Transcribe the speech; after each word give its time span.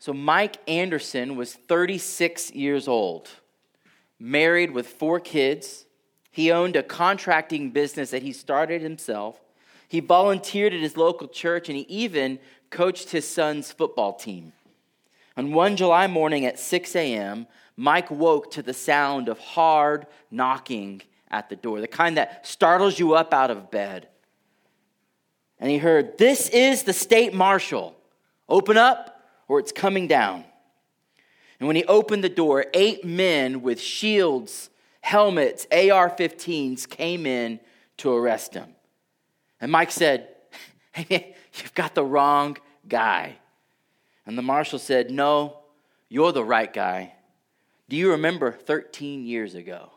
So, 0.00 0.14
Mike 0.14 0.56
Anderson 0.66 1.36
was 1.36 1.52
36 1.52 2.52
years 2.52 2.88
old, 2.88 3.28
married 4.18 4.70
with 4.70 4.86
four 4.86 5.20
kids. 5.20 5.84
He 6.30 6.50
owned 6.50 6.74
a 6.74 6.82
contracting 6.82 7.70
business 7.70 8.10
that 8.10 8.22
he 8.22 8.32
started 8.32 8.80
himself. 8.80 9.38
He 9.88 10.00
volunteered 10.00 10.72
at 10.72 10.80
his 10.80 10.96
local 10.96 11.28
church 11.28 11.68
and 11.68 11.76
he 11.76 11.82
even 11.82 12.38
coached 12.70 13.10
his 13.10 13.28
son's 13.28 13.72
football 13.72 14.14
team. 14.14 14.54
On 15.36 15.52
one 15.52 15.76
July 15.76 16.06
morning 16.06 16.46
at 16.46 16.58
6 16.58 16.96
a.m., 16.96 17.46
Mike 17.76 18.10
woke 18.10 18.50
to 18.52 18.62
the 18.62 18.72
sound 18.72 19.28
of 19.28 19.38
hard 19.38 20.06
knocking 20.30 21.02
at 21.30 21.50
the 21.50 21.56
door, 21.56 21.78
the 21.78 21.86
kind 21.86 22.16
that 22.16 22.46
startles 22.46 22.98
you 22.98 23.12
up 23.12 23.34
out 23.34 23.50
of 23.50 23.70
bed. 23.70 24.08
And 25.58 25.70
he 25.70 25.76
heard, 25.76 26.16
This 26.16 26.48
is 26.48 26.84
the 26.84 26.94
state 26.94 27.34
marshal. 27.34 27.94
Open 28.48 28.78
up, 28.78 29.19
or 29.50 29.58
it's 29.58 29.72
coming 29.72 30.06
down. 30.06 30.44
And 31.58 31.66
when 31.66 31.74
he 31.74 31.84
opened 31.86 32.22
the 32.22 32.28
door, 32.28 32.66
eight 32.72 33.04
men 33.04 33.62
with 33.62 33.80
shields, 33.80 34.70
helmets, 35.00 35.66
AR 35.72 36.08
15s 36.08 36.88
came 36.88 37.26
in 37.26 37.58
to 37.96 38.14
arrest 38.14 38.54
him. 38.54 38.68
And 39.60 39.72
Mike 39.72 39.90
said, 39.90 40.28
Hey, 40.92 41.34
you've 41.54 41.74
got 41.74 41.96
the 41.96 42.04
wrong 42.04 42.58
guy. 42.88 43.38
And 44.24 44.38
the 44.38 44.42
marshal 44.42 44.78
said, 44.78 45.10
No, 45.10 45.58
you're 46.08 46.30
the 46.30 46.44
right 46.44 46.72
guy. 46.72 47.14
Do 47.88 47.96
you 47.96 48.12
remember 48.12 48.52
13 48.52 49.26
years 49.26 49.56
ago? 49.56 49.90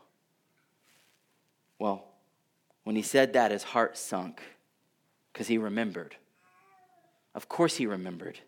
Well, 1.78 2.06
when 2.86 2.96
he 2.96 3.04
said 3.04 3.34
that, 3.34 3.52
his 3.52 3.62
heart 3.62 4.00
sunk 4.00 4.42
because 5.32 5.46
he 5.46 5.60
remembered. 5.60 6.16
Of 7.36 7.48
course, 7.48 7.76
he 7.76 7.86
remembered. 7.86 8.40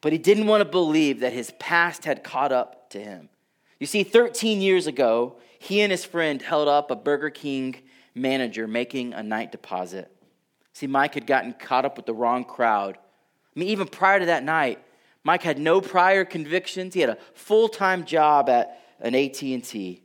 But 0.00 0.12
he 0.12 0.18
didn't 0.18 0.46
want 0.46 0.60
to 0.60 0.68
believe 0.68 1.20
that 1.20 1.32
his 1.32 1.52
past 1.58 2.04
had 2.04 2.22
caught 2.22 2.52
up 2.52 2.90
to 2.90 3.00
him. 3.00 3.28
You 3.80 3.86
see, 3.86 4.02
13 4.02 4.60
years 4.60 4.86
ago, 4.86 5.36
he 5.58 5.80
and 5.80 5.90
his 5.90 6.04
friend 6.04 6.40
held 6.40 6.68
up 6.68 6.90
a 6.90 6.96
Burger 6.96 7.30
King 7.30 7.76
manager 8.14 8.66
making 8.66 9.12
a 9.12 9.22
night 9.22 9.52
deposit. 9.52 10.10
See, 10.72 10.86
Mike 10.86 11.14
had 11.14 11.26
gotten 11.26 11.52
caught 11.52 11.84
up 11.84 11.96
with 11.96 12.06
the 12.06 12.14
wrong 12.14 12.44
crowd. 12.44 12.96
I 12.96 13.58
mean, 13.58 13.68
even 13.68 13.88
prior 13.88 14.20
to 14.20 14.26
that 14.26 14.44
night, 14.44 14.80
Mike 15.24 15.42
had 15.42 15.58
no 15.58 15.80
prior 15.80 16.24
convictions. 16.24 16.94
He 16.94 17.00
had 17.00 17.10
a 17.10 17.18
full-time 17.34 18.04
job 18.04 18.48
at 18.48 18.80
an 19.00 19.14
AT&T. 19.14 20.02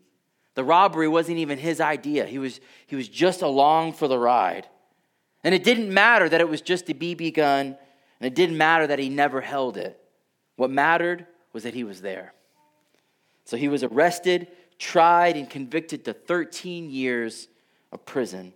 The 0.55 0.63
robbery 0.63 1.07
wasn't 1.07 1.37
even 1.37 1.57
his 1.57 1.79
idea. 1.79 2.25
He 2.25 2.39
was, 2.39 2.59
he 2.87 2.95
was 2.95 3.07
just 3.07 3.41
along 3.41 3.93
for 3.93 4.07
the 4.07 4.17
ride. 4.17 4.67
And 5.43 5.53
it 5.53 5.63
didn't 5.63 5.93
matter 5.93 6.29
that 6.29 6.41
it 6.41 6.49
was 6.49 6.61
just 6.61 6.89
a 6.89 6.93
BB 6.93 7.35
gun, 7.35 7.77
and 8.23 8.31
it 8.31 8.35
didn't 8.35 8.57
matter 8.57 8.87
that 8.87 8.99
he 8.99 9.09
never 9.09 9.41
held 9.41 9.75
it. 9.75 9.99
What 10.55 10.71
mattered 10.71 11.25
was 11.51 11.63
that 11.63 11.73
he 11.73 11.83
was 11.83 11.99
there. 11.99 12.33
So 13.43 13.57
he 13.57 13.67
was 13.67 13.83
arrested, 13.83 14.47
tried, 14.79 15.35
and 15.35 15.49
convicted 15.49 16.05
to 16.05 16.13
13 16.13 16.89
years 16.89 17.49
of 17.91 18.05
prison. 18.05 18.53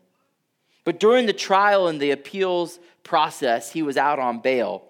But 0.85 1.01
during 1.01 1.25
the 1.25 1.33
trial 1.33 1.89
and 1.89 1.99
the 1.99 2.11
appeals 2.11 2.79
process, 3.03 3.73
he 3.73 3.83
was 3.83 3.97
out 3.97 4.19
on 4.19 4.39
bail. 4.39 4.85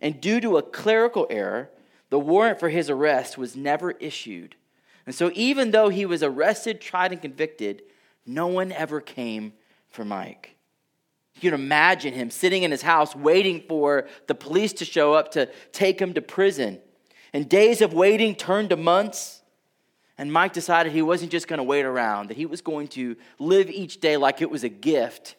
And 0.00 0.20
due 0.20 0.40
to 0.40 0.56
a 0.56 0.62
clerical 0.62 1.28
error, 1.30 1.70
the 2.10 2.18
warrant 2.18 2.58
for 2.58 2.70
his 2.70 2.90
arrest 2.90 3.38
was 3.38 3.54
never 3.54 3.92
issued. 3.92 4.56
And 5.06 5.14
so, 5.14 5.30
even 5.32 5.70
though 5.70 5.90
he 5.90 6.04
was 6.04 6.24
arrested, 6.24 6.80
tried, 6.80 7.12
and 7.12 7.22
convicted, 7.22 7.82
no 8.26 8.48
one 8.48 8.72
ever 8.72 9.00
came 9.00 9.52
for 9.90 10.04
Mike. 10.04 10.56
You 11.40 11.50
can 11.50 11.60
imagine 11.60 12.14
him 12.14 12.30
sitting 12.30 12.64
in 12.64 12.70
his 12.70 12.82
house 12.82 13.14
waiting 13.14 13.62
for 13.68 14.08
the 14.26 14.34
police 14.34 14.72
to 14.74 14.84
show 14.84 15.14
up 15.14 15.32
to 15.32 15.48
take 15.72 16.00
him 16.00 16.14
to 16.14 16.22
prison. 16.22 16.80
And 17.32 17.48
days 17.48 17.80
of 17.80 17.92
waiting 17.92 18.34
turned 18.34 18.70
to 18.70 18.76
months. 18.76 19.42
And 20.16 20.32
Mike 20.32 20.52
decided 20.52 20.92
he 20.92 21.02
wasn't 21.02 21.30
just 21.30 21.46
going 21.46 21.58
to 21.58 21.64
wait 21.64 21.84
around, 21.84 22.30
that 22.30 22.36
he 22.36 22.46
was 22.46 22.60
going 22.60 22.88
to 22.88 23.16
live 23.38 23.70
each 23.70 24.00
day 24.00 24.16
like 24.16 24.42
it 24.42 24.50
was 24.50 24.64
a 24.64 24.68
gift 24.68 25.36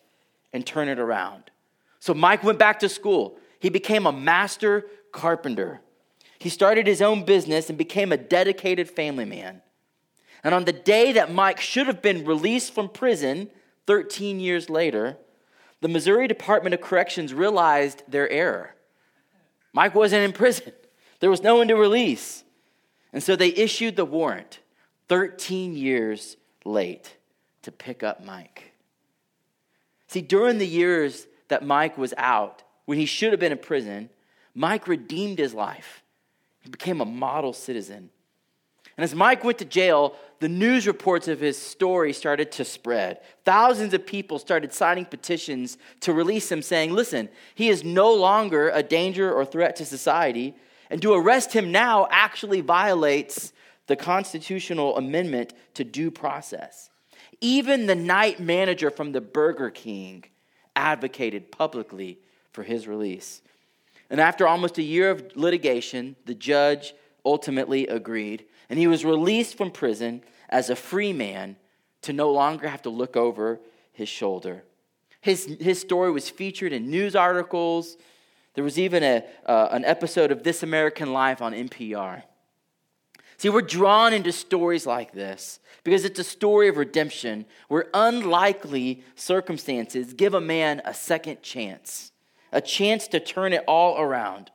and 0.53 0.65
turn 0.65 0.87
it 0.87 0.99
around. 0.99 1.51
So 1.99 2.13
Mike 2.13 2.43
went 2.43 2.59
back 2.59 2.79
to 2.79 2.89
school. 2.89 3.37
He 3.59 3.69
became 3.69 4.05
a 4.05 4.11
master 4.13 4.85
carpenter. 5.11 5.81
He 6.39 6.47
started 6.47 6.87
his 6.87 7.01
own 7.01 7.25
business 7.25 7.67
and 7.67 7.77
became 7.77 8.13
a 8.13 8.17
dedicated 8.17 8.89
family 8.89 9.25
man. 9.25 9.61
And 10.43 10.55
on 10.55 10.63
the 10.63 10.71
day 10.71 11.11
that 11.11 11.33
Mike 11.33 11.59
should 11.59 11.87
have 11.87 12.01
been 12.01 12.25
released 12.25 12.73
from 12.73 12.87
prison 12.87 13.49
13 13.87 14.39
years 14.39 14.69
later, 14.69 15.17
the 15.81 15.87
Missouri 15.87 16.27
Department 16.27 16.73
of 16.73 16.81
Corrections 16.81 17.33
realized 17.33 18.03
their 18.07 18.29
error. 18.29 18.75
Mike 19.73 19.95
wasn't 19.95 20.23
in 20.23 20.33
prison, 20.33 20.71
there 21.19 21.29
was 21.29 21.43
no 21.43 21.55
one 21.55 21.67
to 21.67 21.75
release. 21.75 22.43
And 23.11 23.23
so 23.23 23.35
they 23.35 23.49
issued 23.49 23.95
the 23.95 24.05
warrant 24.05 24.59
13 25.07 25.75
years 25.75 26.37
late 26.63 27.17
to 27.63 27.71
pick 27.71 28.03
up 28.03 28.23
Mike. 28.23 28.73
See, 30.07 30.21
during 30.21 30.59
the 30.59 30.67
years 30.67 31.27
that 31.47 31.65
Mike 31.65 31.97
was 31.97 32.13
out, 32.17 32.63
when 32.85 32.97
he 32.97 33.05
should 33.05 33.31
have 33.31 33.39
been 33.39 33.51
in 33.51 33.57
prison, 33.57 34.09
Mike 34.55 34.87
redeemed 34.87 35.39
his 35.39 35.53
life. 35.53 36.03
He 36.61 36.69
became 36.69 37.01
a 37.01 37.05
model 37.05 37.53
citizen. 37.53 38.09
And 38.99 39.03
as 39.05 39.15
Mike 39.15 39.45
went 39.45 39.57
to 39.59 39.63
jail, 39.63 40.17
the 40.41 40.49
news 40.49 40.85
reports 40.85 41.29
of 41.29 41.39
his 41.39 41.57
story 41.57 42.11
started 42.11 42.51
to 42.51 42.65
spread. 42.65 43.21
Thousands 43.45 43.93
of 43.93 44.05
people 44.05 44.39
started 44.39 44.73
signing 44.73 45.05
petitions 45.05 45.77
to 46.01 46.11
release 46.11 46.51
him, 46.51 46.61
saying, 46.61 46.91
Listen, 46.91 47.29
he 47.55 47.69
is 47.69 47.85
no 47.85 48.13
longer 48.13 48.69
a 48.73 48.83
danger 48.83 49.31
or 49.33 49.45
threat 49.45 49.77
to 49.77 49.85
society, 49.85 50.53
and 50.89 51.01
to 51.01 51.13
arrest 51.13 51.53
him 51.53 51.71
now 51.71 52.09
actually 52.11 52.59
violates 52.59 53.53
the 53.87 53.95
constitutional 53.95 54.97
amendment 54.97 55.53
to 55.75 55.85
due 55.85 56.11
process. 56.11 56.89
Even 57.39 57.85
the 57.85 57.95
night 57.95 58.41
manager 58.41 58.91
from 58.91 59.13
the 59.13 59.21
Burger 59.21 59.69
King 59.69 60.25
advocated 60.75 61.53
publicly 61.53 62.19
for 62.51 62.63
his 62.63 62.85
release. 62.85 63.41
And 64.09 64.19
after 64.19 64.45
almost 64.45 64.77
a 64.77 64.83
year 64.83 65.09
of 65.09 65.37
litigation, 65.37 66.17
the 66.25 66.35
judge 66.35 66.93
ultimately 67.23 67.87
agreed, 67.87 68.43
and 68.69 68.77
he 68.77 68.87
was 68.87 69.05
released 69.05 69.57
from 69.57 69.71
prison 69.71 70.21
as 70.49 70.69
a 70.69 70.75
free 70.75 71.13
man 71.13 71.55
to 72.01 72.13
no 72.13 72.31
longer 72.31 72.67
have 72.67 72.81
to 72.83 72.89
look 72.89 73.17
over 73.17 73.59
his 73.91 74.09
shoulder. 74.09 74.63
His, 75.21 75.45
his 75.59 75.79
story 75.79 76.11
was 76.11 76.29
featured 76.29 76.71
in 76.71 76.89
news 76.89 77.15
articles. 77.15 77.97
There 78.53 78.63
was 78.63 78.79
even 78.79 79.03
a, 79.03 79.23
uh, 79.45 79.69
an 79.71 79.83
episode 79.85 80.31
of 80.31 80.43
This 80.43 80.63
American 80.63 81.11
Life 81.11 81.41
on 81.41 81.53
NPR. 81.53 82.23
See, 83.37 83.49
we're 83.49 83.61
drawn 83.61 84.13
into 84.13 84.31
stories 84.31 84.85
like 84.85 85.13
this 85.13 85.59
because 85.83 86.05
it's 86.05 86.19
a 86.19 86.23
story 86.23 86.67
of 86.67 86.77
redemption 86.77 87.45
where 87.67 87.87
unlikely 87.93 89.03
circumstances 89.15 90.13
give 90.13 90.33
a 90.33 90.41
man 90.41 90.81
a 90.85 90.93
second 90.93 91.41
chance 91.41 92.11
a 92.51 92.61
chance 92.61 93.07
to 93.07 93.19
turn 93.19 93.53
it 93.53 93.63
all 93.67 93.99
around. 93.99 94.51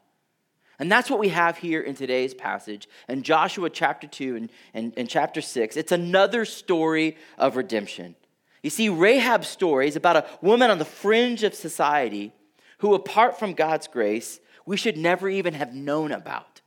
And 0.78 0.90
that's 0.90 1.08
what 1.08 1.20
we 1.20 1.28
have 1.28 1.56
here 1.56 1.80
in 1.80 1.94
today's 1.94 2.34
passage 2.34 2.88
in 3.08 3.22
Joshua 3.22 3.70
chapter 3.70 4.06
2 4.06 4.36
and, 4.36 4.50
and, 4.72 4.92
and, 4.96 5.08
chapter 5.08 5.40
6. 5.40 5.76
It's 5.76 5.92
another 5.92 6.44
story 6.44 7.16
of 7.38 7.56
redemption. 7.56 8.16
You 8.62 8.70
see, 8.70 8.88
Rahab's 8.88 9.46
story 9.46 9.88
is 9.88 9.96
about 9.96 10.16
a 10.16 10.26
woman 10.40 10.70
on 10.70 10.78
the 10.78 10.84
fringe 10.84 11.44
of 11.44 11.54
society 11.54 12.32
who, 12.78 12.94
apart 12.94 13.38
from 13.38 13.52
God's 13.52 13.86
grace, 13.86 14.40
we 14.66 14.76
should 14.76 14.96
never 14.96 15.28
even 15.28 15.54
have 15.54 15.74
known 15.74 16.10
about. 16.10 16.60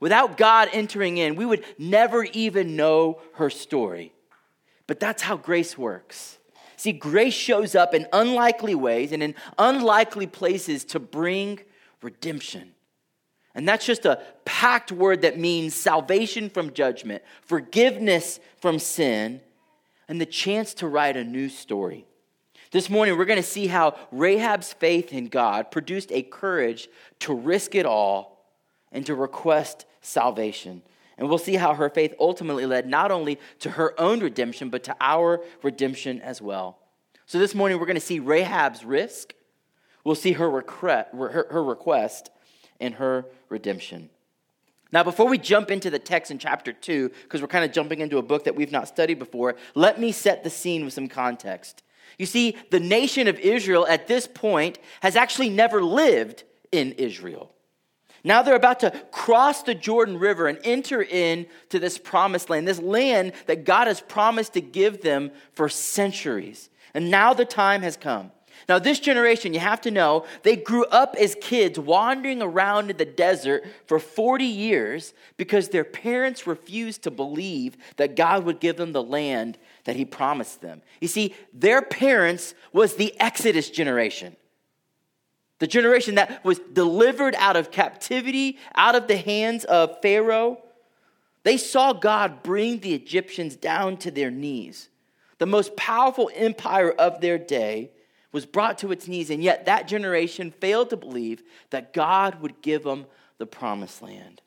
Without 0.00 0.36
God 0.36 0.68
entering 0.72 1.18
in, 1.18 1.36
we 1.36 1.46
would 1.46 1.64
never 1.78 2.24
even 2.24 2.74
know 2.74 3.20
her 3.34 3.50
story. 3.50 4.12
But 4.88 4.98
that's 4.98 5.22
how 5.22 5.36
grace 5.36 5.78
works. 5.78 6.38
See, 6.76 6.90
grace 6.90 7.34
shows 7.34 7.76
up 7.76 7.94
in 7.94 8.08
unlikely 8.12 8.74
ways 8.74 9.12
and 9.12 9.22
in 9.22 9.36
unlikely 9.56 10.26
places 10.26 10.84
to 10.86 10.98
bring 10.98 11.60
redemption. 12.02 12.74
And 13.54 13.68
that's 13.68 13.84
just 13.84 14.06
a 14.06 14.20
packed 14.44 14.92
word 14.92 15.22
that 15.22 15.38
means 15.38 15.74
salvation 15.74 16.48
from 16.48 16.72
judgment, 16.72 17.22
forgiveness 17.42 18.40
from 18.60 18.78
sin, 18.78 19.40
and 20.08 20.20
the 20.20 20.26
chance 20.26 20.74
to 20.74 20.88
write 20.88 21.16
a 21.16 21.24
new 21.24 21.48
story. 21.48 22.06
This 22.70 22.88
morning, 22.88 23.18
we're 23.18 23.26
going 23.26 23.36
to 23.36 23.42
see 23.42 23.66
how 23.66 23.96
Rahab's 24.10 24.72
faith 24.72 25.12
in 25.12 25.28
God 25.28 25.70
produced 25.70 26.10
a 26.10 26.22
courage 26.22 26.88
to 27.20 27.34
risk 27.34 27.74
it 27.74 27.84
all 27.84 28.46
and 28.90 29.04
to 29.04 29.14
request 29.14 29.84
salvation. 30.00 30.80
And 31.18 31.28
we'll 31.28 31.36
see 31.36 31.56
how 31.56 31.74
her 31.74 31.90
faith 31.90 32.14
ultimately 32.18 32.64
led 32.64 32.86
not 32.86 33.10
only 33.10 33.38
to 33.60 33.70
her 33.70 33.98
own 34.00 34.20
redemption, 34.20 34.70
but 34.70 34.84
to 34.84 34.96
our 35.00 35.42
redemption 35.62 36.22
as 36.22 36.40
well. 36.40 36.78
So 37.26 37.38
this 37.38 37.54
morning, 37.54 37.78
we're 37.78 37.86
going 37.86 37.94
to 37.94 38.00
see 38.00 38.20
Rahab's 38.20 38.84
risk, 38.84 39.34
we'll 40.04 40.14
see 40.14 40.32
her, 40.32 40.50
her, 40.50 41.46
her 41.50 41.62
request, 41.62 42.30
and 42.82 42.94
her 42.96 43.24
redemption. 43.48 44.10
Now, 44.92 45.02
before 45.02 45.26
we 45.26 45.38
jump 45.38 45.70
into 45.70 45.88
the 45.88 45.98
text 45.98 46.30
in 46.30 46.38
chapter 46.38 46.72
2, 46.72 47.08
because 47.22 47.40
we're 47.40 47.48
kind 47.48 47.64
of 47.64 47.72
jumping 47.72 48.00
into 48.00 48.18
a 48.18 48.22
book 48.22 48.44
that 48.44 48.54
we've 48.54 48.72
not 48.72 48.88
studied 48.88 49.18
before, 49.18 49.56
let 49.74 49.98
me 49.98 50.12
set 50.12 50.44
the 50.44 50.50
scene 50.50 50.84
with 50.84 50.92
some 50.92 51.08
context. 51.08 51.82
You 52.18 52.26
see, 52.26 52.58
the 52.70 52.80
nation 52.80 53.26
of 53.26 53.38
Israel 53.38 53.86
at 53.86 54.06
this 54.06 54.26
point 54.26 54.78
has 55.00 55.16
actually 55.16 55.48
never 55.48 55.82
lived 55.82 56.44
in 56.70 56.92
Israel. 56.92 57.52
Now 58.24 58.42
they're 58.42 58.54
about 58.54 58.80
to 58.80 58.90
cross 59.10 59.62
the 59.62 59.74
Jordan 59.74 60.18
River 60.18 60.46
and 60.46 60.58
enter 60.62 61.02
into 61.02 61.78
this 61.78 61.98
promised 61.98 62.50
land, 62.50 62.68
this 62.68 62.80
land 62.80 63.32
that 63.46 63.64
God 63.64 63.86
has 63.86 64.00
promised 64.00 64.52
to 64.54 64.60
give 64.60 65.00
them 65.00 65.32
for 65.52 65.68
centuries. 65.68 66.70
And 66.94 67.10
now 67.10 67.34
the 67.34 67.44
time 67.44 67.82
has 67.82 67.96
come. 67.96 68.30
Now, 68.68 68.78
this 68.78 69.00
generation, 69.00 69.54
you 69.54 69.60
have 69.60 69.80
to 69.82 69.90
know, 69.90 70.24
they 70.42 70.56
grew 70.56 70.84
up 70.86 71.16
as 71.18 71.36
kids 71.40 71.78
wandering 71.78 72.40
around 72.40 72.90
in 72.90 72.96
the 72.96 73.04
desert 73.04 73.64
for 73.86 73.98
40 73.98 74.44
years 74.44 75.14
because 75.36 75.68
their 75.68 75.84
parents 75.84 76.46
refused 76.46 77.02
to 77.02 77.10
believe 77.10 77.76
that 77.96 78.16
God 78.16 78.44
would 78.44 78.60
give 78.60 78.76
them 78.76 78.92
the 78.92 79.02
land 79.02 79.58
that 79.84 79.96
He 79.96 80.04
promised 80.04 80.60
them. 80.60 80.82
You 81.00 81.08
see, 81.08 81.34
their 81.52 81.82
parents 81.82 82.54
was 82.72 82.94
the 82.94 83.18
Exodus 83.20 83.68
generation. 83.70 84.36
The 85.58 85.66
generation 85.66 86.16
that 86.16 86.44
was 86.44 86.58
delivered 86.58 87.34
out 87.36 87.56
of 87.56 87.70
captivity, 87.70 88.58
out 88.74 88.94
of 88.94 89.06
the 89.06 89.16
hands 89.16 89.64
of 89.64 90.00
Pharaoh. 90.02 90.58
They 91.44 91.56
saw 91.56 91.92
God 91.92 92.42
bring 92.42 92.80
the 92.80 92.94
Egyptians 92.94 93.56
down 93.56 93.96
to 93.98 94.10
their 94.10 94.30
knees. 94.30 94.88
The 95.38 95.46
most 95.46 95.76
powerful 95.76 96.30
empire 96.34 96.90
of 96.90 97.20
their 97.20 97.38
day 97.38 97.90
was 98.32 98.46
brought 98.46 98.78
to 98.78 98.92
its 98.92 99.06
knees, 99.06 99.30
and 99.30 99.42
yet 99.42 99.66
that 99.66 99.86
generation 99.86 100.50
failed 100.50 100.90
to 100.90 100.96
believe 100.96 101.42
that 101.70 101.92
God 101.92 102.40
would 102.40 102.60
give 102.62 102.82
them 102.82 103.06
the 103.38 103.46
promised 103.46 104.02
land. 104.02 104.40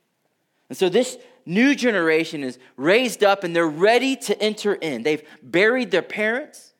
And 0.69 0.77
so 0.77 0.89
this 0.89 1.17
new 1.45 1.75
generation 1.75 2.43
is 2.43 2.57
raised 2.75 3.23
up 3.23 3.43
and 3.43 3.55
they're 3.55 3.67
ready 3.67 4.15
to 4.15 4.41
enter 4.41 4.73
in. 4.73 5.03
They've 5.03 5.23
buried 5.43 5.91
their 5.91 6.01
parents, 6.01 6.73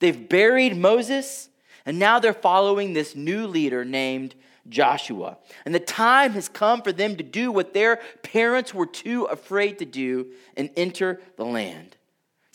they've 0.00 0.28
buried 0.28 0.76
Moses, 0.76 1.48
and 1.86 1.98
now 1.98 2.18
they're 2.18 2.34
following 2.34 2.92
this 2.92 3.14
new 3.14 3.46
leader 3.46 3.84
named 3.84 4.34
Joshua. 4.68 5.38
And 5.64 5.74
the 5.74 5.80
time 5.80 6.32
has 6.32 6.48
come 6.48 6.82
for 6.82 6.92
them 6.92 7.16
to 7.16 7.22
do 7.22 7.52
what 7.52 7.72
their 7.72 8.00
parents 8.22 8.74
were 8.74 8.86
too 8.86 9.24
afraid 9.24 9.78
to 9.78 9.84
do 9.84 10.28
and 10.56 10.70
enter 10.76 11.20
the 11.36 11.44
land. 11.44 11.96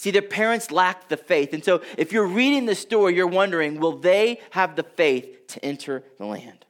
See, 0.03 0.11
their 0.11 0.21
parents 0.21 0.69
lacked 0.69 1.07
the 1.07 1.15
faith. 1.15 1.53
And 1.53 1.63
so 1.63 1.81
if 1.97 2.11
you're 2.11 2.27
reading 2.27 2.65
the 2.65 2.75
story, 2.75 3.15
you're 3.15 3.25
wondering, 3.25 3.79
will 3.79 3.95
they 3.97 4.41
have 4.49 4.75
the 4.75 4.83
faith 4.83 5.47
to 5.47 5.63
enter 5.63 6.03
the 6.17 6.25
land? 6.25 6.65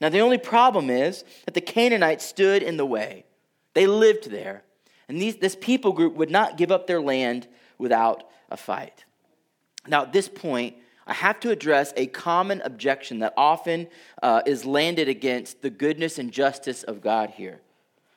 Now, 0.00 0.08
the 0.08 0.20
only 0.20 0.38
problem 0.38 0.88
is 0.88 1.24
that 1.44 1.52
the 1.52 1.60
Canaanites 1.60 2.24
stood 2.24 2.62
in 2.62 2.78
the 2.78 2.86
way. 2.86 3.26
They 3.74 3.86
lived 3.86 4.30
there. 4.30 4.62
And 5.10 5.20
these, 5.20 5.36
this 5.36 5.58
people 5.60 5.92
group 5.92 6.14
would 6.14 6.30
not 6.30 6.56
give 6.56 6.72
up 6.72 6.86
their 6.86 7.02
land 7.02 7.48
without 7.76 8.24
a 8.50 8.56
fight. 8.56 9.04
Now, 9.86 10.04
at 10.04 10.14
this 10.14 10.30
point, 10.30 10.74
I 11.06 11.12
have 11.12 11.40
to 11.40 11.50
address 11.50 11.92
a 11.98 12.06
common 12.06 12.62
objection 12.62 13.18
that 13.18 13.34
often 13.36 13.88
uh, 14.22 14.40
is 14.46 14.64
landed 14.64 15.10
against 15.10 15.60
the 15.60 15.68
goodness 15.68 16.18
and 16.18 16.32
justice 16.32 16.82
of 16.82 17.02
God 17.02 17.28
here. 17.28 17.60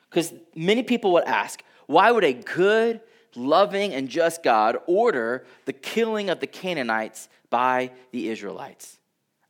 Because 0.08 0.32
many 0.54 0.82
people 0.82 1.12
would 1.12 1.24
ask, 1.24 1.62
why 1.84 2.10
would 2.10 2.24
a 2.24 2.32
good, 2.32 3.02
loving, 3.36 3.94
and 3.94 4.08
just 4.08 4.42
God 4.42 4.76
order 4.86 5.44
the 5.64 5.72
killing 5.72 6.30
of 6.30 6.40
the 6.40 6.46
Canaanites 6.46 7.28
by 7.50 7.92
the 8.12 8.28
Israelites? 8.28 8.98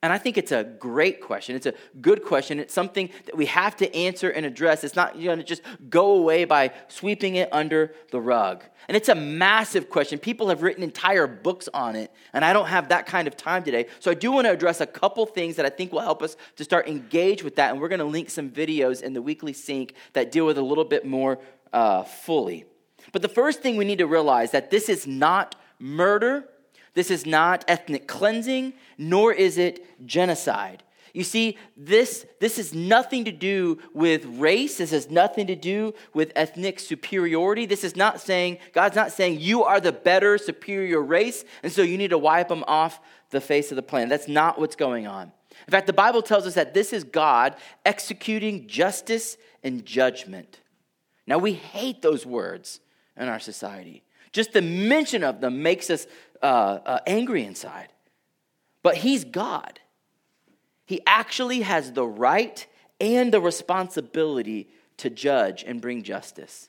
And 0.01 0.13
I 0.13 0.19
think 0.19 0.39
it's 0.39 0.53
a 0.53 0.63
great 0.63 1.21
question. 1.21 1.57
It's 1.57 1.67
a 1.67 1.75
good 2.01 2.23
question. 2.23 2.61
It's 2.61 2.73
something 2.73 3.11
that 3.27 3.37
we 3.37 3.47
have 3.47 3.75
to 3.79 3.93
answer 3.97 4.31
and 4.31 4.47
address. 4.47 4.85
It's 4.85 4.95
not 4.95 5.21
going 5.21 5.39
to 5.39 5.45
just 5.45 5.63
go 5.91 6.13
away 6.13 6.45
by 6.45 6.73
sweeping 6.87 7.35
it 7.35 7.49
under 7.51 7.93
the 8.13 8.21
rug. 8.21 8.63
And 8.87 8.97
it's 8.97 9.09
a 9.09 9.15
massive 9.17 9.91
question. 9.91 10.21
People 10.21 10.51
have 10.51 10.63
written 10.63 10.85
entire 10.85 11.27
books 11.27 11.69
on 11.75 11.97
it, 11.97 12.13
and 12.33 12.45
I 12.45 12.53
don't 12.53 12.69
have 12.69 12.91
that 12.91 13.07
kind 13.07 13.27
of 13.27 13.37
time 13.37 13.65
today. 13.65 13.87
So 13.99 14.13
I 14.13 14.15
do 14.15 14.31
want 14.31 14.47
to 14.47 14.53
address 14.53 14.81
a 14.81 14.87
couple 14.87 15.27
things 15.27 15.57
that 15.57 15.67
I 15.67 15.69
think 15.69 15.93
will 15.93 16.01
help 16.01 16.23
us 16.23 16.37
to 16.57 16.65
start 16.65 16.87
engage 16.87 17.43
with 17.43 17.57
that. 17.57 17.73
And 17.73 17.81
we're 17.81 17.89
going 17.89 17.99
to 17.99 18.05
link 18.05 18.31
some 18.31 18.51
videos 18.51 19.03
in 19.03 19.15
the 19.15 19.23
weekly 19.23 19.53
sync 19.53 19.95
that 20.13 20.31
deal 20.31 20.47
with 20.47 20.59
a 20.59 20.63
little 20.63 20.85
bit 20.85 21.07
more 21.07 21.41
uh, 21.73 22.05
fully. 22.05 22.67
But 23.13 23.23
the 23.23 23.29
first 23.29 23.61
thing 23.61 23.77
we 23.77 23.85
need 23.85 23.99
to 23.99 24.07
realize 24.07 24.51
that 24.51 24.71
this 24.71 24.89
is 24.89 25.07
not 25.07 25.57
murder 25.79 26.49
this 26.99 27.13
is 27.13 27.25
not 27.25 27.65
ethnic 27.69 28.09
cleansing, 28.09 28.73
nor 28.99 29.33
is 29.33 29.57
it 29.57 29.87
genocide. 30.05 30.83
You 31.13 31.23
see, 31.23 31.57
this, 31.77 32.27
this 32.41 32.57
has 32.57 32.75
nothing 32.75 33.25
to 33.27 33.31
do 33.31 33.79
with 33.95 34.25
race. 34.25 34.79
This 34.79 34.91
has 34.91 35.09
nothing 35.09 35.47
to 35.47 35.55
do 35.55 35.95
with 36.13 36.33
ethnic 36.35 36.81
superiority. 36.81 37.67
This 37.67 37.85
is 37.85 37.95
not 37.95 38.21
saying, 38.21 38.59
God's 38.73 38.97
not 38.97 39.13
saying 39.13 39.39
you 39.39 39.63
are 39.63 39.79
the 39.79 39.93
better, 39.93 40.39
superior 40.39 41.01
race, 41.01 41.45
and 41.63 41.71
so 41.71 41.83
you 41.83 41.97
need 41.97 42.11
to 42.11 42.19
wipe 42.19 42.49
them 42.49 42.65
off 42.67 42.99
the 43.31 43.41
face 43.41 43.71
of 43.71 43.77
the 43.77 43.83
planet. 43.83 44.09
That's 44.09 44.27
not 44.27 44.59
what's 44.59 44.75
going 44.75 45.07
on. 45.07 45.31
In 45.69 45.71
fact, 45.71 45.87
the 45.87 45.93
Bible 45.93 46.21
tells 46.21 46.49
us 46.49 46.55
that 46.55 46.75
this 46.75 46.93
is 46.93 47.05
God 47.05 47.55
executing 47.87 48.67
justice 48.67 49.37
and 49.63 49.87
judgment. 49.87 50.59
Now, 51.29 51.39
we 51.39 51.53
hate 51.53 52.03
those 52.03 52.27
words 52.27 52.81
in 53.19 53.29
our 53.29 53.41
society. 53.41 54.03
Just 54.33 54.53
the 54.53 54.63
mention 54.63 55.25
of 55.25 55.41
them 55.41 55.63
makes 55.63 55.91
us 55.91 56.07
uh, 56.43 56.79
uh, 56.85 56.99
angry 57.07 57.45
inside. 57.45 57.89
But 58.83 58.97
he's 58.97 59.25
God. 59.25 59.81
He 60.87 61.01
actually 61.07 61.63
has 61.63 61.93
the 61.93 62.07
right 62.07 62.67
and 63.01 63.33
the 63.33 63.41
responsibility 63.41 64.69
to 64.99 65.11
judge 65.11 65.65
and 65.65 65.81
bring 65.81 66.03
justice. 66.03 66.69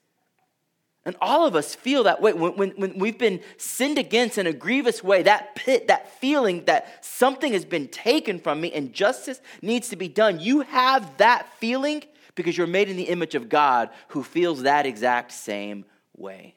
And 1.06 1.16
all 1.22 1.46
of 1.48 1.56
us 1.56 1.74
feel 1.74 2.04
that 2.04 2.22
way 2.22 2.34
when, 2.34 2.56
when, 2.56 2.70
when, 2.72 3.00
we've 3.00 3.18
been 3.18 3.42
sinned 3.58 3.98
against 3.98 4.38
in 4.38 4.46
a 4.46 4.54
grievous 4.54 5.04
way, 5.04 5.24
that 5.24 5.56
pit, 5.56 5.88
that 5.88 6.20
feeling 6.20 6.66
that 6.66 7.04
something 7.04 7.54
has 7.54 7.66
been 7.66 7.88
taken 7.88 8.40
from 8.40 8.60
me 8.60 8.72
and 8.74 8.94
justice 8.94 9.40
needs 9.62 9.90
to 9.90 9.96
be 9.96 10.08
done. 10.08 10.40
You 10.40 10.62
have 10.62 11.18
that 11.18 11.52
feeling 11.58 12.04
because 12.36 12.58
you're 12.58 12.68
made 12.68 12.90
in 12.90 12.98
the 12.98 13.04
image 13.04 13.34
of 13.34 13.50
God 13.50 13.90
who 14.10 14.24
feels 14.24 14.64
that 14.64 14.86
exact 14.86 15.32
same 15.32 15.86
way. 16.20 16.56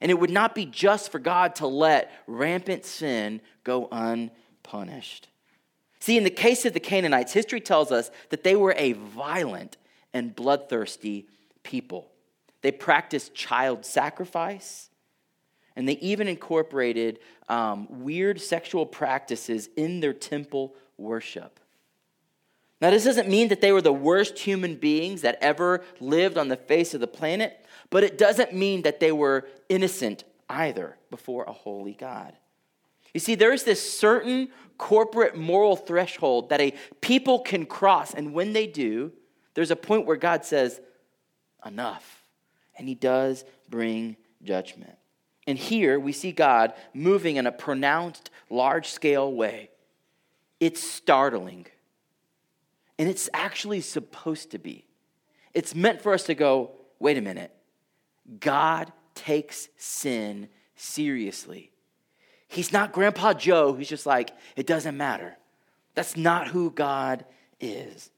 And 0.00 0.10
it 0.10 0.18
would 0.18 0.30
not 0.30 0.54
be 0.54 0.66
just 0.66 1.12
for 1.12 1.18
God 1.18 1.54
to 1.56 1.66
let 1.66 2.12
rampant 2.26 2.84
sin 2.84 3.40
go 3.62 3.88
unpunished. 3.92 5.28
See, 6.00 6.18
in 6.18 6.24
the 6.24 6.30
case 6.30 6.64
of 6.64 6.72
the 6.72 6.80
Canaanites, 6.80 7.32
history 7.32 7.60
tells 7.60 7.92
us 7.92 8.10
that 8.30 8.42
they 8.42 8.56
were 8.56 8.74
a 8.76 8.94
violent 8.94 9.76
and 10.12 10.34
bloodthirsty 10.34 11.28
people. 11.62 12.10
They 12.62 12.72
practiced 12.72 13.34
child 13.34 13.84
sacrifice, 13.84 14.90
and 15.76 15.88
they 15.88 15.98
even 15.98 16.26
incorporated 16.26 17.20
um, 17.48 18.02
weird 18.02 18.40
sexual 18.40 18.86
practices 18.86 19.68
in 19.76 20.00
their 20.00 20.12
temple 20.12 20.74
worship. 20.98 21.60
Now, 22.82 22.90
this 22.90 23.04
doesn't 23.04 23.28
mean 23.28 23.46
that 23.48 23.60
they 23.60 23.70
were 23.70 23.80
the 23.80 23.92
worst 23.92 24.40
human 24.40 24.74
beings 24.74 25.20
that 25.20 25.38
ever 25.40 25.84
lived 26.00 26.36
on 26.36 26.48
the 26.48 26.56
face 26.56 26.94
of 26.94 27.00
the 27.00 27.06
planet, 27.06 27.64
but 27.90 28.02
it 28.02 28.18
doesn't 28.18 28.52
mean 28.52 28.82
that 28.82 28.98
they 28.98 29.12
were 29.12 29.46
innocent 29.68 30.24
either 30.50 30.96
before 31.08 31.44
a 31.44 31.52
holy 31.52 31.94
God. 31.94 32.32
You 33.14 33.20
see, 33.20 33.36
there's 33.36 33.62
this 33.62 33.96
certain 33.96 34.48
corporate 34.78 35.36
moral 35.36 35.76
threshold 35.76 36.48
that 36.48 36.60
a 36.60 36.74
people 37.00 37.38
can 37.38 37.66
cross, 37.66 38.14
and 38.14 38.34
when 38.34 38.52
they 38.52 38.66
do, 38.66 39.12
there's 39.54 39.70
a 39.70 39.76
point 39.76 40.04
where 40.04 40.16
God 40.16 40.44
says, 40.44 40.80
enough. 41.64 42.24
And 42.76 42.88
he 42.88 42.96
does 42.96 43.44
bring 43.68 44.16
judgment. 44.42 44.98
And 45.46 45.56
here 45.56 46.00
we 46.00 46.10
see 46.10 46.32
God 46.32 46.72
moving 46.92 47.36
in 47.36 47.46
a 47.46 47.52
pronounced, 47.52 48.30
large 48.50 48.88
scale 48.88 49.32
way. 49.32 49.70
It's 50.58 50.82
startling. 50.82 51.66
And 53.02 53.10
it's 53.10 53.28
actually 53.34 53.80
supposed 53.80 54.52
to 54.52 54.60
be. 54.60 54.86
It's 55.54 55.74
meant 55.74 56.00
for 56.00 56.14
us 56.14 56.22
to 56.26 56.36
go, 56.36 56.70
wait 57.00 57.18
a 57.18 57.20
minute. 57.20 57.52
God 58.38 58.92
takes 59.16 59.68
sin 59.76 60.48
seriously. 60.76 61.72
He's 62.46 62.72
not 62.72 62.92
Grandpa 62.92 63.32
Joe 63.34 63.72
who's 63.72 63.88
just 63.88 64.06
like, 64.06 64.30
it 64.54 64.68
doesn't 64.68 64.96
matter. 64.96 65.36
That's 65.96 66.16
not 66.16 66.46
who 66.46 66.70
God 66.70 67.24
is. 67.58 68.08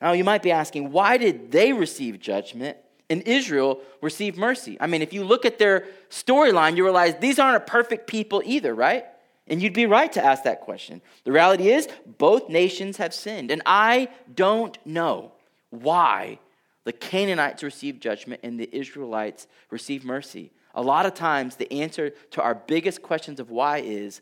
Now, 0.00 0.12
you 0.12 0.22
might 0.22 0.44
be 0.44 0.52
asking, 0.52 0.92
why 0.92 1.16
did 1.16 1.50
they 1.50 1.72
receive 1.72 2.20
judgment 2.20 2.76
and 3.10 3.22
Israel 3.22 3.80
receive 4.00 4.38
mercy? 4.38 4.76
I 4.78 4.86
mean, 4.86 5.02
if 5.02 5.12
you 5.12 5.24
look 5.24 5.44
at 5.44 5.58
their 5.58 5.88
storyline, 6.10 6.76
you 6.76 6.84
realize 6.84 7.16
these 7.16 7.40
aren't 7.40 7.56
a 7.56 7.66
perfect 7.66 8.06
people 8.06 8.40
either, 8.44 8.72
right? 8.72 9.06
And 9.50 9.60
you'd 9.60 9.74
be 9.74 9.86
right 9.86 10.10
to 10.12 10.24
ask 10.24 10.44
that 10.44 10.60
question. 10.60 11.02
The 11.24 11.32
reality 11.32 11.70
is, 11.70 11.88
both 12.18 12.48
nations 12.48 12.96
have 12.98 13.12
sinned, 13.12 13.50
and 13.50 13.60
I 13.66 14.08
don't 14.32 14.78
know 14.86 15.32
why 15.70 16.38
the 16.84 16.92
Canaanites 16.92 17.62
receive 17.62 18.00
judgment 18.00 18.40
and 18.44 18.58
the 18.58 18.68
Israelites 18.72 19.48
receive 19.70 20.04
mercy. 20.04 20.52
A 20.74 20.82
lot 20.82 21.04
of 21.04 21.14
times, 21.14 21.56
the 21.56 21.70
answer 21.72 22.10
to 22.30 22.42
our 22.42 22.54
biggest 22.54 23.02
questions 23.02 23.40
of 23.40 23.50
why 23.50 23.78
is 23.78 24.20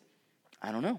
I 0.60 0.72
don't 0.72 0.82
know. 0.82 0.98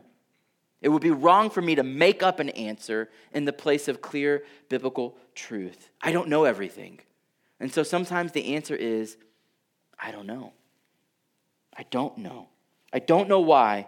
It 0.81 0.89
would 0.89 1.01
be 1.01 1.12
wrong 1.12 1.50
for 1.50 1.62
me 1.62 1.75
to 1.75 1.83
make 1.83 2.24
up 2.24 2.39
an 2.39 2.50
answer 2.50 3.09
in 3.33 3.43
the 3.43 3.51
place 3.51 3.88
of 3.89 4.01
clear 4.01 4.43
biblical 4.69 5.17
truth. 5.36 5.89
I 6.01 6.13
don't 6.13 6.29
know 6.29 6.45
everything. 6.45 7.00
And 7.59 7.74
so 7.74 7.83
sometimes 7.83 8.31
the 8.31 8.55
answer 8.55 8.75
is 8.75 9.17
I 10.00 10.12
don't 10.12 10.27
know. 10.27 10.53
I 11.75 11.83
don't 11.89 12.17
know. 12.19 12.48
I 12.93 13.00
don't 13.00 13.27
know 13.27 13.41
why. 13.41 13.88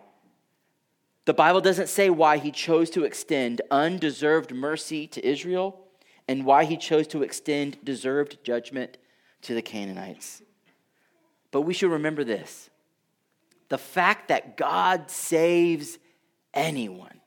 The 1.25 1.33
Bible 1.33 1.61
doesn't 1.61 1.89
say 1.89 2.09
why 2.09 2.37
he 2.37 2.51
chose 2.51 2.89
to 2.91 3.03
extend 3.03 3.61
undeserved 3.69 4.53
mercy 4.53 5.07
to 5.07 5.25
Israel 5.25 5.85
and 6.27 6.45
why 6.45 6.65
he 6.65 6.77
chose 6.77 7.07
to 7.07 7.23
extend 7.23 7.77
deserved 7.83 8.43
judgment 8.43 8.97
to 9.43 9.53
the 9.53 9.61
Canaanites. 9.61 10.41
But 11.51 11.61
we 11.61 11.73
should 11.73 11.91
remember 11.91 12.23
this 12.23 12.69
the 13.69 13.77
fact 13.77 14.27
that 14.27 14.57
God 14.57 15.09
saves 15.09 15.97
anyone, 16.53 17.21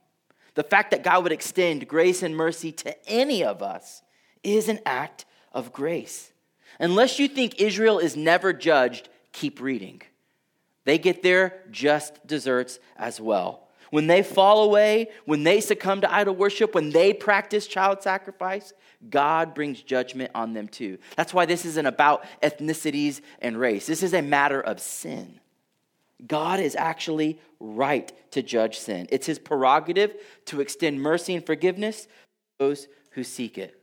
the 0.55 0.65
fact 0.65 0.91
that 0.91 1.03
God 1.03 1.23
would 1.23 1.33
extend 1.33 1.89
grace 1.89 2.23
and 2.23 2.37
mercy 2.37 2.73
to 2.73 3.09
any 3.09 3.45
of 3.45 3.63
us, 3.63 4.03
is 4.43 4.69
an 4.69 4.81
act 4.85 5.25
of 5.53 5.73
grace. 5.73 6.33
Unless 6.81 7.19
you 7.19 7.29
think 7.29 7.61
Israel 7.61 7.99
is 7.99 8.17
never 8.17 8.53
judged, 8.53 9.09
keep 9.33 9.61
reading. 9.61 10.03
They 10.85 10.99
get 10.99 11.23
their 11.23 11.63
just 11.71 12.27
deserts 12.27 12.79
as 12.97 13.21
well. 13.21 13.64
When 13.95 14.09
they 14.09 14.25
fall 14.25 14.65
away, 14.65 15.07
when 15.25 15.45
they 15.45 15.61
succumb 15.61 16.01
to 16.01 16.13
idol 16.13 16.35
worship, 16.35 16.75
when 16.75 16.91
they 16.91 17.13
practice 17.13 17.69
child 17.69 18.03
sacrifice, 18.03 18.73
God 19.09 19.55
brings 19.55 19.83
judgment 19.83 20.33
on 20.35 20.53
them 20.53 20.67
too. 20.67 20.99
That's 21.15 21.33
why 21.33 21.47
this 21.47 21.65
isn't 21.65 21.87
about 21.87 22.25
ethnicities 22.43 23.21
and 23.41 23.57
race. 23.57 23.87
This 23.87 24.03
is 24.03 24.13
a 24.13 24.21
matter 24.21 24.61
of 24.61 24.81
sin. 24.81 25.39
God 26.27 26.59
is 26.59 26.75
actually 26.75 27.39
right 27.61 28.13
to 28.33 28.43
judge 28.43 28.81
sin. 28.81 29.07
It's 29.13 29.29
his 29.29 29.39
prerogative 29.39 30.17
to 30.47 30.61
extend 30.61 31.01
mercy 31.01 31.37
and 31.37 31.47
forgiveness 31.47 32.07
to 32.07 32.11
those 32.59 32.89
who 33.11 33.23
seek 33.23 33.59
it. 33.59 33.81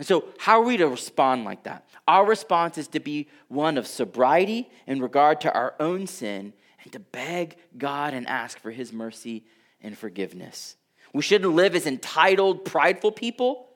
And 0.00 0.08
so, 0.08 0.24
how 0.38 0.62
are 0.62 0.64
we 0.64 0.78
to 0.78 0.88
respond 0.88 1.44
like 1.44 1.62
that? 1.62 1.88
Our 2.08 2.26
response 2.26 2.76
is 2.76 2.88
to 2.88 2.98
be 2.98 3.28
one 3.46 3.78
of 3.78 3.86
sobriety 3.86 4.68
in 4.84 5.00
regard 5.00 5.40
to 5.42 5.54
our 5.54 5.76
own 5.78 6.08
sin 6.08 6.54
and 6.86 6.92
to 6.92 7.00
beg 7.00 7.56
God 7.76 8.14
and 8.14 8.28
ask 8.28 8.60
for 8.60 8.70
his 8.70 8.92
mercy 8.92 9.44
and 9.82 9.98
forgiveness. 9.98 10.76
We 11.12 11.20
shouldn't 11.20 11.52
live 11.52 11.74
as 11.74 11.84
entitled, 11.84 12.64
prideful 12.64 13.10
people. 13.10 13.66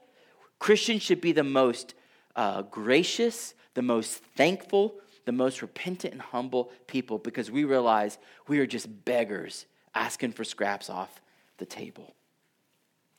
Christians 0.61 1.03
should 1.03 1.21
be 1.21 1.33
the 1.33 1.43
most 1.43 1.95
uh, 2.37 2.63
gracious, 2.63 3.55
the 3.75 3.83
most 3.83 4.23
thankful, 4.37 4.95
the 5.25 5.33
most 5.33 5.61
repentant 5.61 6.13
and 6.13 6.23
humble 6.23 6.71
people 6.87 7.19
because 7.19 7.51
we 7.51 7.65
realize 7.65 8.17
we 8.47 8.61
are 8.61 8.67
just 8.67 9.05
beggars 9.05 9.67
asking 9.93 10.31
for 10.31 10.45
scraps 10.45 10.89
off 10.89 11.21
the 11.59 11.67
table. 11.67 12.15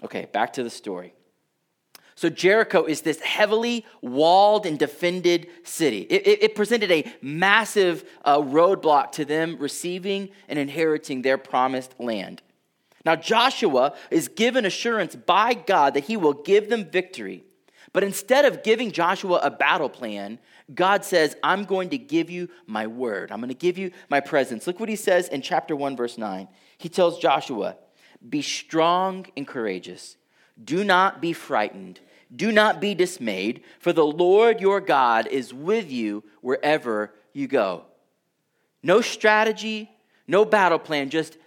Okay, 0.05 0.25
back 0.31 0.53
to 0.53 0.63
the 0.63 0.69
story. 0.69 1.13
So, 2.15 2.29
Jericho 2.29 2.85
is 2.85 3.01
this 3.01 3.19
heavily 3.21 3.85
walled 4.01 4.65
and 4.65 4.77
defended 4.77 5.47
city. 5.63 6.01
It, 6.01 6.27
it, 6.27 6.43
it 6.43 6.55
presented 6.55 6.91
a 6.91 7.11
massive 7.21 8.03
uh, 8.23 8.39
roadblock 8.39 9.13
to 9.13 9.25
them 9.25 9.57
receiving 9.59 10.29
and 10.47 10.59
inheriting 10.59 11.21
their 11.21 11.37
promised 11.37 11.99
land. 11.99 12.41
Now, 13.05 13.15
Joshua 13.15 13.95
is 14.11 14.27
given 14.27 14.65
assurance 14.65 15.15
by 15.15 15.53
God 15.53 15.95
that 15.95 16.03
he 16.03 16.17
will 16.17 16.33
give 16.33 16.69
them 16.69 16.85
victory. 16.85 17.43
But 17.93 18.03
instead 18.03 18.45
of 18.45 18.63
giving 18.63 18.91
Joshua 18.91 19.39
a 19.43 19.49
battle 19.49 19.89
plan, 19.89 20.39
God 20.73 21.03
says, 21.03 21.35
I'm 21.43 21.65
going 21.65 21.89
to 21.89 21.97
give 21.97 22.29
you 22.29 22.49
my 22.65 22.87
word. 22.87 23.31
I'm 23.31 23.39
going 23.39 23.49
to 23.49 23.55
give 23.55 23.77
you 23.77 23.91
my 24.09 24.19
presence. 24.19 24.65
Look 24.65 24.79
what 24.79 24.89
he 24.89 24.95
says 24.95 25.27
in 25.27 25.41
chapter 25.41 25.75
1, 25.75 25.97
verse 25.97 26.17
9. 26.17 26.47
He 26.77 26.89
tells 26.89 27.19
Joshua, 27.19 27.75
Be 28.27 28.41
strong 28.41 29.25
and 29.35 29.47
courageous. 29.47 30.15
Do 30.63 30.83
not 30.83 31.21
be 31.21 31.33
frightened 31.33 31.99
do 32.33 32.51
not 32.51 32.79
be 32.79 32.93
dismayed, 32.95 33.63
for 33.79 33.91
the 33.91 34.05
Lord 34.05 34.61
your 34.61 34.79
God 34.79 35.27
is 35.27 35.53
with 35.53 35.91
you 35.91 36.23
wherever 36.41 37.13
you 37.33 37.47
go. 37.47 37.83
No 38.81 39.01
strategy, 39.01 39.91
no 40.27 40.45
battle 40.45 40.79
plan, 40.79 41.09
just 41.09 41.37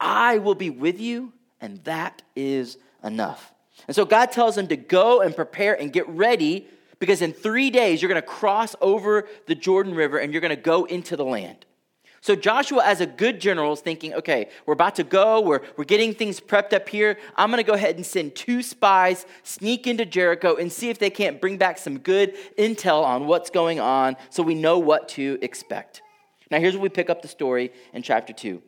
I 0.00 0.38
will 0.38 0.54
be 0.54 0.70
with 0.70 1.00
you, 1.00 1.32
and 1.60 1.82
that 1.84 2.22
is 2.34 2.76
enough. 3.04 3.52
And 3.86 3.94
so 3.94 4.04
God 4.04 4.32
tells 4.32 4.56
them 4.56 4.66
to 4.68 4.76
go 4.76 5.20
and 5.20 5.34
prepare 5.34 5.80
and 5.80 5.92
get 5.92 6.08
ready 6.08 6.66
because 6.98 7.22
in 7.22 7.32
three 7.32 7.70
days 7.70 8.02
you're 8.02 8.08
going 8.08 8.20
to 8.20 8.26
cross 8.26 8.74
over 8.80 9.28
the 9.46 9.54
Jordan 9.54 9.94
River 9.94 10.18
and 10.18 10.32
you're 10.32 10.40
going 10.40 10.50
to 10.50 10.56
go 10.56 10.86
into 10.86 11.16
the 11.16 11.24
land. 11.24 11.64
So 12.26 12.34
Joshua, 12.34 12.82
as 12.84 13.00
a 13.00 13.06
good 13.06 13.40
general, 13.40 13.72
is 13.72 13.78
thinking, 13.78 14.12
okay, 14.14 14.48
we're 14.66 14.74
about 14.74 14.96
to 14.96 15.04
go, 15.04 15.40
we're, 15.40 15.60
we're 15.76 15.84
getting 15.84 16.12
things 16.12 16.40
prepped 16.40 16.72
up 16.72 16.88
here. 16.88 17.18
I'm 17.36 17.52
going 17.52 17.62
to 17.62 17.66
go 17.66 17.74
ahead 17.74 17.94
and 17.94 18.04
send 18.04 18.34
two 18.34 18.64
spies, 18.64 19.26
sneak 19.44 19.86
into 19.86 20.04
Jericho, 20.04 20.56
and 20.56 20.72
see 20.72 20.90
if 20.90 20.98
they 20.98 21.08
can't 21.08 21.40
bring 21.40 21.56
back 21.56 21.78
some 21.78 22.00
good 22.00 22.34
intel 22.58 23.04
on 23.04 23.28
what's 23.28 23.48
going 23.48 23.78
on 23.78 24.16
so 24.28 24.42
we 24.42 24.56
know 24.56 24.76
what 24.76 25.08
to 25.10 25.38
expect. 25.40 26.02
Now, 26.50 26.58
here's 26.58 26.74
where 26.74 26.82
we 26.82 26.88
pick 26.88 27.10
up 27.10 27.22
the 27.22 27.28
story 27.28 27.72
in 27.92 28.02
chapter 28.02 28.32
2. 28.32 28.56
It 28.56 28.62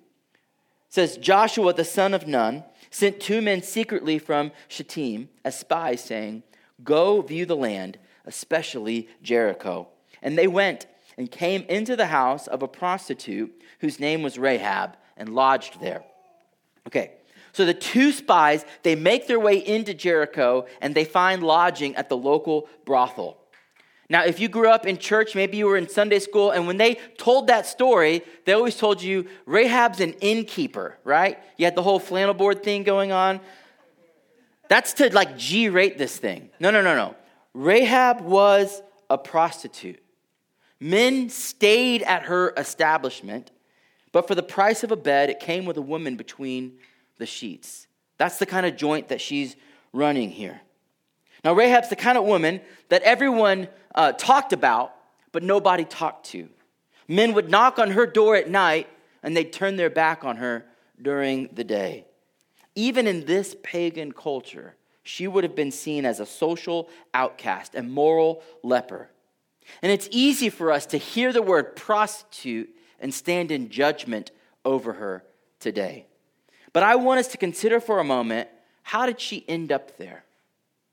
says, 0.89 1.17
Joshua, 1.17 1.73
the 1.73 1.85
son 1.85 2.15
of 2.15 2.29
Nun, 2.29 2.63
sent 2.91 3.19
two 3.19 3.43
men 3.43 3.65
secretly 3.65 4.21
from 4.21 4.53
Shittim 4.69 5.31
as 5.45 5.59
spies, 5.59 6.05
saying, 6.05 6.45
Go 6.85 7.23
view 7.23 7.45
the 7.45 7.57
land, 7.57 7.99
especially 8.25 9.09
Jericho. 9.21 9.89
And 10.23 10.39
they 10.39 10.47
went 10.47 10.87
and 11.19 11.31
came 11.31 11.63
into 11.69 11.97
the 11.97 12.07
house 12.07 12.47
of 12.47 12.63
a 12.63 12.69
prostitute 12.69 13.61
whose 13.81 14.01
name 14.01 14.23
was 14.23 14.39
Rahab 14.39 14.97
and 15.17 15.35
lodged 15.35 15.81
there. 15.81 16.05
Okay, 16.87 17.11
so 17.53 17.67
the 17.67 17.75
two 17.75 18.13
spies, 18.13 18.65
they 18.85 18.95
make 18.95 19.27
their 19.27 19.41
way 19.41 19.59
into 19.59 19.93
Jericho 19.93 20.67
and 20.81 20.95
they 20.95 21.05
find 21.05 21.43
lodging 21.43 21.97
at 21.97 22.09
the 22.09 22.17
local 22.17 22.69
brothel. 22.87 23.37
Now, 24.09 24.25
if 24.25 24.41
you 24.41 24.49
grew 24.49 24.71
up 24.71 24.87
in 24.87 24.97
church, 24.97 25.35
maybe 25.35 25.59
you 25.59 25.67
were 25.67 25.77
in 25.77 25.87
Sunday 25.87 26.19
school, 26.19 26.51
and 26.51 26.67
when 26.67 26.79
they 26.79 26.95
told 27.19 27.49
that 27.49 27.67
story, 27.67 28.23
they 28.47 28.55
always 28.55 28.77
told 28.77 29.03
you 29.03 29.27
Rahab's 29.45 30.01
an 30.01 30.15
innkeeper, 30.15 30.97
right? 31.05 31.39
You 31.59 31.67
had 31.67 31.75
the 31.75 31.83
whole 31.83 31.99
flannel 31.99 32.33
board 32.33 32.63
thing 32.63 32.85
going 32.85 33.13
on. 33.13 33.41
That's 34.69 34.95
to 34.95 35.13
like 35.13 35.37
G 35.37 35.69
rate 35.69 35.99
this 35.99 36.17
thing. 36.17 36.49
No, 36.59 36.71
no, 36.71 36.81
no, 36.81 36.97
no. 36.97 37.17
Rahab 37.53 38.23
was 38.23 38.81
a 39.11 39.19
prostitute. 39.19 40.03
Men 40.81 41.29
stayed 41.29 42.03
at 42.03 42.25
her 42.25 42.53
establishment, 42.57 43.51
but 44.13 44.29
for 44.29 44.35
the 44.35 44.43
price 44.43 44.85
of 44.85 44.93
a 44.93 44.97
bed, 44.97 45.29
it 45.31 45.41
came 45.41 45.65
with 45.65 45.77
a 45.77 45.83
woman 45.83 46.17
between 46.17 46.79
the 47.19 47.27
sheets. 47.27 47.87
That's 48.17 48.39
the 48.39 48.47
kind 48.47 48.67
of 48.67 48.77
joint 48.77 49.09
that 49.09 49.21
she's 49.21 49.57
running 49.93 50.31
here. 50.31 50.61
Now, 51.45 51.55
Rahab's 51.55 51.89
the 51.89 51.97
kind 51.97 52.19
of 52.19 52.25
woman 52.25 52.61
that 52.89 53.03
everyone 53.03 53.69
uh, 53.95 54.13
talked 54.13 54.53
about, 54.53 54.95
but 55.33 55.43
nobody 55.43 55.85
talked 55.85 56.27
to. 56.27 56.49
Men 57.07 57.33
would 57.35 57.51
knock 57.51 57.79
on 57.79 57.93
her 57.93 58.07
door 58.07 58.37
at 58.37 58.49
night, 58.49 58.89
and 59.23 59.37
they'd 59.37 59.53
turn 59.53 59.77
their 59.77 59.91
back 59.91 60.25
on 60.25 60.37
her 60.37 60.65
during 61.01 61.49
the 61.53 61.65
day. 61.65 62.05
Even 62.75 63.07
in 63.07 63.25
this 63.25 63.57
pagan 63.63 64.13
culture, 64.13 64.77
she 65.03 65.27
would 65.27 65.43
have 65.43 65.57
been 65.57 65.71
seen 65.71 66.05
as 66.05 66.21
a 66.21 66.27
social 66.27 66.89
outcast, 67.15 67.75
a 67.75 67.83
moral 67.83 68.43
leper. 68.63 69.11
And 69.83 69.93
it's 69.93 70.09
easy 70.11 70.49
for 70.49 70.73
us 70.73 70.87
to 70.87 70.99
hear 70.99 71.33
the 71.33 71.43
word 71.43 71.77
prostitute 71.77 72.71
and 73.01 73.13
stand 73.13 73.51
in 73.51 73.69
judgment 73.69 74.31
over 74.65 74.95
her 74.95 75.25
today. 75.61 76.07
But 76.73 76.83
I 76.83 76.97
want 76.97 77.21
us 77.21 77.29
to 77.29 77.39
consider 77.39 77.81
for 77.81 78.01
a 78.01 78.05
moment 78.05 78.49
how 78.83 79.07
did 79.07 79.21
she 79.21 79.45
end 79.49 79.71
up 79.71 79.97
there? 79.99 80.25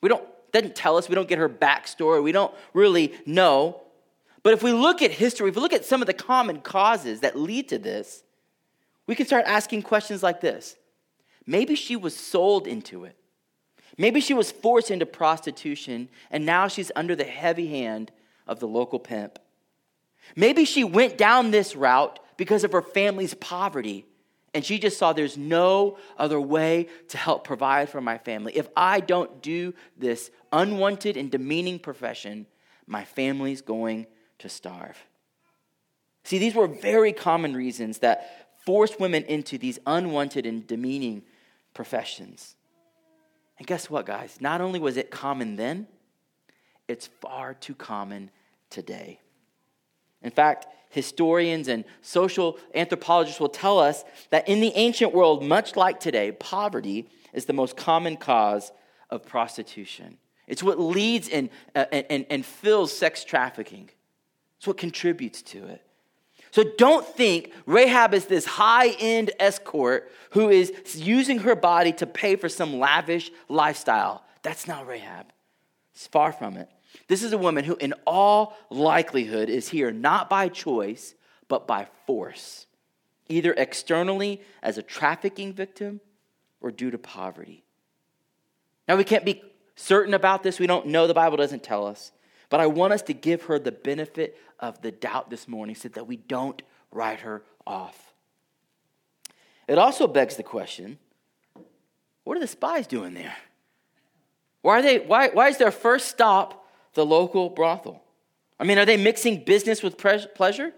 We 0.01 0.09
don't 0.09 0.23
doesn't 0.51 0.75
tell 0.75 0.97
us, 0.97 1.09
we 1.09 1.15
don't 1.15 1.27
get 1.27 1.37
her 1.37 1.49
backstory, 1.49 2.23
we 2.23 2.31
don't 2.31 2.53
really 2.73 3.13
know. 3.25 3.81
But 4.41 4.53
if 4.53 4.63
we 4.63 4.71
look 4.71 5.01
at 5.01 5.11
history, 5.11 5.49
if 5.49 5.55
we 5.55 5.61
look 5.61 5.73
at 5.73 5.83
some 5.83 6.01
of 6.01 6.07
the 6.07 6.13
common 6.13 6.61
causes 6.61 7.21
that 7.21 7.37
lead 7.37 7.67
to 7.69 7.77
this, 7.77 8.23
we 9.05 9.15
can 9.15 9.25
start 9.25 9.43
asking 9.45 9.81
questions 9.81 10.23
like 10.23 10.39
this. 10.39 10.77
Maybe 11.45 11.75
she 11.75 11.95
was 11.95 12.15
sold 12.15 12.67
into 12.67 13.03
it. 13.03 13.17
Maybe 13.97 14.21
she 14.21 14.33
was 14.33 14.51
forced 14.51 14.91
into 14.91 15.05
prostitution, 15.05 16.09
and 16.31 16.45
now 16.45 16.67
she's 16.67 16.91
under 16.95 17.15
the 17.15 17.23
heavy 17.25 17.67
hand 17.67 18.11
of 18.47 18.59
the 18.59 18.67
local 18.67 18.99
pimp. 18.99 19.39
Maybe 20.35 20.65
she 20.65 20.83
went 20.83 21.17
down 21.17 21.51
this 21.51 21.75
route 21.75 22.19
because 22.37 22.63
of 22.63 22.71
her 22.71 22.81
family's 22.81 23.33
poverty 23.33 24.05
and 24.55 24.63
she 24.63 24.79
just 24.79 24.97
saw 24.97 25.11
there's 25.11 25.37
no 25.37 25.97
other 26.17 26.39
way 26.39 26.87
to 27.09 27.17
help 27.17 27.43
provide 27.43 27.89
for 27.89 27.99
my 27.99 28.17
family. 28.17 28.55
If 28.55 28.69
I 28.75 29.01
don't 29.01 29.41
do 29.41 29.73
this 29.97 30.31
unwanted 30.53 31.17
and 31.17 31.29
demeaning 31.29 31.77
profession, 31.77 32.47
my 32.87 33.03
family's 33.03 33.61
going 33.61 34.07
to 34.39 34.47
starve. 34.47 34.97
See, 36.23 36.37
these 36.37 36.55
were 36.55 36.67
very 36.67 37.11
common 37.11 37.53
reasons 37.53 37.97
that 37.97 38.47
forced 38.65 38.97
women 38.97 39.23
into 39.25 39.57
these 39.57 39.77
unwanted 39.85 40.45
and 40.45 40.65
demeaning 40.65 41.23
professions. 41.73 42.55
And 43.57 43.67
guess 43.67 43.89
what, 43.89 44.05
guys? 44.05 44.37
Not 44.39 44.61
only 44.61 44.79
was 44.79 44.95
it 44.95 45.11
common 45.11 45.57
then, 45.57 45.87
it's 46.87 47.07
far 47.07 47.53
too 47.53 47.75
common 47.75 48.29
today. 48.69 49.19
In 50.21 50.31
fact, 50.31 50.67
historians 50.89 51.67
and 51.67 51.83
social 52.01 52.57
anthropologists 52.73 53.39
will 53.39 53.49
tell 53.49 53.79
us 53.79 54.03
that 54.31 54.47
in 54.47 54.61
the 54.61 54.71
ancient 54.75 55.13
world, 55.13 55.43
much 55.43 55.75
like 55.75 55.99
today, 55.99 56.31
poverty 56.31 57.07
is 57.33 57.45
the 57.45 57.53
most 57.53 57.75
common 57.75 58.17
cause 58.17 58.71
of 59.09 59.25
prostitution. 59.25 60.17
It's 60.47 60.63
what 60.63 60.79
leads 60.79 61.27
and, 61.29 61.49
uh, 61.75 61.85
and, 61.91 62.25
and 62.29 62.45
fills 62.45 62.95
sex 62.95 63.23
trafficking, 63.23 63.89
it's 64.57 64.67
what 64.67 64.77
contributes 64.77 65.41
to 65.43 65.65
it. 65.67 65.81
So 66.51 66.63
don't 66.77 67.05
think 67.05 67.51
Rahab 67.65 68.13
is 68.13 68.27
this 68.27 68.45
high 68.45 68.91
end 68.99 69.31
escort 69.41 70.09
who 70.29 70.49
is 70.49 70.71
using 70.95 71.39
her 71.39 71.53
body 71.53 71.91
to 71.93 72.07
pay 72.07 72.37
for 72.37 72.47
some 72.47 72.79
lavish 72.79 73.29
lifestyle. 73.49 74.23
That's 74.41 74.65
not 74.65 74.87
Rahab. 74.87 75.25
It's 75.93 76.07
far 76.07 76.31
from 76.31 76.55
it. 76.55 76.69
This 77.07 77.23
is 77.23 77.33
a 77.33 77.37
woman 77.37 77.65
who, 77.65 77.75
in 77.75 77.93
all 78.05 78.55
likelihood, 78.69 79.49
is 79.49 79.69
here 79.69 79.91
not 79.91 80.29
by 80.29 80.49
choice, 80.49 81.15
but 81.47 81.67
by 81.67 81.87
force, 82.05 82.65
either 83.27 83.53
externally 83.53 84.41
as 84.63 84.77
a 84.77 84.83
trafficking 84.83 85.53
victim 85.53 86.01
or 86.61 86.71
due 86.71 86.91
to 86.91 86.97
poverty. 86.97 87.63
Now, 88.87 88.95
we 88.95 89.03
can't 89.03 89.25
be 89.25 89.41
certain 89.75 90.13
about 90.13 90.43
this. 90.43 90.59
We 90.59 90.67
don't 90.67 90.87
know. 90.87 91.07
The 91.07 91.13
Bible 91.13 91.37
doesn't 91.37 91.63
tell 91.63 91.85
us. 91.85 92.11
But 92.49 92.59
I 92.59 92.67
want 92.67 92.93
us 92.93 93.01
to 93.03 93.13
give 93.13 93.43
her 93.43 93.59
the 93.59 93.71
benefit 93.71 94.37
of 94.59 94.81
the 94.81 94.91
doubt 94.91 95.29
this 95.29 95.47
morning 95.47 95.75
so 95.75 95.89
that 95.89 96.07
we 96.07 96.17
don't 96.17 96.61
write 96.91 97.21
her 97.21 97.43
off. 97.65 98.13
It 99.67 99.77
also 99.77 100.07
begs 100.07 100.35
the 100.35 100.43
question 100.43 100.99
what 102.23 102.37
are 102.37 102.41
the 102.41 102.47
spies 102.47 102.87
doing 102.87 103.13
there? 103.13 103.35
Why, 104.63 104.79
are 104.79 104.81
they, 104.81 104.97
why, 104.99 105.29
why 105.29 105.49
is 105.49 105.57
their 105.57 105.71
first 105.71 106.07
stop 106.07 106.64
the 106.95 107.05
local 107.05 107.49
brothel? 107.49 108.01
I 108.59 108.63
mean, 108.63 108.77
are 108.77 108.85
they 108.85 108.97
mixing 108.97 109.43
business 109.43 109.83
with 109.83 109.97
pleasure? 109.97 110.73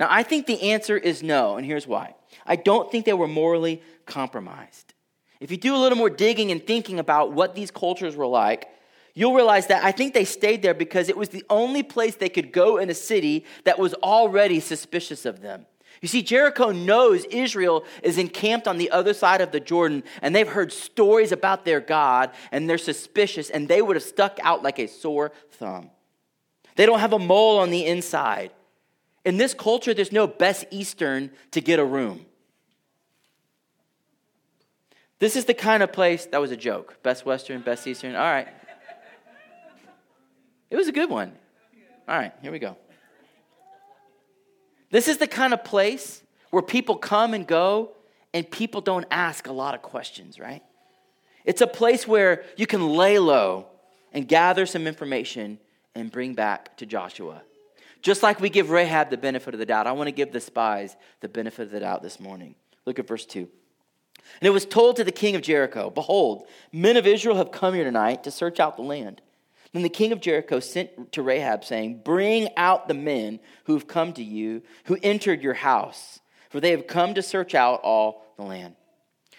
Now, 0.00 0.08
I 0.10 0.22
think 0.22 0.46
the 0.46 0.70
answer 0.70 0.96
is 0.96 1.22
no, 1.22 1.56
and 1.56 1.66
here's 1.66 1.86
why. 1.86 2.14
I 2.46 2.56
don't 2.56 2.90
think 2.90 3.04
they 3.04 3.12
were 3.12 3.28
morally 3.28 3.82
compromised. 4.04 4.94
If 5.40 5.50
you 5.50 5.56
do 5.56 5.74
a 5.74 5.78
little 5.78 5.98
more 5.98 6.10
digging 6.10 6.50
and 6.50 6.64
thinking 6.64 6.98
about 6.98 7.32
what 7.32 7.54
these 7.54 7.70
cultures 7.70 8.16
were 8.16 8.26
like, 8.26 8.68
you'll 9.14 9.34
realize 9.34 9.66
that 9.66 9.84
I 9.84 9.92
think 9.92 10.14
they 10.14 10.24
stayed 10.24 10.62
there 10.62 10.74
because 10.74 11.08
it 11.08 11.16
was 11.16 11.30
the 11.30 11.44
only 11.50 11.82
place 11.82 12.16
they 12.16 12.28
could 12.28 12.52
go 12.52 12.78
in 12.78 12.88
a 12.90 12.94
city 12.94 13.44
that 13.64 13.78
was 13.78 13.94
already 13.94 14.60
suspicious 14.60 15.26
of 15.26 15.40
them. 15.40 15.66
You 16.06 16.08
see, 16.08 16.22
Jericho 16.22 16.70
knows 16.70 17.24
Israel 17.24 17.84
is 18.00 18.16
encamped 18.16 18.68
on 18.68 18.78
the 18.78 18.92
other 18.92 19.12
side 19.12 19.40
of 19.40 19.50
the 19.50 19.58
Jordan, 19.58 20.04
and 20.22 20.32
they've 20.32 20.46
heard 20.46 20.72
stories 20.72 21.32
about 21.32 21.64
their 21.64 21.80
God, 21.80 22.30
and 22.52 22.70
they're 22.70 22.78
suspicious, 22.78 23.50
and 23.50 23.66
they 23.66 23.82
would 23.82 23.96
have 23.96 24.04
stuck 24.04 24.38
out 24.44 24.62
like 24.62 24.78
a 24.78 24.86
sore 24.86 25.32
thumb. 25.50 25.90
They 26.76 26.86
don't 26.86 27.00
have 27.00 27.12
a 27.12 27.18
mole 27.18 27.58
on 27.58 27.70
the 27.70 27.84
inside. 27.84 28.52
In 29.24 29.36
this 29.36 29.52
culture, 29.52 29.92
there's 29.94 30.12
no 30.12 30.28
best 30.28 30.66
Eastern 30.70 31.32
to 31.50 31.60
get 31.60 31.80
a 31.80 31.84
room. 31.84 32.24
This 35.18 35.34
is 35.34 35.46
the 35.46 35.54
kind 35.54 35.82
of 35.82 35.92
place 35.92 36.26
that 36.26 36.40
was 36.40 36.52
a 36.52 36.56
joke. 36.56 37.02
Best 37.02 37.26
Western, 37.26 37.62
best 37.62 37.84
Eastern. 37.84 38.14
All 38.14 38.22
right. 38.22 38.46
It 40.70 40.76
was 40.76 40.86
a 40.86 40.92
good 40.92 41.10
one. 41.10 41.32
All 42.08 42.16
right, 42.16 42.32
here 42.42 42.52
we 42.52 42.60
go. 42.60 42.76
This 44.96 45.08
is 45.08 45.18
the 45.18 45.26
kind 45.26 45.52
of 45.52 45.62
place 45.62 46.22
where 46.48 46.62
people 46.62 46.96
come 46.96 47.34
and 47.34 47.46
go 47.46 47.90
and 48.32 48.50
people 48.50 48.80
don't 48.80 49.04
ask 49.10 49.46
a 49.46 49.52
lot 49.52 49.74
of 49.74 49.82
questions, 49.82 50.40
right? 50.40 50.62
It's 51.44 51.60
a 51.60 51.66
place 51.66 52.08
where 52.08 52.44
you 52.56 52.66
can 52.66 52.88
lay 52.88 53.18
low 53.18 53.66
and 54.14 54.26
gather 54.26 54.64
some 54.64 54.86
information 54.86 55.58
and 55.94 56.10
bring 56.10 56.32
back 56.32 56.78
to 56.78 56.86
Joshua. 56.86 57.42
Just 58.00 58.22
like 58.22 58.40
we 58.40 58.48
give 58.48 58.70
Rahab 58.70 59.10
the 59.10 59.18
benefit 59.18 59.52
of 59.52 59.60
the 59.60 59.66
doubt, 59.66 59.86
I 59.86 59.92
want 59.92 60.08
to 60.08 60.12
give 60.12 60.32
the 60.32 60.40
spies 60.40 60.96
the 61.20 61.28
benefit 61.28 61.64
of 61.64 61.72
the 61.72 61.80
doubt 61.80 62.02
this 62.02 62.18
morning. 62.18 62.54
Look 62.86 62.98
at 62.98 63.06
verse 63.06 63.26
2. 63.26 63.40
And 63.40 64.46
it 64.46 64.50
was 64.50 64.64
told 64.64 64.96
to 64.96 65.04
the 65.04 65.12
king 65.12 65.36
of 65.36 65.42
Jericho, 65.42 65.90
Behold, 65.90 66.46
men 66.72 66.96
of 66.96 67.06
Israel 67.06 67.36
have 67.36 67.50
come 67.50 67.74
here 67.74 67.84
tonight 67.84 68.24
to 68.24 68.30
search 68.30 68.60
out 68.60 68.78
the 68.78 68.82
land. 68.82 69.20
Then 69.72 69.82
the 69.82 69.88
king 69.88 70.12
of 70.12 70.20
Jericho 70.20 70.60
sent 70.60 71.12
to 71.12 71.22
Rahab, 71.22 71.64
saying, 71.64 72.02
Bring 72.04 72.48
out 72.56 72.88
the 72.88 72.94
men 72.94 73.40
who 73.64 73.74
have 73.74 73.86
come 73.86 74.12
to 74.14 74.22
you, 74.22 74.62
who 74.84 74.98
entered 75.02 75.42
your 75.42 75.54
house, 75.54 76.20
for 76.50 76.60
they 76.60 76.70
have 76.70 76.86
come 76.86 77.14
to 77.14 77.22
search 77.22 77.54
out 77.54 77.80
all 77.82 78.24
the 78.36 78.44
land. 78.44 78.74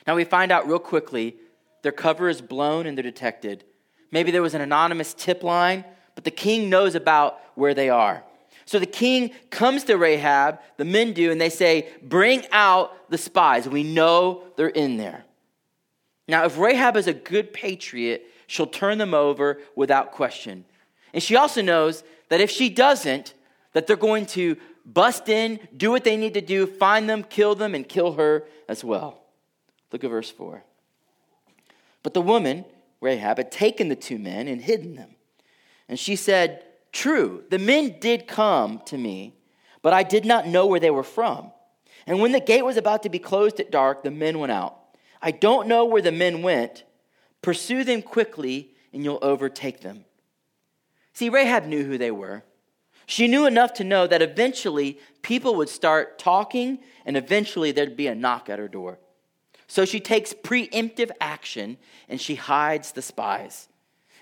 Now 0.06 0.16
we 0.16 0.24
find 0.24 0.52
out 0.52 0.68
real 0.68 0.80
quickly 0.80 1.38
their 1.82 1.92
cover 1.92 2.30
is 2.30 2.42
blown 2.42 2.86
and 2.86 2.98
they're 2.98 3.04
detected. 3.04 3.64
Maybe 4.12 4.32
there 4.32 4.42
was 4.42 4.54
an 4.54 4.62
anonymous 4.62 5.14
tip 5.14 5.44
line, 5.44 5.86
but 6.16 6.24
the 6.24 6.32
king 6.32 6.70
knows 6.70 6.96
about 6.96 7.40
where 7.56 7.74
they 7.74 7.90
are. 7.90 8.24
So 8.66 8.80
the 8.80 8.86
king 8.86 9.32
comes 9.50 9.86
to 9.86 9.98
Rahab, 9.98 10.60
the 10.76 10.86
men 10.86 11.14
do, 11.14 11.32
and 11.32 11.40
they 11.40 11.50
say, 11.50 11.90
Bring 12.04 12.44
out 12.52 13.10
the 13.10 13.18
spies. 13.18 13.68
We 13.68 13.84
know 13.84 14.44
they're 14.58 14.68
in 14.68 14.98
there. 14.98 15.24
Now, 16.28 16.44
if 16.44 16.58
Rahab 16.58 16.98
is 16.98 17.08
a 17.08 17.14
good 17.14 17.54
patriot, 17.54 18.26
she'll 18.48 18.68
turn 18.68 18.98
them 18.98 19.14
over 19.14 19.60
without 19.76 20.12
question. 20.12 20.66
And 21.14 21.22
she 21.22 21.36
also 21.36 21.62
knows 21.62 22.04
that 22.30 22.42
if 22.42 22.50
she 22.50 22.70
doesn't, 22.70 23.34
that 23.74 23.86
they're 23.88 23.96
going 23.96 24.26
to 24.28 24.58
bust 24.86 25.30
in, 25.30 25.60
do 25.76 25.92
what 25.92 26.04
they 26.04 26.18
need 26.18 26.34
to 26.34 26.42
do, 26.42 26.66
find 26.66 27.10
them, 27.10 27.24
kill 27.24 27.54
them, 27.54 27.76
and 27.76 27.88
kill 27.88 28.14
her 28.14 28.46
as 28.68 28.84
well. 28.84 29.22
Look 29.92 30.04
at 30.04 30.10
verse 30.10 30.32
4. 30.32 30.64
But 32.04 32.14
the 32.14 32.22
woman, 32.22 32.66
Rahab, 33.02 33.38
had 33.38 33.52
taken 33.52 33.90
the 33.90 33.96
two 33.96 34.18
men 34.18 34.48
and 34.48 34.62
hidden 34.62 34.96
them. 34.96 35.16
And 35.90 36.00
she 36.00 36.16
said, 36.16 36.64
True, 36.92 37.44
the 37.50 37.60
men 37.60 37.98
did 38.00 38.28
come 38.28 38.82
to 38.86 38.98
me, 38.98 39.34
but 39.82 39.94
I 39.94 40.04
did 40.04 40.26
not 40.26 40.48
know 40.48 40.66
where 40.66 40.80
they 40.80 40.90
were 40.90 41.04
from. 41.04 41.52
And 42.06 42.20
when 42.22 42.32
the 42.32 42.40
gate 42.40 42.64
was 42.64 42.78
about 42.78 43.04
to 43.04 43.10
be 43.10 43.20
closed 43.20 43.60
at 43.60 43.72
dark, 43.72 44.04
the 44.04 44.12
men 44.12 44.40
went 44.40 44.52
out. 44.52 44.78
I 45.22 45.32
don't 45.32 45.68
know 45.68 45.86
where 45.86 46.02
the 46.02 46.12
men 46.12 46.42
went. 46.42 46.84
Pursue 47.42 47.84
them 47.84 48.02
quickly, 48.02 48.72
and 48.94 49.04
you'll 49.04 49.20
overtake 49.22 49.82
them. 49.82 50.06
See, 51.14 51.30
Rahab 51.30 51.66
knew 51.66 51.84
who 51.84 51.98
they 51.98 52.12
were. 52.12 52.44
She 53.06 53.28
knew 53.28 53.46
enough 53.46 53.74
to 53.76 53.84
know 53.84 54.06
that 54.06 54.22
eventually 54.22 55.00
people 55.22 55.56
would 55.56 55.70
start 55.70 56.20
talking, 56.20 56.80
and 57.06 57.16
eventually 57.16 57.72
there'd 57.72 57.96
be 57.96 58.08
a 58.08 58.16
knock 58.16 58.50
at 58.50 58.60
her 58.60 58.68
door. 58.68 59.00
So 59.68 59.86
she 59.86 60.00
takes 60.00 60.34
preemptive 60.34 61.12
action 61.20 61.78
and 62.08 62.20
she 62.20 62.36
hides 62.36 62.94
the 62.94 63.02
spies. 63.02 63.68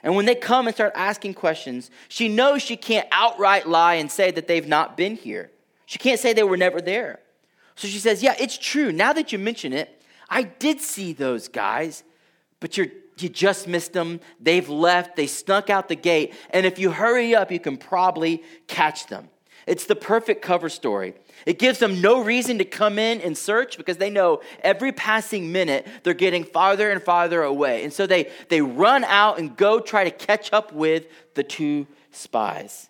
And 0.04 0.16
when 0.16 0.26
they 0.26 0.36
come 0.36 0.68
and 0.68 0.76
start 0.76 0.94
asking 0.96 1.36
questions, 1.36 1.90
she 2.10 2.28
knows 2.28 2.62
she 2.62 2.78
can't 2.78 3.08
outright 3.12 3.68
lie 3.68 3.96
and 3.96 4.12
say 4.12 4.32
that 4.32 4.48
they've 4.48 4.68
not 4.68 4.98
been 4.98 5.16
here. 5.16 5.52
She 5.86 6.00
can't 6.00 6.20
say 6.20 6.34
they 6.34 6.44
were 6.44 6.58
never 6.58 6.82
there. 6.82 7.20
So 7.76 7.88
she 7.88 8.00
says, 8.00 8.24
Yeah, 8.24 8.36
it's 8.40 8.58
true. 8.58 8.92
Now 8.92 9.14
that 9.14 9.32
you 9.32 9.40
mention 9.40 9.74
it, 9.74 10.02
I 10.30 10.44
did 10.44 10.82
see 10.82 11.14
those 11.14 11.48
guys, 11.48 12.04
but 12.60 12.78
you're, 12.78 12.88
you 13.18 13.30
just 13.30 13.68
missed 13.68 13.94
them. 13.94 14.20
They've 14.40 14.68
left, 14.68 15.16
they 15.16 15.28
snuck 15.28 15.70
out 15.70 15.88
the 15.88 15.96
gate. 15.96 16.34
And 16.50 16.66
if 16.66 16.80
you 16.80 16.92
hurry 16.92 17.36
up, 17.36 17.52
you 17.52 17.60
can 17.60 17.78
probably 17.78 18.44
catch 18.68 19.08
them. 19.08 19.30
It's 19.68 19.86
the 19.86 19.96
perfect 19.96 20.42
cover 20.42 20.70
story. 20.70 21.16
It 21.46 21.58
gives 21.58 21.80
them 21.80 22.00
no 22.02 22.24
reason 22.24 22.60
to 22.60 22.66
come 22.66 23.00
in 23.00 23.20
and 23.22 23.38
search 23.38 23.78
because 23.78 23.98
they 23.98 24.10
know 24.10 24.42
every 24.62 24.92
passing 24.92 25.52
minute 25.52 25.88
they're 26.04 26.14
getting 26.14 26.44
farther 26.44 26.92
and 26.92 27.02
farther 27.02 27.42
away. 27.42 27.84
And 27.84 27.92
so 27.92 28.06
they, 28.06 28.32
they 28.50 28.62
run 28.62 29.04
out 29.04 29.40
and 29.40 29.56
go 29.58 29.80
try 29.80 30.04
to 30.04 30.12
catch 30.12 30.54
up 30.54 30.72
with 30.72 31.08
the 31.34 31.44
two 31.44 31.88
spies. 32.12 32.90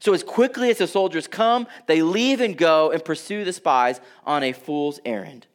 So, 0.00 0.12
as 0.12 0.22
quickly 0.22 0.68
as 0.68 0.76
the 0.78 0.86
soldiers 0.86 1.26
come, 1.26 1.66
they 1.86 2.02
leave 2.02 2.42
and 2.42 2.58
go 2.58 2.90
and 2.90 3.02
pursue 3.02 3.42
the 3.42 3.54
spies 3.54 4.02
on 4.26 4.42
a 4.42 4.52
fool's 4.52 5.00
errand. 5.06 5.46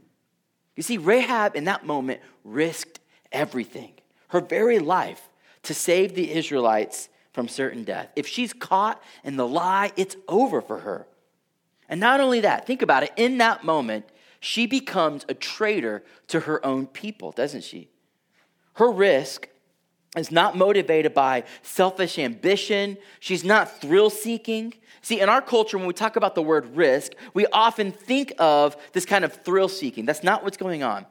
You 0.76 0.82
see, 0.82 0.98
Rahab 0.98 1.56
in 1.56 1.66
that 1.66 1.86
moment 1.86 2.22
risked 2.44 2.99
everything, 3.32 3.94
her 4.30 4.42
very 4.42 4.80
life, 4.80 5.30
to 5.64 5.74
save 5.74 6.16
the 6.16 6.32
Israelites 6.32 7.10
from 7.34 7.48
certain 7.48 7.84
death. 7.84 8.10
If 8.16 8.28
she's 8.28 8.54
caught 8.54 9.02
in 9.24 9.38
the 9.38 9.48
lie, 9.48 9.92
it's 9.96 10.16
over 10.28 10.62
for 10.62 10.80
her. 10.80 11.08
And 11.88 12.00
not 12.00 12.20
only 12.20 12.42
that, 12.42 12.68
think 12.68 12.82
about 12.82 13.04
it. 13.04 13.12
In 13.18 13.40
that 13.40 13.64
moment, 13.64 14.06
she 14.40 14.66
becomes 14.68 15.26
a 15.28 15.34
traitor 15.34 16.04
to 16.28 16.42
her 16.42 16.66
own 16.66 16.88
people, 16.88 17.32
doesn't 17.32 17.64
she? 17.64 17.90
Her 18.74 18.92
risk 18.92 19.50
is 20.16 20.32
not 20.32 20.56
motivated 20.56 21.14
by 21.14 21.44
selfish 21.62 22.18
ambition. 22.18 22.98
She's 23.20 23.44
not 23.44 23.80
thrill 23.82 24.10
seeking. 24.10 24.74
See, 25.02 25.20
in 25.20 25.30
our 25.30 25.42
culture, 25.42 25.78
when 25.78 25.88
we 25.88 25.94
talk 25.94 26.16
about 26.16 26.36
the 26.36 26.42
word 26.42 26.76
risk, 26.76 27.14
we 27.34 27.46
often 27.48 27.92
think 27.92 28.34
of 28.40 28.76
this 28.94 29.06
kind 29.06 29.24
of 29.26 29.34
thrill 29.34 29.68
seeking. 29.68 30.06
That's 30.06 30.24
not 30.24 30.44
what's 30.44 30.58
going 30.58 30.84
on. 30.84 31.06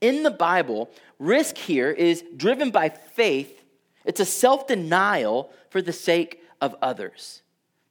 In 0.00 0.22
the 0.22 0.30
Bible, 0.30 0.90
risk 1.18 1.56
here 1.56 1.90
is 1.90 2.22
driven 2.36 2.70
by 2.70 2.90
faith, 2.90 3.62
it's 4.04 4.20
a 4.20 4.26
self 4.26 4.66
denial 4.66 5.50
for 5.70 5.80
the 5.80 5.92
sake 5.92 6.42
of 6.60 6.74
others. 6.82 7.42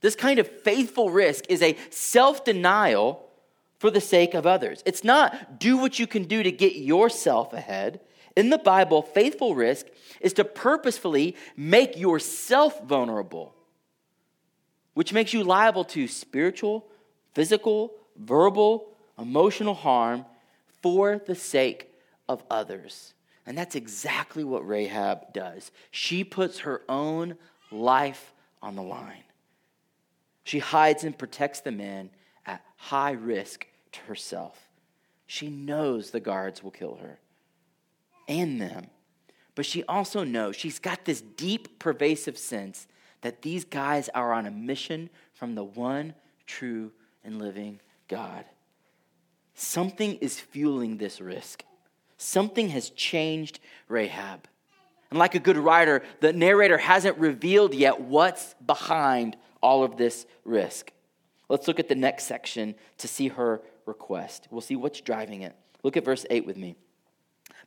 This 0.01 0.15
kind 0.15 0.39
of 0.39 0.47
faithful 0.47 1.09
risk 1.09 1.45
is 1.49 1.61
a 1.61 1.77
self 1.89 2.45
denial 2.45 3.27
for 3.79 3.89
the 3.89 4.01
sake 4.01 4.33
of 4.33 4.45
others. 4.45 4.83
It's 4.85 5.03
not 5.03 5.59
do 5.59 5.77
what 5.77 5.97
you 5.97 6.05
can 6.05 6.25
do 6.25 6.43
to 6.43 6.51
get 6.51 6.75
yourself 6.75 7.53
ahead. 7.53 7.99
In 8.35 8.49
the 8.49 8.57
Bible, 8.57 9.01
faithful 9.01 9.55
risk 9.55 9.87
is 10.21 10.33
to 10.33 10.43
purposefully 10.43 11.35
make 11.55 11.97
yourself 11.97 12.83
vulnerable, 12.83 13.55
which 14.93 15.13
makes 15.13 15.33
you 15.33 15.43
liable 15.43 15.85
to 15.85 16.07
spiritual, 16.07 16.85
physical, 17.33 17.93
verbal, 18.17 18.89
emotional 19.17 19.73
harm 19.73 20.25
for 20.81 21.21
the 21.25 21.35
sake 21.35 21.94
of 22.27 22.43
others. 22.49 23.13
And 23.45 23.57
that's 23.57 23.75
exactly 23.75 24.43
what 24.43 24.67
Rahab 24.67 25.33
does. 25.33 25.71
She 25.91 26.23
puts 26.23 26.59
her 26.59 26.81
own 26.89 27.37
life 27.71 28.33
on 28.61 28.75
the 28.75 28.81
line. 28.81 29.23
She 30.43 30.59
hides 30.59 31.03
and 31.03 31.17
protects 31.17 31.61
the 31.61 31.71
men 31.71 32.09
at 32.45 32.63
high 32.77 33.11
risk 33.11 33.67
to 33.93 34.01
herself. 34.01 34.69
She 35.27 35.49
knows 35.49 36.11
the 36.11 36.19
guards 36.19 36.63
will 36.63 36.71
kill 36.71 36.95
her 37.01 37.19
and 38.27 38.61
them. 38.61 38.87
But 39.55 39.65
she 39.65 39.83
also 39.85 40.23
knows, 40.23 40.55
she's 40.55 40.79
got 40.79 41.05
this 41.05 41.21
deep, 41.21 41.79
pervasive 41.79 42.37
sense 42.37 42.87
that 43.21 43.41
these 43.41 43.63
guys 43.63 44.09
are 44.09 44.33
on 44.33 44.45
a 44.45 44.51
mission 44.51 45.09
from 45.33 45.55
the 45.55 45.63
one 45.63 46.13
true 46.45 46.91
and 47.23 47.39
living 47.39 47.79
God. 48.07 48.45
Something 49.55 50.15
is 50.15 50.39
fueling 50.39 50.97
this 50.97 51.21
risk. 51.21 51.63
Something 52.17 52.69
has 52.69 52.89
changed 52.89 53.59
Rahab. 53.87 54.47
And 55.09 55.19
like 55.19 55.35
a 55.35 55.39
good 55.39 55.57
writer, 55.57 56.03
the 56.21 56.33
narrator 56.33 56.77
hasn't 56.77 57.17
revealed 57.17 57.73
yet 57.73 58.01
what's 58.01 58.55
behind 58.65 59.37
all 59.61 59.83
of 59.83 59.97
this 59.97 60.25
risk. 60.43 60.91
Let's 61.49 61.67
look 61.67 61.79
at 61.79 61.89
the 61.89 61.95
next 61.95 62.25
section 62.25 62.75
to 62.97 63.07
see 63.07 63.27
her 63.29 63.61
request. 63.85 64.47
We'll 64.49 64.61
see 64.61 64.75
what's 64.75 65.01
driving 65.01 65.41
it. 65.41 65.55
Look 65.83 65.95
at 65.95 66.05
verse 66.05 66.25
8 66.29 66.45
with 66.45 66.57
me. 66.57 66.75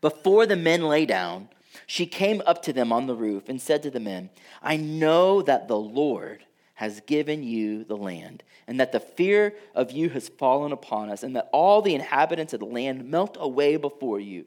Before 0.01 0.47
the 0.47 0.57
men 0.57 0.83
lay 0.83 1.07
down, 1.07 1.49
she 1.87 2.07
came 2.07 2.43
up 2.47 2.63
to 2.63 2.73
them 2.73 2.93
on 2.93 3.07
the 3.07 3.15
roof 3.15 3.49
and 3.49 3.61
said 3.61 3.83
to 3.85 3.91
the 3.91 4.01
men, 4.01 4.31
I 4.63 4.77
know 4.77 5.43
that 5.43 5.69
the 5.69 5.79
Lord 5.79 6.45
has 6.79 7.01
given 7.01 7.43
you 7.43 7.83
the 7.83 7.97
land, 7.97 8.45
and 8.69 8.79
that 8.79 8.93
the 8.93 9.01
fear 9.01 9.53
of 9.75 9.91
you 9.91 10.09
has 10.11 10.29
fallen 10.29 10.71
upon 10.71 11.11
us, 11.11 11.25
and 11.25 11.35
that 11.35 11.49
all 11.53 11.83
the 11.83 11.97
inhabitants 11.97 12.53
of 12.53 12.61
the 12.61 12.67
land 12.67 13.11
melt 13.11 13.37
away 13.41 13.77
before 13.77 14.21
you. 14.21 14.45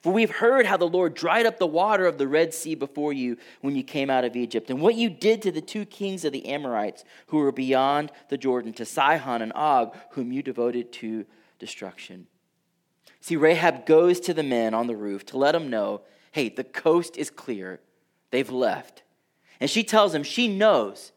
For 0.00 0.12
we've 0.12 0.30
heard 0.30 0.64
how 0.64 0.76
the 0.76 0.86
Lord 0.86 1.14
dried 1.14 1.44
up 1.44 1.58
the 1.58 1.66
water 1.66 2.06
of 2.06 2.18
the 2.18 2.28
Red 2.28 2.54
Sea 2.54 2.76
before 2.76 3.12
you 3.12 3.36
when 3.62 3.74
you 3.74 3.82
came 3.82 4.10
out 4.10 4.22
of 4.22 4.36
Egypt, 4.36 4.70
and 4.70 4.80
what 4.80 4.94
you 4.94 5.10
did 5.10 5.42
to 5.42 5.50
the 5.50 5.60
two 5.60 5.84
kings 5.84 6.24
of 6.24 6.32
the 6.32 6.46
Amorites 6.46 7.02
who 7.26 7.38
were 7.38 7.50
beyond 7.50 8.12
the 8.28 8.38
Jordan, 8.38 8.72
to 8.74 8.84
Sihon 8.84 9.42
and 9.42 9.52
Og, 9.56 9.92
whom 10.10 10.30
you 10.30 10.40
devoted 10.40 10.92
to 10.92 11.26
destruction. 11.58 12.28
See, 13.20 13.34
Rahab 13.34 13.86
goes 13.86 14.20
to 14.20 14.32
the 14.32 14.44
men 14.44 14.72
on 14.72 14.86
the 14.86 14.94
roof 14.94 15.26
to 15.26 15.36
let 15.36 15.50
them 15.50 15.68
know 15.68 16.02
hey, 16.30 16.48
the 16.48 16.62
coast 16.62 17.16
is 17.16 17.28
clear. 17.28 17.80
They've 18.30 18.48
left. 18.48 19.02
And 19.58 19.68
she 19.68 19.82
tells 19.82 20.12
them 20.12 20.22
she 20.22 20.46
knows 20.46 21.10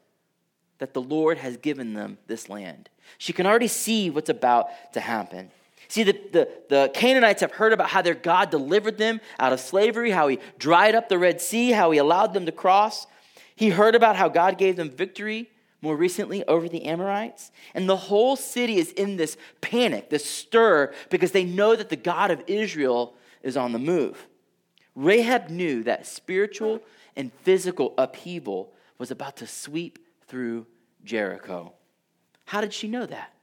that 0.79 0.93
the 0.93 1.01
Lord 1.01 1.37
has 1.37 1.57
given 1.57 1.93
them 1.93 2.17
this 2.27 2.49
land. 2.49 2.89
She 3.17 3.33
can 3.33 3.45
already 3.45 3.67
see 3.67 4.09
what's 4.09 4.29
about 4.29 4.67
to 4.93 4.99
happen. 4.99 5.51
See, 5.87 6.03
the, 6.03 6.19
the, 6.31 6.49
the, 6.69 6.91
Canaanites 6.93 7.41
have 7.41 7.51
heard 7.51 7.71
about 7.71 7.89
how 7.89 8.01
their 8.01 8.15
God 8.15 8.49
delivered 8.49 8.97
them 8.97 9.21
out 9.39 9.53
of 9.53 9.59
slavery, 9.59 10.11
how 10.11 10.27
he 10.27 10.39
dried 10.57 10.95
up 10.95 11.09
the 11.09 11.19
Red 11.19 11.39
Sea, 11.39 11.71
how 11.71 11.91
he 11.91 11.99
allowed 11.99 12.33
them 12.33 12.45
to 12.47 12.51
cross. 12.51 13.05
He 13.55 13.69
heard 13.69 13.95
about 13.95 14.15
how 14.15 14.27
God 14.27 14.57
gave 14.57 14.75
them 14.75 14.89
victory 14.89 15.49
more 15.81 15.95
recently 15.95 16.43
over 16.45 16.67
the 16.67 16.85
Amorites. 16.85 17.51
And 17.75 17.87
the 17.87 17.95
whole 17.95 18.35
city 18.35 18.77
is 18.77 18.91
in 18.91 19.17
this 19.17 19.37
panic, 19.61 20.09
this 20.09 20.25
stir, 20.25 20.93
because 21.09 21.31
they 21.31 21.43
know 21.43 21.75
that 21.75 21.89
the 21.89 21.95
God 21.95 22.31
of 22.31 22.43
Israel 22.47 23.13
is 23.43 23.55
on 23.55 23.71
the 23.71 23.79
move. 23.79 24.27
Rahab 24.95 25.49
knew 25.49 25.83
that 25.83 26.07
spiritual 26.07 26.81
and 27.15 27.31
physical 27.43 27.93
upheaval 27.97 28.73
was 28.97 29.11
about 29.11 29.37
to 29.37 29.47
sweep 29.47 29.99
through 30.27 30.65
Jericho. 31.03 31.73
How 32.45 32.61
did 32.61 32.73
she 32.73 32.87
know 32.87 33.05
that? 33.05 33.33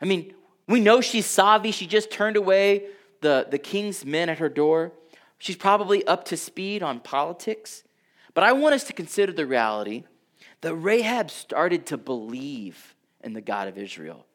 I 0.00 0.04
mean, 0.04 0.34
we 0.66 0.80
know 0.80 1.00
she's 1.00 1.26
savvy. 1.26 1.70
She 1.70 1.86
just 1.86 2.10
turned 2.10 2.36
away 2.36 2.86
the, 3.20 3.46
the 3.50 3.58
king's 3.58 4.04
men 4.04 4.28
at 4.28 4.38
her 4.38 4.48
door. 4.48 4.92
She's 5.38 5.56
probably 5.56 6.06
up 6.06 6.24
to 6.26 6.36
speed 6.36 6.82
on 6.82 7.00
politics. 7.00 7.84
But 8.34 8.44
I 8.44 8.52
want 8.52 8.74
us 8.74 8.84
to 8.84 8.92
consider 8.92 9.32
the 9.32 9.46
reality 9.46 10.04
that 10.60 10.74
Rahab 10.74 11.30
started 11.30 11.86
to 11.86 11.96
believe 11.96 12.94
in 13.22 13.32
the 13.32 13.40
God 13.40 13.68
of 13.68 13.78
Israel. 13.78 14.26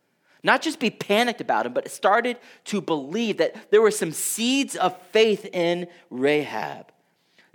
Not 0.43 0.61
just 0.61 0.79
be 0.79 0.89
panicked 0.89 1.41
about 1.41 1.65
him, 1.65 1.73
but 1.73 1.89
started 1.91 2.37
to 2.65 2.79
believe 2.79 3.37
that 3.37 3.71
there 3.71 3.81
were 3.81 3.91
some 3.91 4.11
seeds 4.11 4.75
of 4.75 4.99
faith 5.11 5.45
in 5.45 5.87
Rahab. 6.09 6.91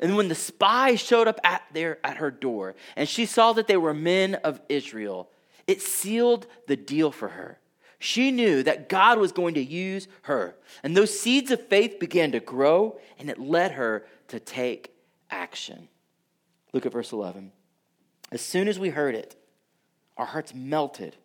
And 0.05 0.19
when 0.19 0.29
the 0.29 0.35
spies 0.35 1.01
showed 1.01 1.29
up 1.29 1.41
at, 1.45 1.63
their, 1.73 1.99
at 2.05 2.19
her 2.19 2.31
door 2.31 2.75
and 2.95 3.09
she 3.09 3.25
saw 3.25 3.55
that 3.55 3.67
they 3.67 3.79
were 3.79 3.95
men 3.95 4.35
of 4.35 4.61
Israel, 4.69 5.31
it 5.67 5.81
sealed 5.81 6.47
the 6.67 6.77
deal 6.77 7.11
for 7.11 7.29
her. 7.29 7.59
She 7.99 8.31
knew 8.31 8.63
that 8.65 8.91
God 8.91 9.19
was 9.19 9.33
going 9.33 9.55
to 9.55 9.65
use 9.65 10.07
her. 10.25 10.57
And 10.83 10.95
those 10.95 11.19
seeds 11.19 11.51
of 11.51 11.69
faith 11.69 11.99
began 11.99 12.33
to 12.33 12.41
grow 12.41 12.99
and 13.19 13.31
it 13.31 13.39
led 13.39 13.73
her 13.73 14.05
to 14.29 14.39
take 14.39 14.95
action. 15.31 15.89
Look 16.75 16.85
at 16.85 16.93
verse 16.93 17.13
11. 17.13 17.51
As 18.31 18.43
soon 18.43 18.69
as 18.69 18.79
we 18.79 18.91
heard 18.91 19.15
it, 19.15 19.35
our 20.19 20.27
hearts 20.27 20.53
melted, 20.53 21.17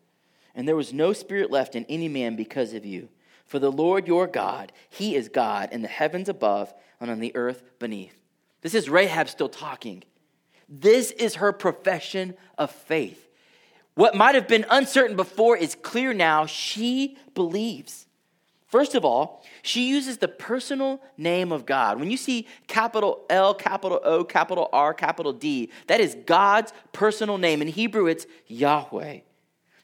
and 0.56 0.66
there 0.66 0.78
was 0.78 0.94
no 0.94 1.12
spirit 1.12 1.52
left 1.52 1.76
in 1.76 1.84
any 1.90 2.08
man 2.08 2.38
because 2.38 2.74
of 2.74 2.86
you. 2.86 3.10
For 3.46 3.60
the 3.60 3.74
Lord 3.74 4.08
your 4.08 4.26
God, 4.26 4.72
He 4.90 5.18
is 5.18 5.28
God 5.28 5.68
in 5.74 5.82
the 5.82 5.90
heavens 5.90 6.30
above 6.30 6.74
and 7.02 7.12
on 7.12 7.20
the 7.20 7.36
earth 7.36 7.62
beneath. 7.78 8.16
This 8.62 8.74
is 8.74 8.90
Rahab 8.90 9.30
still 9.30 9.50
talking. 9.50 10.04
This 10.68 11.12
is 11.12 11.36
her 11.36 11.52
profession 11.52 12.36
of 12.58 12.72
faith. 12.72 13.28
What 13.96 14.16
might 14.16 14.36
have 14.36 14.48
been 14.48 14.66
uncertain 14.70 15.16
before 15.16 15.58
is 15.58 15.76
clear 15.76 16.14
now. 16.14 16.46
She 16.46 17.18
believes. 17.34 18.06
First 18.68 18.94
of 18.94 19.04
all, 19.04 19.44
she 19.64 19.90
uses 19.90 20.20
the 20.20 20.28
personal 20.28 21.02
name 21.18 21.52
of 21.52 21.66
God. 21.66 22.00
When 22.00 22.12
you 22.12 22.18
see 22.18 22.48
capital 22.68 23.26
L, 23.30 23.56
capital 23.56 24.00
O, 24.04 24.24
capital 24.24 24.70
R, 24.72 24.94
capital 24.94 25.34
D, 25.34 25.72
that 25.88 26.00
is 26.00 26.16
God's 26.28 26.72
personal 26.94 27.40
name. 27.40 27.64
In 27.64 27.68
Hebrew, 27.68 28.06
it's 28.06 28.28
Yahweh. 28.46 29.22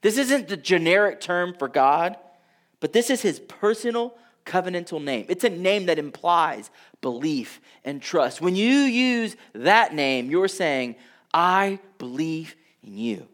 This 0.02 0.20
isn't 0.20 0.50
the 0.50 0.58
generic 0.58 1.20
term 1.20 1.56
for 1.58 1.68
God, 1.68 2.16
but 2.80 2.94
this 2.94 3.10
is 3.10 3.24
his 3.24 3.40
personal 3.40 4.16
covenantal 4.46 5.04
name. 5.04 5.26
It's 5.30 5.44
a 5.44 5.50
name 5.50 5.88
that 5.88 6.00
implies 6.00 6.70
belief 7.02 7.60
and 7.84 8.02
trust. 8.02 8.42
When 8.42 8.56
you 8.56 8.72
use 8.72 9.36
that 9.54 9.94
name, 9.94 10.30
you're 10.30 10.48
saying, 10.48 10.96
I 11.34 11.80
believe 11.98 12.56
in 12.84 12.98
you. 12.98 13.28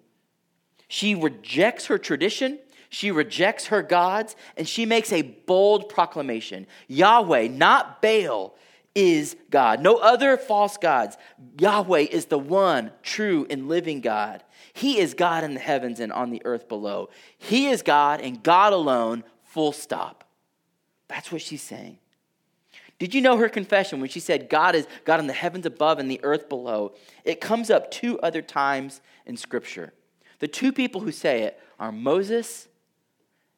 She 0.87 1.15
rejects 1.15 1.85
her 1.85 1.97
tradition, 1.97 2.59
she 2.89 3.11
rejects 3.11 3.67
her 3.67 3.81
gods, 3.81 4.35
and 4.57 4.67
she 4.67 4.85
makes 4.85 5.13
a 5.13 5.21
bold 5.21 5.87
proclamation 5.87 6.67
Yahweh, 6.87 7.47
not 7.47 8.01
Baal, 8.01 8.55
is 8.93 9.37
God. 9.49 9.81
No 9.81 9.95
other 9.95 10.35
false 10.35 10.77
gods. 10.77 11.17
Yahweh 11.57 12.07
is 12.11 12.25
the 12.25 12.39
one 12.39 12.91
true 13.03 13.47
and 13.49 13.69
living 13.69 14.01
God. 14.01 14.43
He 14.73 14.99
is 14.99 15.13
God 15.13 15.43
in 15.43 15.53
the 15.53 15.59
heavens 15.59 15.99
and 15.99 16.11
on 16.11 16.29
the 16.29 16.41
earth 16.45 16.67
below. 16.67 17.09
He 17.37 17.67
is 17.67 17.81
God 17.81 18.21
and 18.21 18.43
God 18.43 18.73
alone, 18.73 19.23
full 19.43 19.71
stop. 19.71 20.20
That's 21.11 21.29
what 21.29 21.41
she's 21.41 21.61
saying. 21.61 21.97
Did 22.97 23.13
you 23.13 23.19
know 23.19 23.35
her 23.35 23.49
confession 23.49 23.99
when 23.99 24.09
she 24.09 24.21
said, 24.21 24.49
God 24.49 24.75
is 24.75 24.87
God 25.03 25.19
in 25.19 25.27
the 25.27 25.33
heavens 25.33 25.65
above 25.65 25.99
and 25.99 26.09
the 26.09 26.21
earth 26.23 26.47
below? 26.47 26.93
It 27.25 27.41
comes 27.41 27.69
up 27.69 27.91
two 27.91 28.17
other 28.19 28.41
times 28.41 29.01
in 29.25 29.35
Scripture. 29.35 29.91
The 30.39 30.47
two 30.47 30.71
people 30.71 31.01
who 31.01 31.11
say 31.11 31.41
it 31.41 31.59
are 31.79 31.91
Moses 31.91 32.69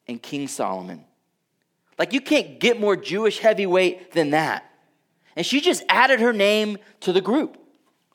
and 0.07 0.19
King 0.19 0.47
Solomon. 0.47 1.05
Like, 1.99 2.11
you 2.11 2.21
can't 2.21 2.59
get 2.59 2.79
more 2.79 2.95
Jewish 2.95 3.37
heavyweight 3.37 4.13
than 4.13 4.31
that. 4.31 4.67
And 5.35 5.45
she 5.45 5.61
just 5.61 5.83
added 5.89 6.21
her 6.21 6.33
name 6.33 6.79
to 7.01 7.13
the 7.13 7.21
group 7.21 7.57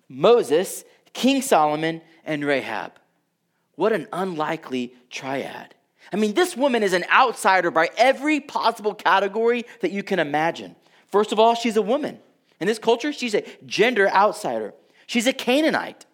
Moses, 0.09 0.85
King 1.13 1.43
Solomon, 1.43 2.01
and 2.25 2.45
Rahab. 2.45 2.93
What 3.77 3.93
an 3.93 4.09
unlikely 4.13 4.95
triad. 5.11 5.77
I 6.13 6.17
mean, 6.17 6.35
this 6.35 6.57
woman 6.57 6.83
is 6.83 6.93
an 6.93 7.05
outsider 7.13 7.71
by 7.71 7.91
every 7.97 8.41
possible 8.41 8.95
category 8.95 9.65
that 9.81 9.93
you 9.93 10.03
can 10.03 10.19
imagine. 10.19 10.75
First 11.09 11.33
of 11.33 11.39
all, 11.39 11.55
she's 11.55 11.77
a 11.77 11.83
woman. 11.83 12.19
In 12.61 12.67
this 12.67 12.79
culture, 12.79 13.13
she's 13.13 13.35
a 13.35 13.45
gender 13.67 14.09
outsider. 14.09 14.75
She's 15.07 15.27
a 15.27 15.33
Canaanite, 15.33 16.07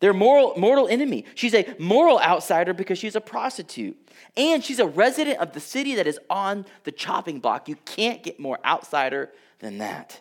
their 0.00 0.12
moral, 0.12 0.54
mortal 0.56 0.88
enemy. 0.88 1.24
She's 1.34 1.54
a 1.54 1.74
moral 1.78 2.20
outsider 2.20 2.74
because 2.74 2.98
she's 2.98 3.16
a 3.16 3.20
prostitute. 3.20 3.96
And 4.36 4.62
she's 4.62 4.78
a 4.78 4.86
resident 4.86 5.38
of 5.38 5.52
the 5.52 5.60
city 5.60 5.94
that 5.94 6.06
is 6.06 6.18
on 6.28 6.66
the 6.84 6.92
chopping 6.92 7.40
block. 7.40 7.68
You 7.68 7.76
can't 7.84 8.22
get 8.22 8.38
more 8.38 8.58
outsider 8.64 9.30
than 9.60 9.78
that. 9.78 10.20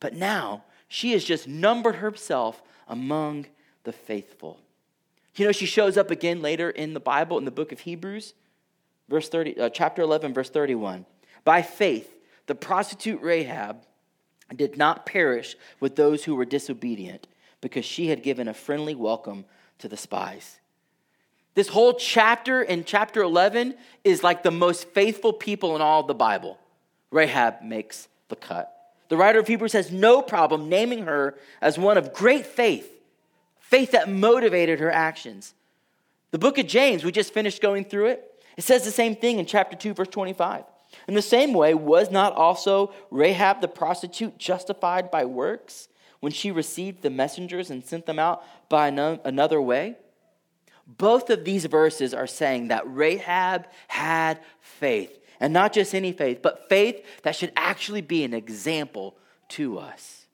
But 0.00 0.14
now, 0.14 0.64
she 0.88 1.12
has 1.12 1.24
just 1.24 1.46
numbered 1.46 1.96
herself 1.96 2.62
among 2.88 3.46
the 3.84 3.92
faithful. 3.92 4.60
You 5.36 5.46
know, 5.46 5.52
she 5.52 5.66
shows 5.66 5.96
up 5.96 6.10
again 6.10 6.40
later 6.40 6.70
in 6.70 6.94
the 6.94 7.00
Bible, 7.00 7.38
in 7.38 7.44
the 7.44 7.50
book 7.50 7.70
of 7.70 7.80
Hebrews 7.80 8.34
verse 9.08 9.28
30, 9.28 9.58
uh, 9.58 9.70
chapter 9.70 10.02
11, 10.02 10.34
verse 10.34 10.50
31. 10.50 11.06
By 11.44 11.62
faith, 11.62 12.12
the 12.46 12.54
prostitute 12.54 13.20
Rahab 13.22 13.82
did 14.54 14.76
not 14.76 15.06
perish 15.06 15.56
with 15.80 15.96
those 15.96 16.24
who 16.24 16.34
were 16.34 16.44
disobedient 16.44 17.26
because 17.60 17.84
she 17.84 18.08
had 18.08 18.22
given 18.22 18.48
a 18.48 18.54
friendly 18.54 18.94
welcome 18.94 19.44
to 19.78 19.88
the 19.88 19.96
spies. 19.96 20.58
This 21.54 21.68
whole 21.68 21.94
chapter 21.94 22.62
in 22.62 22.84
chapter 22.84 23.22
11 23.22 23.74
is 24.04 24.22
like 24.22 24.42
the 24.42 24.50
most 24.50 24.88
faithful 24.88 25.32
people 25.32 25.74
in 25.74 25.82
all 25.82 26.00
of 26.00 26.06
the 26.06 26.14
Bible. 26.14 26.58
Rahab 27.10 27.62
makes 27.62 28.08
the 28.28 28.36
cut. 28.36 28.72
The 29.08 29.16
writer 29.16 29.38
of 29.38 29.46
Hebrews 29.46 29.72
has 29.72 29.90
no 29.90 30.20
problem 30.20 30.68
naming 30.68 31.04
her 31.06 31.38
as 31.60 31.78
one 31.78 31.96
of 31.96 32.12
great 32.12 32.44
faith, 32.44 32.90
faith 33.58 33.92
that 33.92 34.10
motivated 34.10 34.80
her 34.80 34.90
actions. 34.90 35.54
The 36.30 36.38
book 36.38 36.58
of 36.58 36.66
James, 36.66 37.04
we 37.04 37.12
just 37.12 37.32
finished 37.32 37.62
going 37.62 37.84
through 37.84 38.06
it. 38.06 38.35
It 38.56 38.64
says 38.64 38.84
the 38.84 38.90
same 38.90 39.14
thing 39.14 39.38
in 39.38 39.46
chapter 39.46 39.76
2, 39.76 39.94
verse 39.94 40.08
25. 40.08 40.64
In 41.08 41.14
the 41.14 41.22
same 41.22 41.52
way, 41.52 41.74
was 41.74 42.10
not 42.10 42.34
also 42.34 42.92
Rahab 43.10 43.60
the 43.60 43.68
prostitute 43.68 44.38
justified 44.38 45.10
by 45.10 45.24
works 45.24 45.88
when 46.20 46.32
she 46.32 46.50
received 46.50 47.02
the 47.02 47.10
messengers 47.10 47.70
and 47.70 47.84
sent 47.84 48.06
them 48.06 48.18
out 48.18 48.42
by 48.68 48.88
another 48.88 49.60
way? 49.60 49.96
Both 50.86 51.30
of 51.30 51.44
these 51.44 51.66
verses 51.66 52.14
are 52.14 52.26
saying 52.26 52.68
that 52.68 52.84
Rahab 52.86 53.66
had 53.88 54.40
faith, 54.60 55.18
and 55.40 55.52
not 55.52 55.72
just 55.72 55.94
any 55.94 56.12
faith, 56.12 56.40
but 56.40 56.68
faith 56.68 57.04
that 57.24 57.36
should 57.36 57.52
actually 57.56 58.00
be 58.00 58.24
an 58.24 58.32
example 58.32 59.16
to 59.48 59.78
us. 59.78 60.26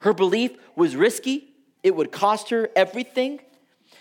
Her 0.00 0.12
belief 0.12 0.52
was 0.74 0.96
risky, 0.96 1.54
it 1.82 1.94
would 1.94 2.10
cost 2.10 2.50
her 2.50 2.70
everything. 2.74 3.40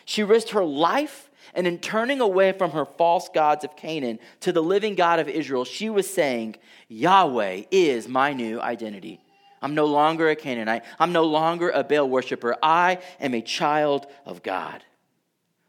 She 0.05 0.23
risked 0.23 0.51
her 0.51 0.63
life, 0.63 1.29
and 1.53 1.67
in 1.67 1.79
turning 1.79 2.21
away 2.21 2.51
from 2.51 2.71
her 2.71 2.85
false 2.85 3.29
gods 3.29 3.63
of 3.63 3.75
Canaan 3.75 4.19
to 4.41 4.51
the 4.51 4.63
living 4.63 4.95
God 4.95 5.19
of 5.19 5.27
Israel, 5.27 5.65
she 5.65 5.89
was 5.89 6.09
saying, 6.09 6.55
Yahweh 6.87 7.63
is 7.71 8.07
my 8.07 8.33
new 8.33 8.59
identity. 8.59 9.19
I'm 9.61 9.75
no 9.75 9.85
longer 9.85 10.29
a 10.29 10.35
Canaanite. 10.35 10.83
I'm 10.99 11.13
no 11.13 11.23
longer 11.23 11.69
a 11.69 11.83
Baal 11.83 12.09
worshiper. 12.09 12.57
I 12.61 12.99
am 13.19 13.33
a 13.33 13.41
child 13.41 14.07
of 14.25 14.43
God. 14.43 14.83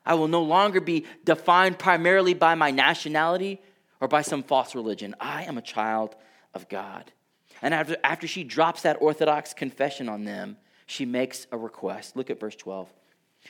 I 0.04 0.14
will 0.14 0.28
no 0.28 0.42
longer 0.42 0.80
be 0.80 1.06
defined 1.24 1.78
primarily 1.78 2.34
by 2.34 2.56
my 2.56 2.70
nationality 2.70 3.60
or 4.00 4.08
by 4.08 4.22
some 4.22 4.42
false 4.42 4.74
religion. 4.74 5.14
I 5.20 5.44
am 5.44 5.56
a 5.56 5.62
child 5.62 6.16
of 6.52 6.68
God. 6.68 7.12
And 7.62 7.72
after, 7.72 7.96
after 8.04 8.26
she 8.26 8.44
drops 8.44 8.82
that 8.82 9.00
orthodox 9.00 9.54
confession 9.54 10.08
on 10.08 10.24
them, 10.24 10.56
she 10.87 11.06
makes 11.06 11.46
a 11.50 11.56
request. 11.56 12.16
Look 12.16 12.30
at 12.30 12.38
verse 12.38 12.56
12. 12.56 12.92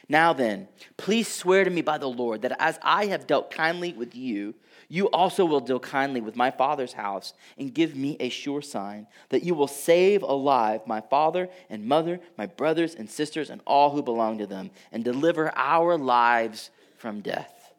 Now 0.09 0.33
then, 0.33 0.69
please 0.97 1.29
swear 1.29 1.65
to 1.65 1.71
me 1.71 1.83
by 1.83 1.99
the 1.99 2.09
Lord 2.09 2.43
that 2.43 2.57
as 2.59 2.79
I 2.83 3.07
have 3.07 3.27
dealt 3.27 3.51
kindly 3.51 3.93
with 3.93 4.15
you, 4.15 4.55
you 4.89 5.07
also 5.07 5.45
will 5.45 5.61
deal 5.61 5.81
kindly 5.81 6.21
with 6.21 6.37
my 6.37 6.51
father's 6.51 6.93
house 6.93 7.33
and 7.59 7.73
give 7.73 7.97
me 7.97 8.17
a 8.21 8.29
sure 8.29 8.63
sign 8.63 9.07
that 9.31 9.43
you 9.43 9.55
will 9.55 9.67
save 9.67 10.23
alive 10.23 10.87
my 10.87 11.01
father 11.01 11.49
and 11.71 11.87
mother, 11.87 12.21
my 12.37 12.47
brothers 12.47 12.95
and 12.95 13.09
sisters, 13.09 13.51
and 13.51 13.61
all 13.67 13.91
who 13.91 14.03
belong 14.03 14.39
to 14.39 14.47
them, 14.47 14.71
and 14.93 15.03
deliver 15.03 15.51
our 15.57 15.97
lives 15.97 16.71
from 16.97 17.21
death. 17.21 17.73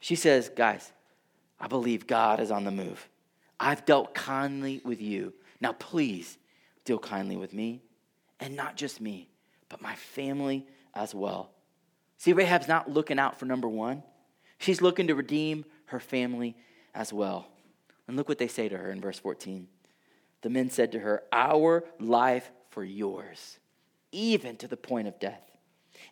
She 0.00 0.16
says, 0.16 0.48
Guys, 0.48 0.92
I 1.60 1.68
believe 1.68 2.06
God 2.06 2.40
is 2.40 2.50
on 2.50 2.64
the 2.64 2.70
move. 2.70 3.08
I've 3.58 3.84
dealt 3.84 4.14
kindly 4.14 4.80
with 4.84 5.00
you. 5.00 5.32
Now, 5.60 5.72
please 5.72 6.38
deal 6.84 6.98
kindly 6.98 7.36
with 7.36 7.52
me, 7.52 7.82
and 8.40 8.54
not 8.54 8.76
just 8.76 9.00
me, 9.00 9.28
but 9.68 9.80
my 9.80 9.94
family 9.94 10.66
as 10.96 11.14
well. 11.14 11.50
See, 12.18 12.32
Rahab's 12.32 12.66
not 12.66 12.90
looking 12.90 13.18
out 13.18 13.38
for 13.38 13.44
number 13.44 13.68
one, 13.68 14.02
she's 14.58 14.82
looking 14.82 15.06
to 15.08 15.14
redeem 15.14 15.64
her 15.86 16.00
family 16.00 16.56
as 16.94 17.12
well. 17.12 17.46
And 18.08 18.16
look 18.16 18.28
what 18.28 18.38
they 18.38 18.48
say 18.48 18.68
to 18.68 18.76
her 18.76 18.90
in 18.90 19.00
verse 19.00 19.18
14. 19.18 19.68
The 20.42 20.50
men 20.50 20.70
said 20.70 20.92
to 20.92 20.98
her, 21.00 21.22
Our 21.32 21.84
life 22.00 22.50
for 22.70 22.84
yours, 22.84 23.58
even 24.12 24.56
to 24.56 24.68
the 24.68 24.76
point 24.76 25.08
of 25.08 25.18
death. 25.18 25.42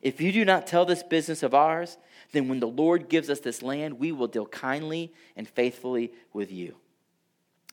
If 0.02 0.20
you 0.20 0.32
do 0.32 0.44
not 0.44 0.66
tell 0.66 0.84
this 0.84 1.02
business 1.02 1.42
of 1.42 1.54
ours, 1.54 1.96
then 2.32 2.48
when 2.48 2.60
the 2.60 2.66
Lord 2.66 3.08
gives 3.08 3.30
us 3.30 3.40
this 3.40 3.62
land, 3.62 3.98
we 3.98 4.12
will 4.12 4.26
deal 4.26 4.46
kindly 4.46 5.12
and 5.36 5.48
faithfully 5.48 6.12
with 6.32 6.50
you. 6.50 6.74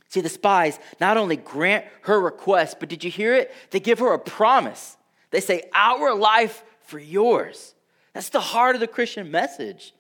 See, 0.10 0.22
the 0.22 0.30
spies 0.30 0.78
not 1.00 1.18
only 1.18 1.38
grant 1.38 1.86
her 2.02 2.20
request, 2.20 2.78
but 2.80 2.90
did 2.90 3.04
you 3.04 3.10
hear 3.10 3.34
it? 3.34 3.54
They 3.72 3.80
give 3.80 4.00
her 4.00 4.14
a 4.14 4.20
promise. 4.20 4.98
They 5.32 5.40
say, 5.40 5.70
Our 5.74 6.14
life 6.14 6.64
for 6.92 7.00
yours. 7.00 7.74
That's 8.14 8.30
the 8.30 8.42
heart 8.42 8.76
of 8.76 8.82
the 8.82 8.88
Christian 8.88 9.32
message. 9.32 9.94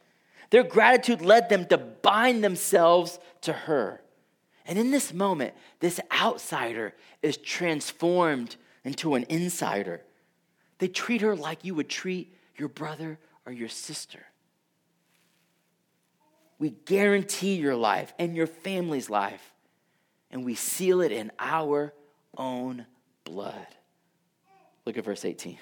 Their 0.49 0.63
gratitude 0.63 1.21
led 1.21 1.47
them 1.47 1.65
to 1.67 1.77
bind 1.77 2.43
themselves 2.43 3.17
to 3.41 3.54
her. 3.54 4.01
And 4.65 4.77
in 4.77 4.91
this 4.91 5.13
moment, 5.13 5.54
this 5.80 6.01
outsider 6.12 6.93
is 7.21 7.38
transformed 7.38 8.58
into 8.84 9.15
an 9.15 9.25
insider. 9.30 10.01
They 10.80 10.89
treat 10.89 11.21
her 11.21 11.36
like 11.36 11.63
you 11.63 11.73
would 11.75 11.89
treat 11.89 12.36
your 12.58 12.67
brother 12.67 13.17
or 13.45 13.54
your 13.54 13.69
sister. 13.69 14.25
We 16.60 16.71
guarantee 16.71 17.56
your 17.56 17.77
life 17.77 18.13
and 18.19 18.36
your 18.36 18.47
family's 18.47 19.10
life 19.10 19.54
and 20.30 20.43
we 20.43 20.56
seal 20.56 20.99
it 20.99 21.13
in 21.13 21.32
our 21.39 21.93
own 22.38 22.86
blood. 23.23 23.67
Look 24.86 24.97
at 24.97 25.06
verse 25.06 25.23
18. 25.23 25.58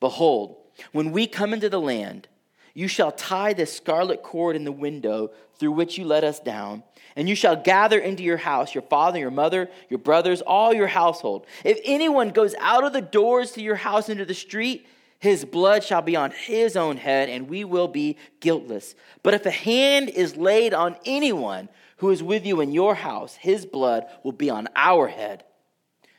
Behold, 0.00 0.56
when 0.92 1.12
we 1.12 1.26
come 1.26 1.52
into 1.52 1.68
the 1.68 1.80
land, 1.80 2.28
you 2.74 2.86
shall 2.86 3.10
tie 3.10 3.52
this 3.52 3.74
scarlet 3.74 4.22
cord 4.22 4.54
in 4.54 4.64
the 4.64 4.72
window 4.72 5.32
through 5.58 5.72
which 5.72 5.98
you 5.98 6.04
let 6.04 6.22
us 6.22 6.38
down, 6.38 6.84
and 7.16 7.28
you 7.28 7.34
shall 7.34 7.56
gather 7.56 7.98
into 7.98 8.22
your 8.22 8.36
house 8.36 8.74
your 8.74 8.82
father, 8.82 9.18
your 9.18 9.32
mother, 9.32 9.68
your 9.88 9.98
brothers, 9.98 10.40
all 10.42 10.72
your 10.72 10.86
household. 10.86 11.46
If 11.64 11.80
anyone 11.84 12.30
goes 12.30 12.54
out 12.60 12.84
of 12.84 12.92
the 12.92 13.02
doors 13.02 13.52
to 13.52 13.62
your 13.62 13.74
house 13.74 14.08
into 14.08 14.24
the 14.24 14.34
street, 14.34 14.86
his 15.18 15.44
blood 15.44 15.82
shall 15.82 16.02
be 16.02 16.14
on 16.14 16.30
his 16.30 16.76
own 16.76 16.96
head, 16.96 17.28
and 17.28 17.48
we 17.48 17.64
will 17.64 17.88
be 17.88 18.16
guiltless. 18.38 18.94
But 19.24 19.34
if 19.34 19.44
a 19.46 19.50
hand 19.50 20.10
is 20.10 20.36
laid 20.36 20.72
on 20.72 20.96
anyone 21.04 21.68
who 21.96 22.10
is 22.10 22.22
with 22.22 22.46
you 22.46 22.60
in 22.60 22.70
your 22.72 22.94
house, 22.94 23.34
his 23.34 23.66
blood 23.66 24.06
will 24.22 24.30
be 24.30 24.50
on 24.50 24.68
our 24.76 25.08
head. 25.08 25.42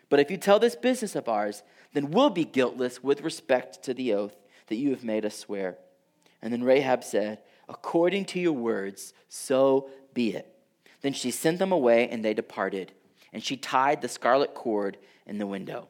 But 0.09 0.19
if 0.19 0.29
you 0.29 0.35
tell 0.35 0.59
this 0.59 0.75
business 0.75 1.15
of 1.15 1.29
ours, 1.29 1.63
then 1.93 2.11
we'll 2.11 2.29
be 2.29 2.45
guiltless 2.45 3.03
with 3.03 3.21
respect 3.21 3.83
to 3.83 3.93
the 3.93 4.13
oath 4.13 4.35
that 4.67 4.75
you 4.75 4.91
have 4.91 5.03
made 5.03 5.25
us 5.25 5.37
swear. 5.37 5.77
And 6.41 6.53
then 6.53 6.63
Rahab 6.63 7.03
said, 7.03 7.39
According 7.67 8.25
to 8.25 8.39
your 8.39 8.53
words, 8.53 9.13
so 9.27 9.89
be 10.13 10.35
it. 10.35 10.51
Then 11.01 11.13
she 11.13 11.31
sent 11.31 11.59
them 11.59 11.71
away, 11.71 12.09
and 12.09 12.25
they 12.25 12.33
departed. 12.33 12.91
And 13.31 13.43
she 13.43 13.57
tied 13.57 14.01
the 14.01 14.07
scarlet 14.07 14.55
cord 14.55 14.97
in 15.27 15.37
the 15.37 15.47
window. 15.47 15.87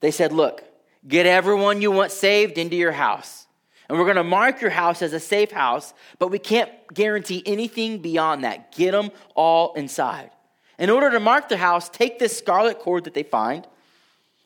They 0.00 0.10
said, 0.10 0.32
Look, 0.32 0.64
get 1.06 1.26
everyone 1.26 1.80
you 1.80 1.90
want 1.90 2.10
saved 2.10 2.58
into 2.58 2.76
your 2.76 2.92
house. 2.92 3.46
And 3.88 3.98
we're 3.98 4.04
going 4.04 4.16
to 4.16 4.24
mark 4.24 4.60
your 4.60 4.70
house 4.70 5.02
as 5.02 5.12
a 5.12 5.20
safe 5.20 5.50
house, 5.50 5.92
but 6.18 6.28
we 6.28 6.38
can't 6.38 6.70
guarantee 6.92 7.42
anything 7.44 7.98
beyond 7.98 8.44
that. 8.44 8.72
Get 8.72 8.92
them 8.92 9.10
all 9.34 9.74
inside. 9.74 10.30
In 10.78 10.88
order 10.88 11.10
to 11.10 11.20
mark 11.20 11.48
the 11.48 11.56
house, 11.56 11.88
take 11.88 12.18
this 12.18 12.36
scarlet 12.36 12.78
cord 12.78 13.04
that 13.04 13.14
they 13.14 13.22
find, 13.22 13.66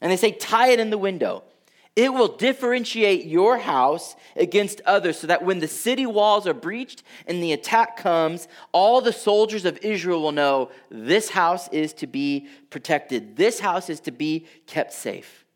and 0.01 0.13
they 0.13 0.17
say, 0.17 0.33
tie 0.33 0.69
it 0.69 0.81
in 0.81 0.91
the 0.91 0.99
window. 0.99 1.43
It 1.97 2.13
will 2.13 2.29
differentiate 2.29 3.25
your 3.25 3.57
house 3.57 4.17
against 4.37 4.83
others 4.83 5.19
so 5.19 5.27
that 5.29 5.43
when 5.43 5.61
the 5.61 5.69
city 5.69 6.05
walls 6.05 6.47
are 6.47 6.53
breached 6.53 7.03
and 7.27 7.43
the 7.43 7.53
attack 7.53 7.97
comes, 7.97 8.49
all 8.73 9.01
the 9.01 9.15
soldiers 9.15 9.65
of 9.65 9.79
Israel 9.79 10.21
will 10.21 10.33
know 10.33 10.71
this 10.91 11.31
house 11.31 11.69
is 11.69 11.95
to 11.95 12.07
be 12.07 12.49
protected, 12.69 13.37
this 13.37 13.61
house 13.61 13.89
is 13.89 14.01
to 14.01 14.11
be 14.11 14.47
kept 14.67 14.93
safe. 14.93 15.47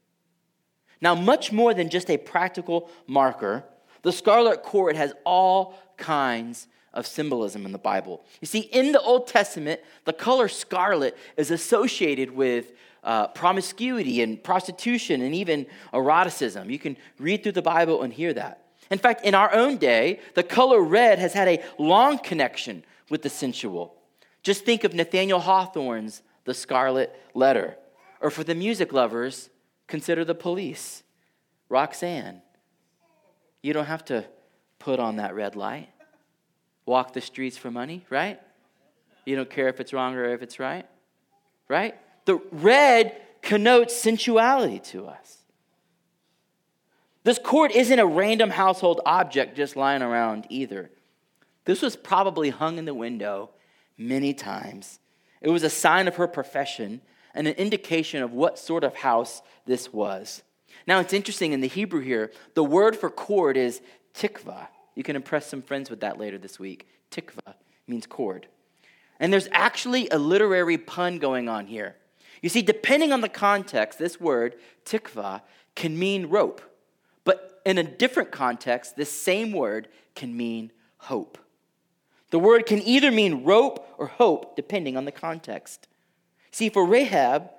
Now, 1.03 1.15
much 1.15 1.53
more 1.53 1.75
than 1.75 1.91
just 1.91 2.09
a 2.09 2.17
practical 2.17 2.91
marker, 3.07 3.65
the 4.03 4.13
scarlet 4.13 4.63
cord 4.63 4.97
has 4.97 5.13
all 5.25 5.79
kinds 5.99 6.69
of 6.93 7.07
symbolism 7.07 7.67
in 7.67 7.73
the 7.73 7.79
Bible. 7.79 8.25
You 8.41 8.47
see, 8.47 8.61
in 8.61 8.93
the 8.93 9.01
Old 9.01 9.27
Testament, 9.27 9.81
the 10.05 10.13
color 10.13 10.49
scarlet 10.49 11.17
is 11.37 11.51
associated 11.51 12.31
with 12.31 12.73
uh, 13.03 13.29
promiscuity 13.29 14.23
and 14.23 14.43
prostitution 14.43 15.23
and 15.23 15.35
even 15.35 15.67
eroticism. 15.93 16.71
You 16.71 16.79
can 16.79 16.97
read 17.19 17.43
through 17.43 17.53
the 17.53 17.63
Bible 17.63 18.03
and 18.03 18.13
hear 18.13 18.33
that. 18.35 18.65
In 18.91 18.99
fact, 18.99 19.25
in 19.25 19.35
our 19.35 19.55
own 19.55 19.77
day, 19.77 20.21
the 20.35 20.43
color 20.43 20.81
red 20.83 21.19
has 21.19 21.33
had 21.33 21.49
a 21.49 21.63
long 21.79 22.19
connection 22.19 22.85
with 23.09 23.23
the 23.23 23.31
sensual. 23.31 23.95
Just 24.43 24.65
think 24.65 24.85
of 24.85 24.95
Nathaniel 24.95 25.41
Hawthorne's 25.41 26.23
The 26.45 26.55
Scarlet 26.55 27.15
Letter. 27.35 27.77
Or 28.21 28.31
for 28.31 28.45
the 28.45 28.55
music 28.55 28.93
lovers, 28.93 29.49
consider 29.87 30.25
the 30.25 30.35
police, 30.35 31.03
Roxanne. 31.69 32.43
You 33.63 33.73
don't 33.73 33.87
have 33.87 34.05
to 34.07 34.27
put 34.79 34.99
on 34.99 35.17
that 35.17 35.35
red 35.35 35.57
light, 35.57 35.89
walk 36.87 37.13
the 37.13 37.21
streets 37.21 37.57
for 37.57 37.71
money, 37.71 38.05
right? 38.11 38.41
You 39.25 39.37
don't 39.37 39.51
care 39.51 39.69
if 39.69 39.81
it's 39.81 39.93
wrong 39.93 40.15
or 40.15 40.25
if 40.25 40.43
it's 40.43 40.59
right, 40.59 40.87
right? 41.69 41.95
The 42.31 42.41
red 42.53 43.21
connotes 43.43 43.97
sensuality 43.97 44.79
to 44.91 45.09
us. 45.09 45.39
This 47.25 47.41
cord 47.43 47.73
isn't 47.73 47.99
a 47.99 48.07
random 48.07 48.51
household 48.51 49.01
object 49.05 49.57
just 49.57 49.75
lying 49.75 50.01
around 50.01 50.47
either. 50.49 50.93
This 51.65 51.83
was 51.83 51.97
probably 51.97 52.51
hung 52.51 52.79
in 52.79 52.85
the 52.85 52.95
window 52.95 53.51
many 53.99 54.33
times. 54.33 55.01
It 55.41 55.49
was 55.49 55.65
a 55.65 55.69
sign 55.69 56.07
of 56.07 56.15
her 56.17 56.29
profession 56.29 57.01
and 57.35 57.49
an 57.49 57.55
indication 57.55 58.23
of 58.23 58.33
what 58.33 58.61
sort 58.61 58.85
of 58.85 58.95
house 58.95 59.43
this 59.67 59.93
was. 59.93 60.45
Now, 60.87 61.01
it's 61.01 61.13
interesting 61.13 61.51
in 61.51 61.61
the 61.61 61.67
Hebrew 61.67 62.01
here, 62.01 62.31
the 62.55 62.63
word 62.63 62.95
for 62.95 63.11
cord 63.11 63.57
is 63.57 63.83
tikva. 64.15 64.69
You 64.95 65.03
can 65.03 65.17
impress 65.17 65.47
some 65.49 65.63
friends 65.63 65.91
with 65.91 66.03
that 66.03 66.21
later 66.21 66.39
this 66.39 66.61
week. 66.61 66.87
Tikva 67.11 67.55
means 67.89 68.07
cord. 68.07 68.47
And 69.19 69.33
there's 69.33 69.49
actually 69.51 70.09
a 70.11 70.19
literary 70.19 70.79
pun 70.79 71.19
going 71.19 71.49
on 71.49 71.67
here. 71.67 71.97
You 72.43 72.49
see, 72.49 72.63
depending 72.63 73.13
on 73.13 73.21
the 73.21 73.29
context, 73.29 73.99
this 73.99 74.21
word, 74.21 74.57
tikva, 74.85 75.43
can 75.75 75.99
mean 75.99 76.27
rope. 76.27 76.61
But 77.25 77.61
in 77.67 77.79
a 77.79 77.83
different 77.83 78.31
context, 78.31 78.97
this 78.97 79.11
same 79.11 79.53
word 79.53 79.89
can 80.15 80.37
mean 80.37 80.73
hope. 80.99 81.39
The 82.31 82.39
word 82.39 82.67
can 82.67 82.81
either 82.83 83.11
mean 83.11 83.45
rope 83.45 83.87
or 83.99 84.07
hope, 84.07 84.57
depending 84.57 84.97
on 84.97 85.05
the 85.05 85.13
context. 85.13 85.89
See, 86.51 86.69
for 86.69 86.87
Rahab, 86.87 87.51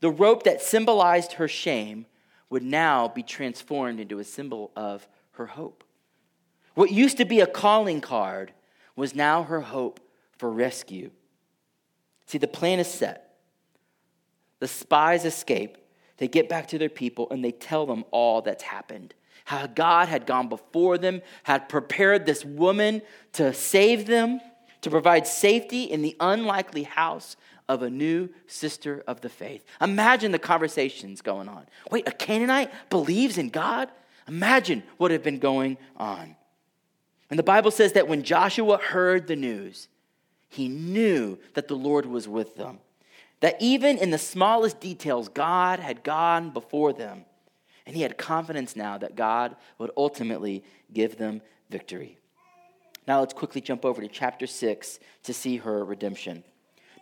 the 0.00 0.10
rope 0.10 0.42
that 0.42 0.60
symbolized 0.60 1.34
her 1.34 1.48
shame 1.48 2.06
would 2.50 2.62
now 2.62 3.08
be 3.08 3.22
transformed 3.22 4.00
into 4.00 4.18
a 4.18 4.24
symbol 4.24 4.70
of 4.76 5.08
her 5.32 5.46
hope. 5.46 5.84
What 6.74 6.90
used 6.90 7.16
to 7.16 7.24
be 7.24 7.40
a 7.40 7.46
calling 7.46 8.00
card 8.00 8.52
was 8.94 9.14
now 9.14 9.44
her 9.44 9.62
hope 9.62 10.00
for 10.36 10.50
rescue. 10.50 11.10
See, 12.26 12.38
the 12.38 12.46
plan 12.48 12.78
is 12.78 12.88
set. 12.88 13.25
The 14.60 14.68
spies 14.68 15.24
escape. 15.24 15.76
They 16.18 16.28
get 16.28 16.48
back 16.48 16.68
to 16.68 16.78
their 16.78 16.88
people 16.88 17.28
and 17.30 17.44
they 17.44 17.52
tell 17.52 17.86
them 17.86 18.04
all 18.10 18.42
that's 18.42 18.62
happened. 18.62 19.14
How 19.44 19.66
God 19.66 20.08
had 20.08 20.26
gone 20.26 20.48
before 20.48 20.98
them, 20.98 21.22
had 21.44 21.68
prepared 21.68 22.26
this 22.26 22.44
woman 22.44 23.02
to 23.34 23.52
save 23.52 24.06
them, 24.06 24.40
to 24.80 24.90
provide 24.90 25.26
safety 25.26 25.84
in 25.84 26.02
the 26.02 26.16
unlikely 26.18 26.84
house 26.84 27.36
of 27.68 27.82
a 27.82 27.90
new 27.90 28.28
sister 28.46 29.02
of 29.06 29.20
the 29.20 29.28
faith. 29.28 29.64
Imagine 29.80 30.32
the 30.32 30.38
conversations 30.38 31.20
going 31.20 31.48
on. 31.48 31.66
Wait, 31.90 32.08
a 32.08 32.12
Canaanite 32.12 32.72
believes 32.90 33.38
in 33.38 33.50
God? 33.50 33.88
Imagine 34.28 34.82
what 34.96 35.10
had 35.10 35.22
been 35.22 35.38
going 35.38 35.76
on. 35.96 36.36
And 37.30 37.38
the 37.38 37.44
Bible 37.44 37.70
says 37.70 37.92
that 37.92 38.08
when 38.08 38.22
Joshua 38.22 38.78
heard 38.78 39.26
the 39.26 39.36
news, 39.36 39.88
he 40.48 40.68
knew 40.68 41.38
that 41.54 41.68
the 41.68 41.76
Lord 41.76 42.06
was 42.06 42.28
with 42.28 42.56
them. 42.56 42.78
That 43.40 43.56
even 43.60 43.98
in 43.98 44.10
the 44.10 44.18
smallest 44.18 44.80
details, 44.80 45.28
God 45.28 45.78
had 45.78 46.02
gone 46.02 46.50
before 46.50 46.92
them. 46.92 47.24
And 47.86 47.94
he 47.94 48.02
had 48.02 48.18
confidence 48.18 48.74
now 48.74 48.98
that 48.98 49.14
God 49.14 49.56
would 49.78 49.90
ultimately 49.96 50.64
give 50.92 51.18
them 51.18 51.42
victory. 51.70 52.18
Now 53.06 53.20
let's 53.20 53.34
quickly 53.34 53.60
jump 53.60 53.84
over 53.84 54.00
to 54.00 54.08
chapter 54.08 54.46
6 54.46 54.98
to 55.24 55.32
see 55.32 55.58
her 55.58 55.84
redemption. 55.84 56.42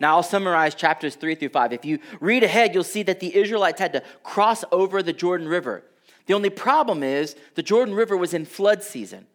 Now 0.01 0.17
I'll 0.17 0.23
summarize 0.23 0.75
chapters 0.75 1.15
3 1.15 1.37
through 1.37 1.51
5. 1.51 1.73
If 1.73 1.85
you 1.85 1.99
read 2.21 2.43
ahead, 2.43 2.75
you'll 2.75 2.85
see 2.85 3.03
that 3.05 3.21
the 3.21 3.35
Israelites 3.35 3.81
had 3.81 3.93
to 3.95 4.03
cross 4.23 4.65
over 4.73 5.03
the 5.03 5.13
Jordan 5.13 5.49
River. 5.49 5.85
The 6.27 6.35
only 6.35 6.51
problem 6.51 7.03
is 7.03 7.37
the 7.55 7.63
Jordan 7.63 7.95
River 7.95 8.17
was 8.17 8.35
in 8.35 8.45
flood 8.45 8.83
season. 8.83 9.27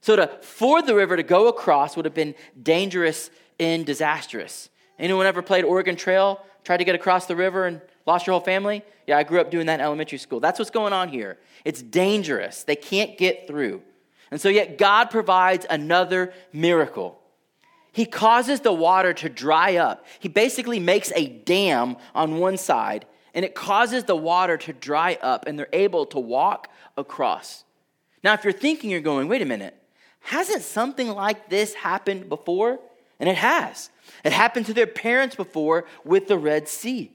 So 0.00 0.16
to 0.16 0.26
ford 0.42 0.86
the 0.86 0.94
river 0.94 1.16
to 1.16 1.22
go 1.22 1.48
across 1.48 1.96
would 1.96 2.04
have 2.04 2.14
been 2.14 2.34
dangerous 2.62 3.30
and 3.58 3.84
disastrous. 3.84 4.68
Anyone 4.98 5.26
ever 5.26 5.42
played 5.42 5.64
Oregon 5.64 5.96
Trail, 5.96 6.40
tried 6.62 6.78
to 6.78 6.84
get 6.84 6.94
across 6.94 7.26
the 7.26 7.36
river 7.36 7.66
and 7.66 7.80
lost 8.06 8.26
your 8.26 8.32
whole 8.32 8.44
family? 8.44 8.82
Yeah, 9.06 9.18
I 9.18 9.22
grew 9.22 9.40
up 9.40 9.50
doing 9.50 9.66
that 9.66 9.74
in 9.74 9.80
elementary 9.80 10.18
school. 10.18 10.40
That's 10.40 10.58
what's 10.58 10.70
going 10.70 10.92
on 10.92 11.08
here. 11.08 11.38
It's 11.64 11.82
dangerous. 11.82 12.64
They 12.64 12.76
can't 12.76 13.18
get 13.18 13.46
through. 13.46 13.82
And 14.30 14.40
so 14.40 14.48
yet 14.48 14.78
God 14.78 15.10
provides 15.10 15.66
another 15.68 16.32
miracle. 16.52 17.20
He 17.92 18.06
causes 18.06 18.60
the 18.60 18.72
water 18.72 19.12
to 19.14 19.28
dry 19.28 19.76
up. 19.76 20.06
He 20.18 20.28
basically 20.28 20.80
makes 20.80 21.12
a 21.14 21.26
dam 21.26 21.96
on 22.14 22.38
one 22.38 22.56
side 22.56 23.06
and 23.34 23.44
it 23.44 23.54
causes 23.54 24.04
the 24.04 24.16
water 24.16 24.56
to 24.56 24.72
dry 24.72 25.18
up 25.20 25.46
and 25.46 25.58
they're 25.58 25.68
able 25.72 26.06
to 26.06 26.18
walk 26.18 26.68
across. 26.96 27.64
Now, 28.22 28.32
if 28.32 28.42
you're 28.42 28.52
thinking, 28.52 28.90
you're 28.90 29.00
going, 29.00 29.28
wait 29.28 29.42
a 29.42 29.44
minute, 29.44 29.80
Hasn't 30.24 30.62
something 30.62 31.08
like 31.08 31.50
this 31.50 31.74
happened 31.74 32.30
before? 32.30 32.80
And 33.20 33.28
it 33.28 33.36
has. 33.36 33.90
It 34.24 34.32
happened 34.32 34.66
to 34.66 34.74
their 34.74 34.86
parents 34.86 35.36
before 35.36 35.86
with 36.04 36.28
the 36.28 36.38
Red 36.38 36.68
Sea. 36.68 37.10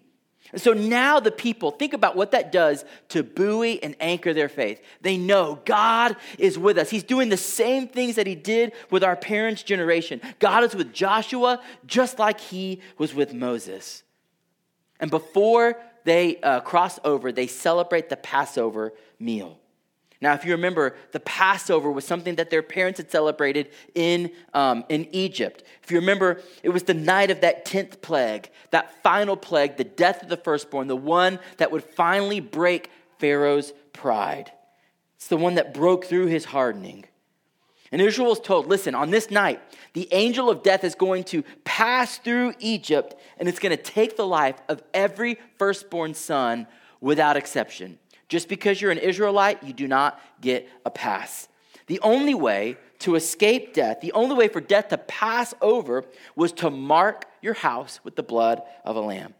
And 0.51 0.61
so 0.61 0.73
now 0.73 1.19
the 1.19 1.31
people, 1.31 1.71
think 1.71 1.93
about 1.93 2.15
what 2.15 2.31
that 2.31 2.51
does 2.51 2.83
to 3.09 3.21
buoy 3.21 3.81
and 3.83 3.95
anchor 3.99 4.33
their 4.33 4.49
faith. 4.49 4.81
They 5.01 5.17
know 5.17 5.59
God 5.65 6.15
is 6.39 6.57
with 6.57 6.77
us. 6.77 6.89
He's 6.89 7.03
doing 7.03 7.29
the 7.29 7.37
same 7.37 7.87
things 7.87 8.15
that 8.15 8.25
He 8.25 8.35
did 8.35 8.73
with 8.89 9.03
our 9.03 9.15
parents' 9.15 9.61
generation. 9.61 10.21
God 10.39 10.63
is 10.63 10.73
with 10.73 10.91
Joshua 10.91 11.61
just 11.85 12.17
like 12.17 12.39
He 12.39 12.81
was 12.97 13.13
with 13.13 13.33
Moses. 13.33 14.03
And 14.99 15.11
before 15.11 15.77
they 16.03 16.37
uh, 16.37 16.61
cross 16.61 16.99
over, 17.03 17.31
they 17.31 17.47
celebrate 17.47 18.09
the 18.09 18.17
Passover 18.17 18.93
meal. 19.19 19.59
Now, 20.21 20.33
if 20.33 20.43
you 20.43 20.51
remember, 20.51 20.95
the 21.13 21.21
Passover 21.21 21.89
was 21.89 22.05
something 22.05 22.35
that 22.35 22.49
their 22.49 22.61
parents 22.61 22.97
had 22.97 23.09
celebrated 23.09 23.69
in, 23.95 24.31
um, 24.53 24.83
in 24.89 25.07
Egypt. 25.13 25.63
If 25.81 25.91
you 25.91 25.99
remember, 25.99 26.41
it 26.61 26.69
was 26.69 26.83
the 26.83 26.93
night 26.93 27.31
of 27.31 27.41
that 27.41 27.65
10th 27.65 28.01
plague, 28.01 28.49
that 28.71 29.01
final 29.01 29.37
plague, 29.37 29.77
the 29.77 29.85
death 29.85 30.21
of 30.21 30.27
the 30.27 30.35
firstborn, 30.35 30.87
the 30.87 30.95
one 30.95 31.39
that 31.57 31.71
would 31.71 31.83
finally 31.83 32.41
break 32.41 32.91
Pharaoh's 33.17 33.71
pride. 33.93 34.51
It's 35.15 35.27
the 35.27 35.37
one 35.37 35.55
that 35.55 35.73
broke 35.73 36.05
through 36.05 36.27
his 36.27 36.45
hardening. 36.45 37.05
And 37.91 38.01
Israel 38.01 38.29
was 38.29 38.39
told, 38.39 38.67
listen, 38.67 38.95
on 38.95 39.11
this 39.11 39.31
night, 39.31 39.61
the 39.93 40.07
angel 40.11 40.49
of 40.49 40.63
death 40.63 40.83
is 40.83 40.95
going 40.95 41.23
to 41.25 41.43
pass 41.63 42.17
through 42.17 42.53
Egypt 42.59 43.15
and 43.37 43.47
it's 43.47 43.59
going 43.59 43.75
to 43.75 43.81
take 43.81 44.15
the 44.15 44.27
life 44.27 44.61
of 44.67 44.83
every 44.93 45.39
firstborn 45.57 46.13
son 46.13 46.67
without 47.01 47.35
exception. 47.35 47.97
Just 48.29 48.47
because 48.47 48.79
you're 48.79 48.91
an 48.91 48.99
Israelite, 48.99 49.63
you 49.63 49.73
do 49.73 49.87
not 49.87 50.21
get 50.39 50.69
a 50.85 50.91
pass. 50.91 51.47
The 51.87 51.99
only 52.01 52.35
way 52.35 52.77
to 52.99 53.15
escape 53.15 53.73
death, 53.73 54.01
the 54.01 54.11
only 54.11 54.35
way 54.35 54.47
for 54.47 54.61
death 54.61 54.89
to 54.89 54.97
pass 54.97 55.53
over, 55.61 56.05
was 56.35 56.51
to 56.53 56.69
mark 56.69 57.25
your 57.41 57.55
house 57.55 57.99
with 58.03 58.15
the 58.15 58.23
blood 58.23 58.61
of 58.85 58.95
a 58.95 59.01
lamb. 59.01 59.33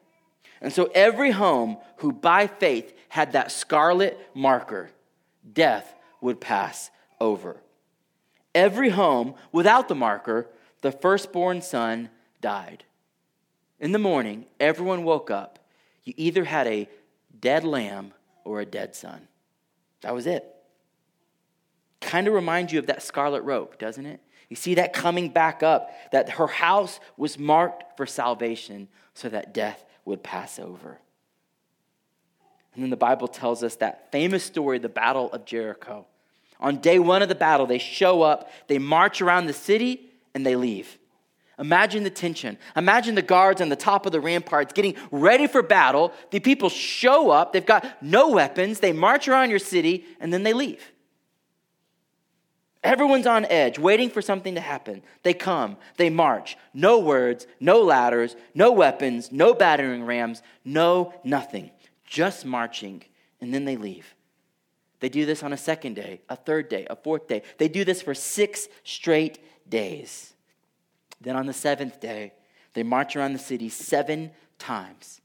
And 0.60 0.74
so 0.74 0.90
every 0.96 1.32
home 1.32 1.78
who 1.98 2.12
by 2.12 2.48
faith 2.48 2.94
had 3.10 3.34
that 3.34 3.52
scarlet 3.52 4.20
marker, 4.34 4.90
death 5.54 5.94
would 6.22 6.42
pass 6.42 6.90
over. 7.22 7.62
Every 8.56 8.90
home 8.90 9.36
without 9.52 9.88
the 9.88 9.96
marker, 9.96 10.48
the 10.82 10.92
firstborn 10.92 11.62
son 11.62 12.10
died. 12.42 12.84
In 13.80 13.92
the 13.92 14.00
morning, 14.00 14.46
everyone 14.60 15.04
woke 15.04 15.30
up. 15.30 15.60
You 16.04 16.14
either 16.18 16.44
had 16.44 16.68
a 16.68 16.90
dead 17.40 17.64
lamb 17.64 18.14
or 18.44 18.62
a 18.62 18.66
dead 18.66 18.96
son. 18.96 19.28
That 20.02 20.14
was 20.14 20.28
it. 20.28 20.46
Kind 22.02 22.28
of 22.28 22.34
reminds 22.34 22.72
you 22.72 22.80
of 22.80 22.88
that 22.88 23.04
scarlet 23.04 23.44
rope, 23.44 23.78
doesn't 23.78 24.06
it? 24.06 24.22
You 24.50 24.56
see 24.56 24.76
that 24.76 24.94
coming 24.94 25.30
back 25.30 25.64
up, 25.64 25.92
that 26.12 26.30
her 26.32 26.48
house 26.48 27.00
was 27.18 27.38
marked 27.38 27.98
for 27.98 28.06
salvation 28.06 28.88
so 29.14 29.30
that 29.30 29.54
death 29.54 29.84
would 30.06 30.24
pass 30.24 30.60
over. 30.60 31.00
And 32.74 32.84
then 32.84 32.90
the 32.90 32.98
Bible 32.98 33.28
tells 33.28 33.64
us 33.64 33.76
that 33.78 34.12
famous 34.12 34.44
story, 34.44 34.80
the 34.80 34.90
Battle 34.90 35.32
of 35.32 35.46
Jericho. 35.46 36.06
On 36.60 36.78
day 36.78 37.00
one 37.00 37.22
of 37.22 37.30
the 37.30 37.36
battle, 37.36 37.66
they 37.66 37.78
show 37.78 38.22
up, 38.22 38.50
they 38.68 38.78
march 38.78 39.22
around 39.22 39.46
the 39.48 39.54
city, 39.54 40.10
and 40.34 40.46
they 40.46 40.56
leave. 40.56 40.99
Imagine 41.60 42.04
the 42.04 42.10
tension. 42.10 42.58
Imagine 42.76 43.16
the 43.16 43.22
guards 43.22 43.60
on 43.60 43.70
the 43.70 43.76
top 43.76 44.06
of 44.06 44.14
the 44.14 44.22
ramparts 44.22 44.72
getting 44.72 44.96
ready 45.12 45.46
for 45.46 45.62
battle. 45.62 46.14
The 46.32 46.40
people 46.40 46.70
show 46.70 47.32
up, 47.32 47.52
they've 47.52 47.66
got 47.66 48.02
no 48.02 48.30
weapons, 48.30 48.80
they 48.80 48.94
march 48.94 49.28
around 49.28 49.50
your 49.50 49.60
city, 49.60 50.06
and 50.20 50.32
then 50.32 50.44
they 50.44 50.54
leave. 50.54 50.92
Everyone's 52.82 53.28
on 53.28 53.44
edge, 53.46 53.78
waiting 53.78 54.10
for 54.10 54.22
something 54.22 54.56
to 54.56 54.62
happen. 54.62 55.02
They 55.24 55.34
come, 55.34 55.76
they 55.98 56.10
march. 56.10 56.58
No 56.74 57.00
words, 57.00 57.46
no 57.60 57.82
ladders, 57.82 58.38
no 58.56 58.72
weapons, 58.72 59.34
no 59.34 59.54
battering 59.54 60.06
rams, 60.06 60.42
no 60.64 61.14
nothing. 61.26 61.72
Just 62.06 62.46
marching, 62.46 63.04
and 63.42 63.54
then 63.54 63.66
they 63.66 63.76
leave. 63.76 64.16
They 65.02 65.10
do 65.10 65.26
this 65.26 65.44
on 65.44 65.52
a 65.52 65.58
second 65.58 65.96
day, 65.96 66.22
a 66.30 66.38
third 66.38 66.70
day, 66.70 66.88
a 66.90 66.96
fourth 66.96 67.28
day. 67.28 67.44
They 67.58 67.68
do 67.68 67.84
this 67.84 68.02
for 68.02 68.14
six 68.14 68.70
straight 68.86 69.40
days. 69.70 70.34
Then 71.22 71.36
on 71.36 71.46
the 71.46 71.54
seventh 71.54 72.00
day, 72.00 72.34
they 72.74 72.84
march 72.84 73.16
around 73.16 73.34
the 73.34 73.40
city 73.40 73.70
seven 73.70 74.32
times. 74.58 75.22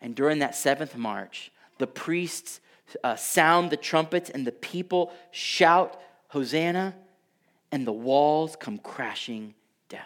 And 0.00 0.14
during 0.14 0.38
that 0.40 0.54
seventh 0.54 0.96
march, 0.96 1.52
the 1.78 1.86
priests 1.86 2.60
uh, 3.04 3.16
sound 3.16 3.70
the 3.70 3.76
trumpets 3.76 4.30
and 4.30 4.46
the 4.46 4.52
people 4.52 5.12
shout, 5.30 6.00
Hosanna, 6.28 6.94
and 7.70 7.86
the 7.86 7.92
walls 7.92 8.56
come 8.56 8.78
crashing 8.78 9.54
down. 9.88 10.02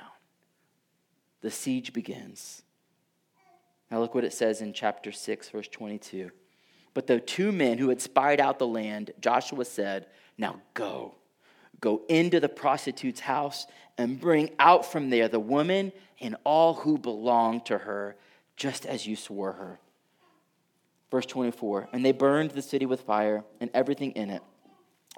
The 1.40 1.50
siege 1.50 1.92
begins. 1.92 2.62
Now, 3.90 4.00
look 4.00 4.14
what 4.14 4.24
it 4.24 4.32
says 4.32 4.62
in 4.62 4.72
chapter 4.72 5.12
6, 5.12 5.50
verse 5.50 5.68
22. 5.68 6.30
But 6.94 7.06
the 7.06 7.20
two 7.20 7.52
men 7.52 7.78
who 7.78 7.88
had 7.90 8.00
spied 8.00 8.40
out 8.40 8.58
the 8.58 8.66
land, 8.66 9.12
Joshua 9.20 9.64
said, 9.64 10.06
Now 10.38 10.60
go 10.74 11.14
Go 11.82 12.02
into 12.08 12.38
the 12.38 12.48
prostitute's 12.48 13.20
house 13.20 13.66
and 13.98 14.18
bring 14.18 14.50
out 14.58 14.90
from 14.90 15.10
there 15.10 15.28
the 15.28 15.40
woman 15.40 15.92
and 16.20 16.36
all 16.44 16.74
who 16.74 16.96
belong 16.96 17.60
to 17.62 17.76
her, 17.76 18.16
just 18.56 18.86
as 18.86 19.04
you 19.04 19.16
swore 19.16 19.52
her. 19.52 19.80
Verse 21.10 21.26
24 21.26 21.88
And 21.92 22.04
they 22.04 22.12
burned 22.12 22.52
the 22.52 22.62
city 22.62 22.86
with 22.86 23.02
fire 23.02 23.44
and 23.60 23.68
everything 23.74 24.12
in 24.12 24.30
it. 24.30 24.42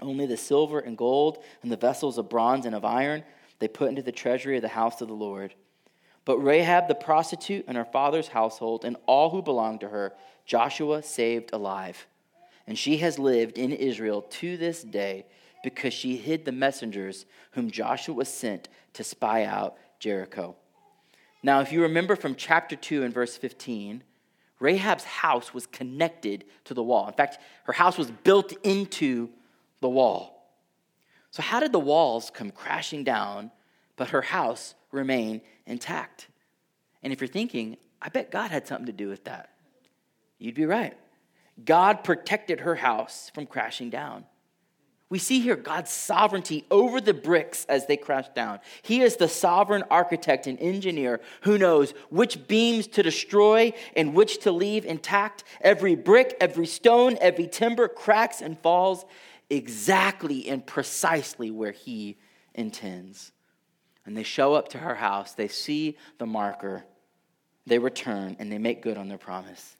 Only 0.01 0.25
the 0.25 0.39
silver 0.39 0.81
and 0.81 0.97
gold 0.97 1.45
and 1.63 1.71
the 1.71 1.77
vessels 1.77 2.17
of 2.17 2.31
bronze 2.31 2.65
and 2.65 2.75
of 2.75 2.85
iron 2.85 3.23
they 3.59 3.69
put 3.69 3.91
into 3.91 4.03
the 4.03 4.11
treasury 4.11 4.57
of 4.57 4.63
the 4.63 4.69
house 4.69 5.03
of 5.03 5.09
the 5.09 5.15
Lord. 5.15 5.55
But 6.25 6.39
Rahab 6.39 6.89
the 6.89 6.95
prostitute 6.95 7.67
and 7.69 7.77
her 7.77 7.85
father's 7.85 8.29
household 8.29 8.87
and 8.87 8.97
all 9.05 9.29
who 9.29 9.43
belonged 9.43 9.81
to 9.81 9.91
her, 9.91 10.15
Joshua 10.47 11.03
saved 11.03 11.51
alive. 11.53 12.07
And 12.67 12.79
she 12.79 12.97
has 12.99 13.19
lived 13.19 13.59
in 13.59 13.71
Israel 13.71 14.23
to 14.23 14.57
this 14.57 14.83
day 14.83 15.27
because 15.65 15.93
she 15.93 16.17
hid 16.17 16.45
the 16.45 16.53
messengers 16.53 17.27
whom 17.53 17.71
Joshua 17.71 18.25
sent 18.25 18.69
to 18.93 19.03
spy 19.03 19.45
out 19.45 19.77
Jericho. 19.99 20.57
Now, 21.43 21.61
if 21.61 21.73
you 21.73 21.83
remember 21.83 22.17
from 22.17 22.37
chapter 22.37 22.77
2 22.77 23.03
and 23.03 23.13
verse 23.13 23.37
15, 23.37 24.03
Rahab's 24.61 25.05
house 25.05 25.53
was 25.53 25.67
connected 25.67 26.45
to 26.65 26.75
the 26.75 26.83
wall. 26.83 27.09
In 27.09 27.15
fact, 27.15 27.39
her 27.65 27.73
house 27.73 27.99
was 27.99 28.11
built 28.11 28.53
into 28.63 29.29
the 29.81 29.89
wall. 29.89 30.35
So, 31.31 31.43
how 31.43 31.61
did 31.61 31.73
the 31.73 31.81
walls 31.81 32.31
come 32.31 32.51
crashing 32.51 33.05
down, 33.05 33.51
but 33.97 34.11
her 34.11 34.23
house 34.23 34.75
remain 34.93 35.41
intact? 35.67 36.29
And 37.03 37.13
if 37.13 37.21
you're 37.21 37.29
thinking, 37.29 37.77
I 38.01 38.09
bet 38.09 38.31
God 38.31 38.51
had 38.51 38.67
something 38.67 38.87
to 38.87 38.93
do 38.93 39.09
with 39.09 39.25
that, 39.25 39.51
you'd 40.39 40.55
be 40.55 40.67
right. 40.67 40.97
God 41.63 42.05
protected 42.05 42.61
her 42.61 42.77
house 42.77 43.31
from 43.35 43.47
crashing 43.47 43.91
down. 43.91 44.25
We 45.15 45.21
see 45.21 45.39
here 45.39 45.55
God's 45.55 45.93
sovereignty 45.93 46.65
over 46.73 47.01
the 47.01 47.15
bricks 47.15 47.67
as 47.67 47.87
they 47.87 47.97
crash 47.97 48.27
down. 48.35 48.59
He 48.83 49.01
is 49.01 49.15
the 49.15 49.29
sovereign 49.29 49.85
architect 49.89 50.49
and 50.49 50.59
engineer 50.59 51.21
who 51.43 51.57
knows 51.57 51.93
which 52.11 52.49
beams 52.49 52.89
to 52.89 53.03
destroy 53.05 53.75
and 53.95 54.13
which 54.13 54.41
to 54.41 54.51
leave 54.51 54.85
intact. 54.85 55.45
Every 55.61 55.95
brick, 55.95 56.37
every 56.41 56.67
stone, 56.67 57.17
every 57.21 57.47
timber 57.47 57.87
cracks 57.87 58.41
and 58.41 58.59
falls 58.59 59.05
exactly 59.49 60.49
and 60.49 60.67
precisely 60.67 61.53
where 61.53 61.71
he 61.71 62.17
intends. 62.53 63.31
And 64.05 64.17
they 64.17 64.25
show 64.25 64.55
up 64.55 64.67
to 64.71 64.79
her 64.79 64.97
house, 64.97 65.33
they 65.33 65.47
see 65.47 65.97
the 66.19 66.27
marker, 66.27 66.87
they 67.69 67.79
return, 67.79 68.35
and 68.41 68.51
they 68.51 68.59
make 68.59 68.83
good 68.83 68.99
on 68.99 69.07
their 69.07 69.17
promise. 69.17 69.77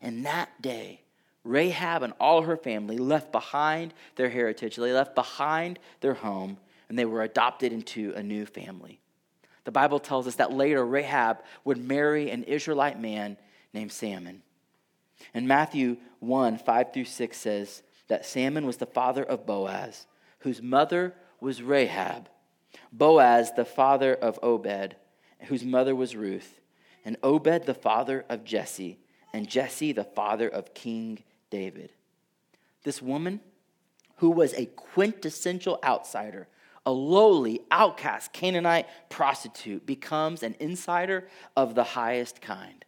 And 0.00 0.24
that 0.26 0.62
day, 0.62 1.00
Rahab 1.46 2.02
and 2.02 2.12
all 2.20 2.42
her 2.42 2.56
family 2.56 2.98
left 2.98 3.32
behind 3.32 3.94
their 4.16 4.28
heritage, 4.28 4.76
they 4.76 4.92
left 4.92 5.14
behind 5.14 5.78
their 6.00 6.14
home, 6.14 6.58
and 6.88 6.98
they 6.98 7.04
were 7.04 7.22
adopted 7.22 7.72
into 7.72 8.12
a 8.14 8.22
new 8.22 8.46
family. 8.46 9.00
The 9.64 9.72
Bible 9.72 9.98
tells 9.98 10.26
us 10.26 10.36
that 10.36 10.52
later 10.52 10.84
Rahab 10.84 11.38
would 11.64 11.78
marry 11.78 12.30
an 12.30 12.44
Israelite 12.44 13.00
man 13.00 13.36
named 13.72 13.92
Salmon. 13.92 14.42
And 15.34 15.48
Matthew 15.48 15.96
1 16.20 16.58
5 16.58 16.92
through 16.92 17.04
6 17.04 17.36
says, 17.36 17.82
that 18.08 18.26
Salmon 18.26 18.66
was 18.66 18.76
the 18.76 18.86
father 18.86 19.24
of 19.24 19.46
Boaz, 19.46 20.06
whose 20.40 20.62
mother 20.62 21.14
was 21.40 21.62
Rahab. 21.62 22.28
Boaz, 22.92 23.52
the 23.56 23.64
father 23.64 24.14
of 24.14 24.38
Obed, 24.42 24.96
whose 25.46 25.64
mother 25.64 25.94
was 25.94 26.16
Ruth, 26.16 26.60
and 27.04 27.16
Obed, 27.22 27.66
the 27.66 27.74
father 27.74 28.24
of 28.28 28.44
Jesse, 28.44 28.98
and 29.32 29.48
Jesse, 29.48 29.92
the 29.92 30.04
father 30.04 30.48
of 30.48 30.74
King 30.74 31.22
David. 31.50 31.92
This 32.84 33.02
woman, 33.02 33.40
who 34.16 34.30
was 34.30 34.52
a 34.54 34.66
quintessential 34.66 35.78
outsider, 35.84 36.48
a 36.84 36.92
lowly, 36.92 37.60
outcast 37.70 38.32
Canaanite 38.32 38.86
prostitute, 39.08 39.84
becomes 39.84 40.42
an 40.42 40.54
insider 40.60 41.28
of 41.56 41.74
the 41.74 41.84
highest 41.84 42.40
kind. 42.40 42.84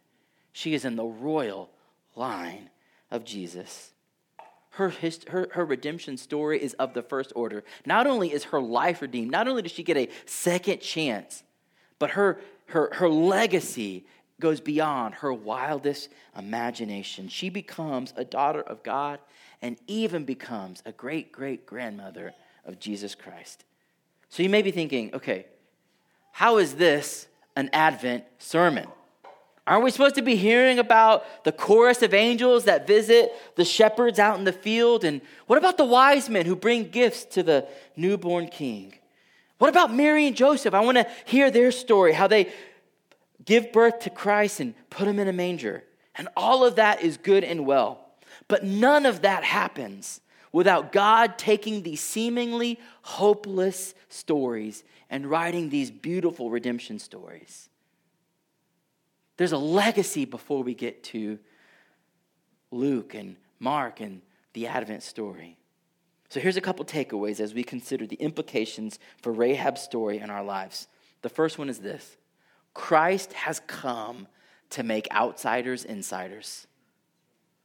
She 0.53 0.73
is 0.73 0.85
in 0.85 0.95
the 0.95 1.05
royal 1.05 1.69
line 2.15 2.69
of 3.11 3.25
Jesus 3.25 3.91
her, 4.79 4.93
her, 5.27 5.49
her 5.51 5.65
redemption 5.65 6.17
story 6.17 6.61
is 6.61 6.73
of 6.75 6.93
the 6.93 7.03
first 7.03 7.33
order. 7.35 7.65
Not 7.85 8.07
only 8.07 8.31
is 8.31 8.45
her 8.45 8.61
life 8.61 9.01
redeemed, 9.01 9.29
not 9.29 9.47
only 9.47 9.61
does 9.61 9.73
she 9.73 9.83
get 9.83 9.97
a 9.97 10.09
second 10.25 10.79
chance, 10.79 11.43
but 11.99 12.11
her, 12.11 12.39
her, 12.67 12.89
her 12.93 13.09
legacy 13.09 14.05
goes 14.39 14.61
beyond 14.61 15.15
her 15.15 15.33
wildest 15.33 16.09
imagination. 16.37 17.27
She 17.27 17.49
becomes 17.49 18.13
a 18.15 18.23
daughter 18.23 18.61
of 18.61 18.83
God 18.83 19.19
and 19.61 19.77
even 19.87 20.25
becomes 20.25 20.81
a 20.85 20.91
great 20.91 21.31
great 21.31 21.65
grandmother 21.65 22.33
of 22.65 22.79
Jesus 22.79 23.15
Christ. 23.15 23.65
So 24.29 24.43
you 24.43 24.49
may 24.49 24.61
be 24.61 24.71
thinking, 24.71 25.13
okay, 25.13 25.45
how 26.31 26.57
is 26.57 26.75
this 26.75 27.27
an 27.55 27.69
Advent 27.73 28.23
sermon? 28.37 28.87
Aren't 29.67 29.83
we 29.83 29.91
supposed 29.91 30.15
to 30.15 30.23
be 30.23 30.35
hearing 30.35 30.79
about 30.79 31.43
the 31.43 31.51
chorus 31.51 32.01
of 32.01 32.13
angels 32.13 32.63
that 32.63 32.87
visit 32.87 33.31
the 33.55 33.65
shepherds 33.65 34.17
out 34.17 34.39
in 34.39 34.43
the 34.43 34.53
field? 34.53 35.03
And 35.03 35.21
what 35.45 35.59
about 35.59 35.77
the 35.77 35.85
wise 35.85 36.27
men 36.27 36.47
who 36.47 36.55
bring 36.55 36.89
gifts 36.89 37.25
to 37.25 37.43
the 37.43 37.67
newborn 37.95 38.47
king? 38.47 38.93
What 39.59 39.69
about 39.69 39.93
Mary 39.93 40.25
and 40.25 40.35
Joseph? 40.35 40.73
I 40.73 40.79
want 40.79 40.97
to 40.97 41.07
hear 41.25 41.51
their 41.51 41.71
story, 41.71 42.13
how 42.13 42.25
they 42.27 42.51
give 43.45 43.71
birth 43.71 43.99
to 43.99 44.09
Christ 44.09 44.59
and 44.59 44.73
put 44.89 45.07
him 45.07 45.19
in 45.19 45.27
a 45.27 45.33
manger. 45.33 45.83
And 46.15 46.27
all 46.35 46.65
of 46.65 46.75
that 46.75 47.01
is 47.01 47.17
good 47.17 47.43
and 47.43 47.65
well. 47.65 48.05
But 48.47 48.63
none 48.63 49.05
of 49.05 49.21
that 49.21 49.43
happens 49.43 50.21
without 50.51 50.91
God 50.91 51.37
taking 51.37 51.83
these 51.83 52.01
seemingly 52.01 52.79
hopeless 53.03 53.93
stories 54.09 54.83
and 55.09 55.27
writing 55.27 55.69
these 55.69 55.91
beautiful 55.91 56.49
redemption 56.49 56.99
stories. 56.99 57.69
There's 59.37 59.51
a 59.51 59.57
legacy 59.57 60.25
before 60.25 60.63
we 60.63 60.73
get 60.73 61.03
to 61.05 61.39
Luke 62.71 63.13
and 63.13 63.37
Mark 63.59 64.01
and 64.01 64.21
the 64.53 64.67
Advent 64.67 65.03
story. 65.03 65.57
So 66.29 66.39
here's 66.39 66.57
a 66.57 66.61
couple 66.61 66.85
takeaways 66.85 67.39
as 67.39 67.53
we 67.53 67.63
consider 67.63 68.05
the 68.05 68.17
implications 68.17 68.99
for 69.21 69.31
Rahab's 69.31 69.81
story 69.81 70.19
in 70.19 70.29
our 70.29 70.43
lives. 70.43 70.87
The 71.21 71.29
first 71.29 71.57
one 71.57 71.69
is 71.69 71.79
this 71.79 72.17
Christ 72.79 73.33
has 73.33 73.59
come 73.67 74.25
to 74.69 74.83
make 74.83 75.11
outsiders 75.11 75.83
insiders. 75.83 76.65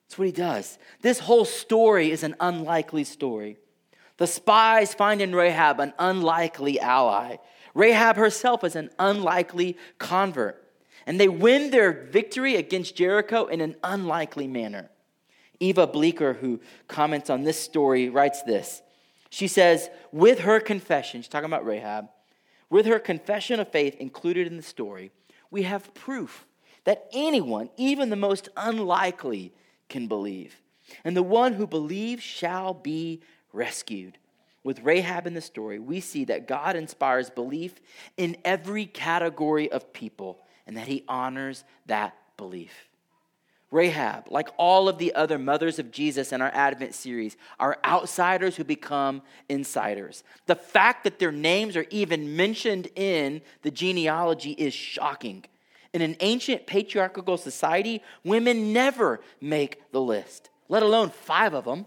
That's 0.02 0.18
what 0.18 0.26
he 0.26 0.32
does. 0.32 0.76
This 1.02 1.20
whole 1.20 1.44
story 1.44 2.10
is 2.10 2.24
an 2.24 2.34
unlikely 2.40 3.04
story. 3.04 3.56
The 4.16 4.26
spies 4.26 4.92
find 4.92 5.22
in 5.22 5.32
Rahab 5.32 5.78
an 5.78 5.94
unlikely 6.00 6.80
ally. 6.80 7.36
Rahab 7.74 8.16
herself 8.16 8.64
is 8.64 8.74
an 8.74 8.90
unlikely 8.98 9.78
convert 9.98 10.60
and 11.06 11.20
they 11.20 11.28
win 11.28 11.70
their 11.70 11.92
victory 11.92 12.56
against 12.56 12.96
Jericho 12.96 13.46
in 13.46 13.60
an 13.60 13.76
unlikely 13.84 14.48
manner. 14.48 14.90
Eva 15.60 15.86
Bleeker, 15.86 16.32
who 16.32 16.60
comments 16.88 17.30
on 17.30 17.44
this 17.44 17.60
story, 17.60 18.08
writes 18.08 18.42
this. 18.42 18.82
She 19.30 19.46
says, 19.46 19.90
with 20.10 20.40
her 20.40 20.58
confession, 20.58 21.22
she's 21.22 21.28
talking 21.28 21.46
about 21.46 21.64
Rahab, 21.64 22.08
with 22.70 22.86
her 22.86 22.98
confession 22.98 23.60
of 23.60 23.70
faith 23.70 23.96
included 23.96 24.46
in 24.46 24.56
the 24.56 24.62
story, 24.62 25.10
we 25.50 25.62
have 25.62 25.94
proof 25.94 26.46
that 26.84 27.08
anyone, 27.12 27.70
even 27.76 28.10
the 28.10 28.16
most 28.16 28.48
unlikely, 28.56 29.52
can 29.88 30.06
believe. 30.06 30.60
And 31.04 31.16
the 31.16 31.22
one 31.22 31.54
who 31.54 31.66
believes 31.66 32.22
shall 32.22 32.74
be 32.74 33.22
rescued. 33.52 34.18
With 34.62 34.80
Rahab 34.80 35.26
in 35.26 35.34
the 35.34 35.40
story, 35.40 35.78
we 35.78 36.00
see 36.00 36.24
that 36.24 36.48
God 36.48 36.74
inspires 36.74 37.30
belief 37.30 37.80
in 38.16 38.36
every 38.44 38.86
category 38.86 39.70
of 39.70 39.92
people 39.92 40.40
and 40.66 40.76
that 40.76 40.88
he 40.88 41.04
honors 41.06 41.64
that 41.86 42.16
belief. 42.36 42.88
Rahab, 43.74 44.28
like 44.30 44.50
all 44.56 44.88
of 44.88 44.98
the 44.98 45.12
other 45.16 45.36
mothers 45.36 45.80
of 45.80 45.90
Jesus 45.90 46.32
in 46.32 46.40
our 46.40 46.50
Advent 46.54 46.94
series, 46.94 47.36
are 47.58 47.76
outsiders 47.84 48.54
who 48.54 48.62
become 48.62 49.20
insiders. 49.48 50.22
The 50.46 50.54
fact 50.54 51.02
that 51.02 51.18
their 51.18 51.32
names 51.32 51.76
are 51.76 51.86
even 51.90 52.36
mentioned 52.36 52.86
in 52.94 53.42
the 53.62 53.72
genealogy 53.72 54.52
is 54.52 54.72
shocking. 54.72 55.44
In 55.92 56.02
an 56.02 56.14
ancient 56.20 56.68
patriarchal 56.68 57.36
society, 57.36 58.00
women 58.22 58.72
never 58.72 59.20
make 59.40 59.82
the 59.90 60.00
list, 60.00 60.50
let 60.68 60.84
alone 60.84 61.10
five 61.10 61.52
of 61.52 61.64
them. 61.64 61.86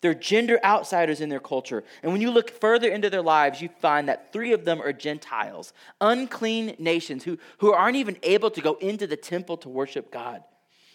They're 0.00 0.14
gender 0.14 0.58
outsiders 0.64 1.20
in 1.20 1.28
their 1.28 1.38
culture. 1.38 1.84
And 2.02 2.10
when 2.10 2.22
you 2.22 2.32
look 2.32 2.50
further 2.50 2.90
into 2.90 3.08
their 3.08 3.22
lives, 3.22 3.62
you 3.62 3.68
find 3.80 4.08
that 4.08 4.32
three 4.32 4.52
of 4.52 4.64
them 4.64 4.82
are 4.82 4.92
Gentiles, 4.92 5.72
unclean 6.00 6.74
nations 6.80 7.22
who, 7.22 7.38
who 7.58 7.72
aren't 7.72 7.96
even 7.96 8.16
able 8.24 8.50
to 8.50 8.60
go 8.60 8.74
into 8.80 9.06
the 9.06 9.16
temple 9.16 9.56
to 9.58 9.68
worship 9.68 10.10
God. 10.10 10.42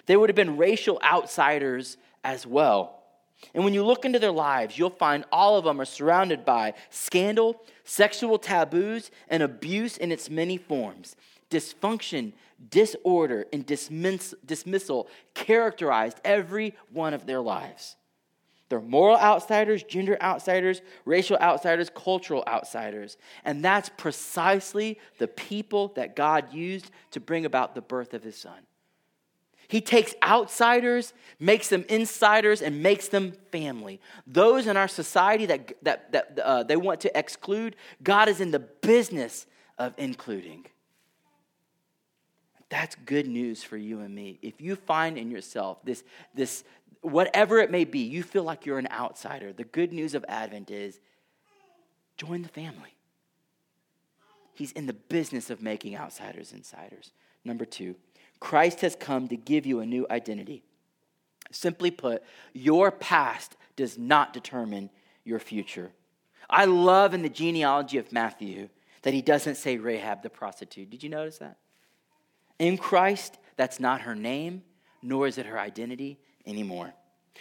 They 0.10 0.18
would 0.18 0.32
have 0.32 0.36
been 0.36 0.58
racial 0.58 1.00
outsiders 1.04 1.96
as 2.24 2.48
well. 2.48 3.04
And 3.54 3.64
when 3.64 3.76
you 3.76 3.86
look 3.86 4.06
into 4.06 4.18
their 4.18 4.32
lives, 4.32 4.76
you'll 4.76 4.90
find 4.90 5.24
all 5.32 5.56
of 5.56 5.66
them 5.66 5.80
are 5.80 5.86
surrounded 5.86 6.44
by 6.44 6.74
scandal, 6.90 7.62
sexual 7.84 8.40
taboos, 8.40 9.12
and 9.28 9.44
abuse 9.44 9.98
in 9.98 10.12
its 10.12 10.28
many 10.28 10.58
forms. 10.58 11.16
Dysfunction, 11.52 12.34
disorder, 12.72 13.46
and 13.54 13.64
dismiss- 13.68 14.34
dismissal 14.44 15.08
characterized 15.36 16.20
every 16.26 16.74
one 16.92 17.14
of 17.14 17.28
their 17.28 17.40
lives. 17.40 17.96
They're 18.70 18.82
moral 18.82 19.18
outsiders, 19.20 19.84
gender 19.84 20.18
outsiders, 20.24 20.82
racial 21.06 21.38
outsiders, 21.38 21.92
cultural 21.94 22.44
outsiders. 22.48 23.16
And 23.46 23.64
that's 23.64 23.90
precisely 23.90 24.98
the 25.20 25.28
people 25.28 25.90
that 25.90 26.16
God 26.16 26.52
used 26.52 26.90
to 27.12 27.20
bring 27.20 27.46
about 27.46 27.76
the 27.76 27.82
birth 27.82 28.16
of 28.16 28.24
his 28.24 28.36
son. 28.36 28.66
He 29.70 29.82
takes 29.82 30.16
outsiders, 30.24 31.14
makes 31.40 31.70
them 31.70 31.86
insiders, 31.90 32.64
and 32.64 32.82
makes 32.82 33.08
them 33.08 33.34
family. 33.52 34.02
Those 34.26 34.66
in 34.66 34.76
our 34.76 34.88
society 34.88 35.46
that, 35.46 35.76
that, 35.84 36.12
that 36.12 36.40
uh, 36.44 36.64
they 36.64 36.76
want 36.76 37.02
to 37.02 37.18
exclude, 37.18 37.76
God 38.02 38.30
is 38.30 38.42
in 38.42 38.50
the 38.50 38.58
business 38.58 39.46
of 39.78 39.94
including. 39.98 40.66
That's 42.70 42.96
good 43.06 43.28
news 43.28 43.64
for 43.64 43.78
you 43.78 44.00
and 44.00 44.14
me. 44.14 44.40
If 44.42 44.60
you 44.60 44.76
find 44.76 45.20
in 45.20 45.30
yourself 45.30 45.78
this, 45.84 46.04
this, 46.34 46.64
whatever 47.02 47.60
it 47.60 47.70
may 47.70 47.86
be, 47.86 48.00
you 48.00 48.24
feel 48.24 48.44
like 48.44 48.66
you're 48.66 48.80
an 48.80 48.90
outsider. 48.92 49.54
The 49.54 49.66
good 49.66 49.94
news 49.94 50.16
of 50.16 50.26
Advent 50.28 50.72
is 50.72 51.00
join 52.18 52.42
the 52.42 52.50
family. 52.50 52.96
He's 54.56 54.72
in 54.72 54.88
the 54.88 54.94
business 54.94 55.52
of 55.52 55.62
making 55.62 55.96
outsiders 55.96 56.54
insiders. 56.54 57.12
Number 57.46 57.66
two, 57.66 57.96
Christ 58.40 58.82
has 58.82 58.96
come 58.96 59.28
to 59.28 59.36
give 59.36 59.66
you 59.66 59.80
a 59.80 59.86
new 59.86 60.06
identity. 60.10 60.64
Simply 61.52 61.92
put, 61.92 62.24
your 62.54 62.92
past 62.92 63.58
does 63.76 63.98
not 63.98 64.34
determine 64.34 64.90
your 65.24 65.40
future. 65.40 65.92
I 66.50 66.66
love 66.66 67.14
in 67.14 67.22
the 67.22 67.30
genealogy 67.30 67.98
of 67.98 68.12
Matthew 68.12 68.70
that 69.04 69.14
he 69.14 69.22
doesn't 69.22 69.56
say 69.56 69.78
Rahab 69.78 70.24
the 70.24 70.30
prostitute. 70.30 70.90
Did 70.90 71.04
you 71.04 71.10
notice 71.10 71.38
that? 71.40 71.58
In 72.58 72.78
Christ, 72.78 73.38
that's 73.56 73.80
not 73.80 74.02
her 74.02 74.16
name, 74.16 74.64
nor 75.02 75.28
is 75.28 75.38
it 75.38 75.46
her 75.46 75.60
identity 75.60 76.20
anymore. 76.46 76.94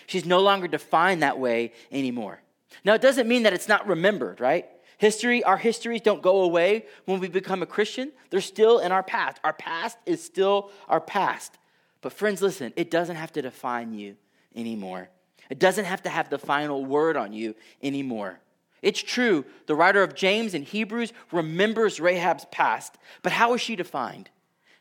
She's 0.06 0.24
no 0.24 0.40
longer 0.40 0.68
defined 0.68 1.22
that 1.22 1.38
way 1.38 1.72
anymore. 1.90 2.40
Now, 2.84 2.94
it 2.94 3.00
doesn't 3.00 3.26
mean 3.26 3.42
that 3.44 3.52
it's 3.52 3.68
not 3.68 3.86
remembered, 3.86 4.40
right? 4.40 4.68
History, 4.98 5.44
our 5.44 5.56
histories 5.56 6.00
don't 6.00 6.22
go 6.22 6.42
away 6.42 6.84
when 7.06 7.20
we 7.20 7.28
become 7.28 7.62
a 7.62 7.66
Christian. 7.66 8.12
They're 8.30 8.40
still 8.40 8.80
in 8.80 8.92
our 8.92 9.02
past. 9.02 9.38
Our 9.44 9.52
past 9.52 9.96
is 10.06 10.22
still 10.22 10.70
our 10.88 11.00
past. 11.00 11.56
But, 12.00 12.12
friends, 12.12 12.42
listen, 12.42 12.72
it 12.76 12.90
doesn't 12.90 13.16
have 13.16 13.32
to 13.32 13.42
define 13.42 13.94
you 13.94 14.16
anymore. 14.54 15.08
It 15.50 15.58
doesn't 15.58 15.84
have 15.84 16.02
to 16.02 16.10
have 16.10 16.30
the 16.30 16.38
final 16.38 16.84
word 16.84 17.16
on 17.16 17.32
you 17.32 17.54
anymore. 17.82 18.40
It's 18.82 19.02
true, 19.02 19.44
the 19.66 19.74
writer 19.74 20.02
of 20.02 20.14
James 20.14 20.54
and 20.54 20.64
Hebrews 20.64 21.12
remembers 21.32 22.00
Rahab's 22.00 22.46
past, 22.52 22.96
but 23.22 23.32
how 23.32 23.54
is 23.54 23.60
she 23.60 23.74
defined? 23.74 24.30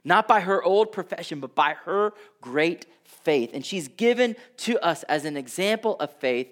Not 0.03 0.27
by 0.27 0.41
her 0.41 0.63
old 0.63 0.91
profession, 0.91 1.39
but 1.39 1.55
by 1.55 1.75
her 1.85 2.13
great 2.41 2.85
faith. 3.03 3.51
And 3.53 3.65
she's 3.65 3.87
given 3.87 4.35
to 4.57 4.79
us 4.85 5.03
as 5.03 5.25
an 5.25 5.35
example 5.35 5.95
of 5.99 6.13
faith 6.13 6.47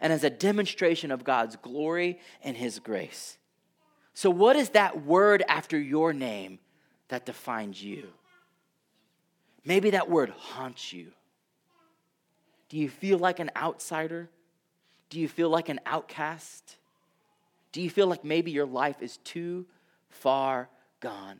and 0.00 0.12
as 0.12 0.24
a 0.24 0.30
demonstration 0.30 1.10
of 1.10 1.24
God's 1.24 1.56
glory 1.56 2.18
and 2.42 2.56
His 2.56 2.78
grace. 2.78 3.38
So, 4.14 4.30
what 4.30 4.56
is 4.56 4.70
that 4.70 5.04
word 5.04 5.44
after 5.48 5.78
your 5.78 6.12
name 6.12 6.58
that 7.08 7.26
defines 7.26 7.82
you? 7.82 8.08
Maybe 9.64 9.90
that 9.90 10.10
word 10.10 10.30
haunts 10.30 10.92
you. 10.92 11.12
Do 12.68 12.76
you 12.76 12.88
feel 12.88 13.18
like 13.18 13.38
an 13.38 13.50
outsider? 13.56 14.28
Do 15.10 15.20
you 15.20 15.28
feel 15.28 15.48
like 15.48 15.68
an 15.68 15.80
outcast? 15.86 16.76
Do 17.72 17.80
you 17.80 17.90
feel 17.90 18.06
like 18.06 18.24
maybe 18.24 18.50
your 18.50 18.66
life 18.66 19.02
is 19.02 19.18
too 19.18 19.66
far 20.10 20.68
gone? 21.00 21.36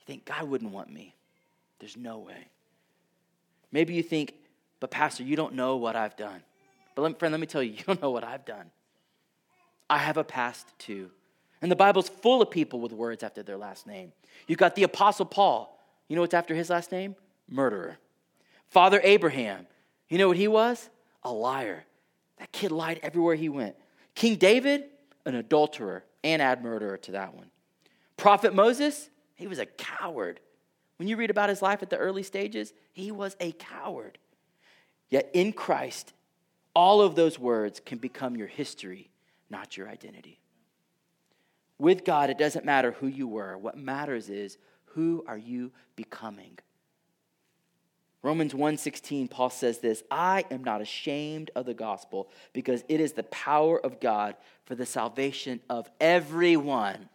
You 0.00 0.04
think, 0.06 0.24
God 0.24 0.48
wouldn't 0.48 0.72
want 0.72 0.92
me. 0.92 1.14
There's 1.78 1.96
no 1.96 2.18
way. 2.18 2.48
Maybe 3.72 3.94
you 3.94 4.02
think, 4.02 4.34
but 4.80 4.90
Pastor, 4.90 5.22
you 5.22 5.36
don't 5.36 5.54
know 5.54 5.76
what 5.76 5.96
I've 5.96 6.16
done. 6.16 6.42
But 6.96 7.02
let, 7.02 7.18
friend, 7.20 7.30
let 7.30 7.40
me 7.40 7.46
tell 7.46 7.62
you, 7.62 7.72
you 7.78 7.84
don't 7.84 8.02
know 8.02 8.10
what 8.10 8.24
I've 8.24 8.44
done. 8.44 8.72
I 9.88 9.98
have 9.98 10.16
a 10.16 10.24
past 10.24 10.66
too. 10.78 11.12
And 11.62 11.70
the 11.70 11.76
Bible's 11.76 12.08
full 12.08 12.42
of 12.42 12.50
people 12.50 12.80
with 12.80 12.92
words 12.92 13.22
after 13.22 13.44
their 13.44 13.56
last 13.56 13.86
name. 13.86 14.12
You've 14.48 14.58
got 14.58 14.74
the 14.74 14.82
Apostle 14.82 15.26
Paul. 15.26 15.80
You 16.08 16.16
know 16.16 16.22
what's 16.22 16.34
after 16.34 16.54
his 16.54 16.70
last 16.70 16.90
name? 16.90 17.14
Murderer. 17.48 17.98
Father 18.68 19.00
Abraham. 19.04 19.66
You 20.08 20.18
know 20.18 20.28
what 20.28 20.36
he 20.36 20.48
was? 20.48 20.90
A 21.22 21.32
liar. 21.32 21.84
That 22.38 22.52
kid 22.52 22.72
lied 22.72 23.00
everywhere 23.02 23.36
he 23.36 23.48
went. 23.48 23.76
King 24.14 24.36
David, 24.36 24.84
an 25.24 25.34
adulterer 25.34 26.04
and 26.22 26.42
add 26.42 26.62
murderer 26.62 26.96
to 26.98 27.12
that 27.12 27.34
one. 27.34 27.50
Prophet 28.16 28.54
Moses, 28.54 29.08
he 29.34 29.46
was 29.46 29.58
a 29.58 29.66
coward. 29.66 30.40
When 30.98 31.08
you 31.08 31.16
read 31.16 31.30
about 31.30 31.48
his 31.48 31.62
life 31.62 31.82
at 31.82 31.90
the 31.90 31.96
early 31.96 32.22
stages, 32.22 32.72
he 32.92 33.10
was 33.10 33.36
a 33.40 33.52
coward. 33.52 34.18
Yet 35.08 35.30
in 35.34 35.52
Christ, 35.52 36.12
all 36.76 37.00
of 37.00 37.14
those 37.14 37.38
words 37.38 37.80
can 37.80 37.96
become 37.96 38.36
your 38.36 38.46
history, 38.46 39.08
not 39.48 39.78
your 39.78 39.88
identity. 39.88 40.38
With 41.78 42.04
God, 42.04 42.28
it 42.28 42.36
doesn't 42.36 42.66
matter 42.66 42.92
who 42.92 43.06
you 43.06 43.26
were. 43.26 43.56
What 43.56 43.78
matters 43.78 44.28
is 44.28 44.58
who 44.90 45.24
are 45.26 45.38
you 45.38 45.72
becoming? 45.96 46.58
Romans 48.22 48.52
1:16 48.52 49.30
Paul 49.30 49.48
says 49.48 49.78
this, 49.78 50.02
I 50.10 50.44
am 50.50 50.62
not 50.64 50.82
ashamed 50.82 51.50
of 51.56 51.64
the 51.64 51.72
gospel 51.72 52.28
because 52.52 52.84
it 52.88 53.00
is 53.00 53.14
the 53.14 53.22
power 53.22 53.80
of 53.80 53.98
God 53.98 54.36
for 54.66 54.74
the 54.74 54.84
salvation 54.84 55.60
of 55.70 55.90
everyone, 55.98 57.08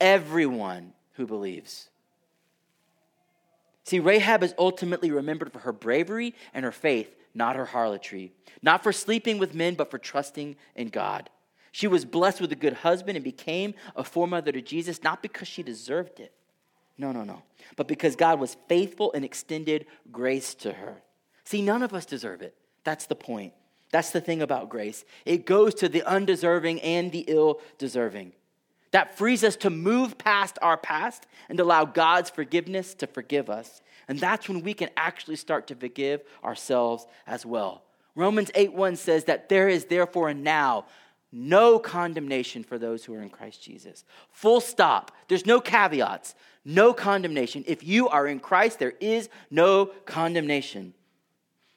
everyone 0.00 0.94
who 1.12 1.28
believes. 1.28 1.90
See, 3.84 4.00
Rahab 4.00 4.42
is 4.42 4.54
ultimately 4.58 5.12
remembered 5.12 5.52
for 5.52 5.60
her 5.60 5.72
bravery 5.72 6.34
and 6.52 6.64
her 6.64 6.72
faith, 6.72 7.14
not 7.34 7.56
her 7.56 7.64
harlotry. 7.64 8.32
Not 8.62 8.82
for 8.82 8.92
sleeping 8.92 9.38
with 9.38 9.54
men, 9.54 9.74
but 9.74 9.90
for 9.90 9.98
trusting 9.98 10.56
in 10.74 10.88
God. 10.88 11.30
She 11.72 11.86
was 11.86 12.04
blessed 12.04 12.40
with 12.40 12.52
a 12.52 12.56
good 12.56 12.72
husband 12.72 13.16
and 13.16 13.24
became 13.24 13.74
a 13.94 14.02
foremother 14.02 14.52
to 14.52 14.60
Jesus, 14.60 15.02
not 15.02 15.22
because 15.22 15.46
she 15.46 15.62
deserved 15.62 16.18
it. 16.18 16.32
No, 16.98 17.12
no, 17.12 17.24
no. 17.24 17.42
But 17.76 17.88
because 17.88 18.16
God 18.16 18.40
was 18.40 18.56
faithful 18.68 19.12
and 19.12 19.24
extended 19.24 19.86
grace 20.10 20.54
to 20.56 20.72
her. 20.72 21.02
See, 21.44 21.62
none 21.62 21.82
of 21.82 21.94
us 21.94 22.04
deserve 22.04 22.42
it. 22.42 22.54
That's 22.84 23.06
the 23.06 23.14
point. 23.14 23.54
That's 23.90 24.10
the 24.10 24.20
thing 24.20 24.42
about 24.42 24.68
grace. 24.68 25.04
It 25.24 25.46
goes 25.46 25.74
to 25.76 25.88
the 25.88 26.02
undeserving 26.02 26.80
and 26.80 27.10
the 27.10 27.24
ill 27.26 27.60
deserving. 27.78 28.32
That 28.92 29.16
frees 29.16 29.44
us 29.44 29.56
to 29.56 29.70
move 29.70 30.18
past 30.18 30.58
our 30.62 30.76
past 30.76 31.26
and 31.48 31.58
allow 31.60 31.84
God's 31.84 32.30
forgiveness 32.30 32.94
to 32.94 33.06
forgive 33.06 33.48
us. 33.48 33.80
And 34.10 34.18
that's 34.18 34.48
when 34.48 34.62
we 34.62 34.74
can 34.74 34.90
actually 34.96 35.36
start 35.36 35.68
to 35.68 35.76
forgive 35.76 36.22
ourselves 36.42 37.06
as 37.28 37.46
well. 37.46 37.84
Romans 38.16 38.50
8 38.56 38.72
1 38.72 38.96
says 38.96 39.24
that 39.26 39.48
there 39.48 39.68
is 39.68 39.84
therefore 39.84 40.34
now 40.34 40.86
no 41.30 41.78
condemnation 41.78 42.64
for 42.64 42.76
those 42.76 43.04
who 43.04 43.14
are 43.14 43.22
in 43.22 43.30
Christ 43.30 43.62
Jesus. 43.62 44.04
Full 44.32 44.60
stop. 44.60 45.12
There's 45.28 45.46
no 45.46 45.60
caveats, 45.60 46.34
no 46.64 46.92
condemnation. 46.92 47.62
If 47.68 47.84
you 47.84 48.08
are 48.08 48.26
in 48.26 48.40
Christ, 48.40 48.80
there 48.80 48.94
is 48.98 49.28
no 49.48 49.86
condemnation. 50.06 50.92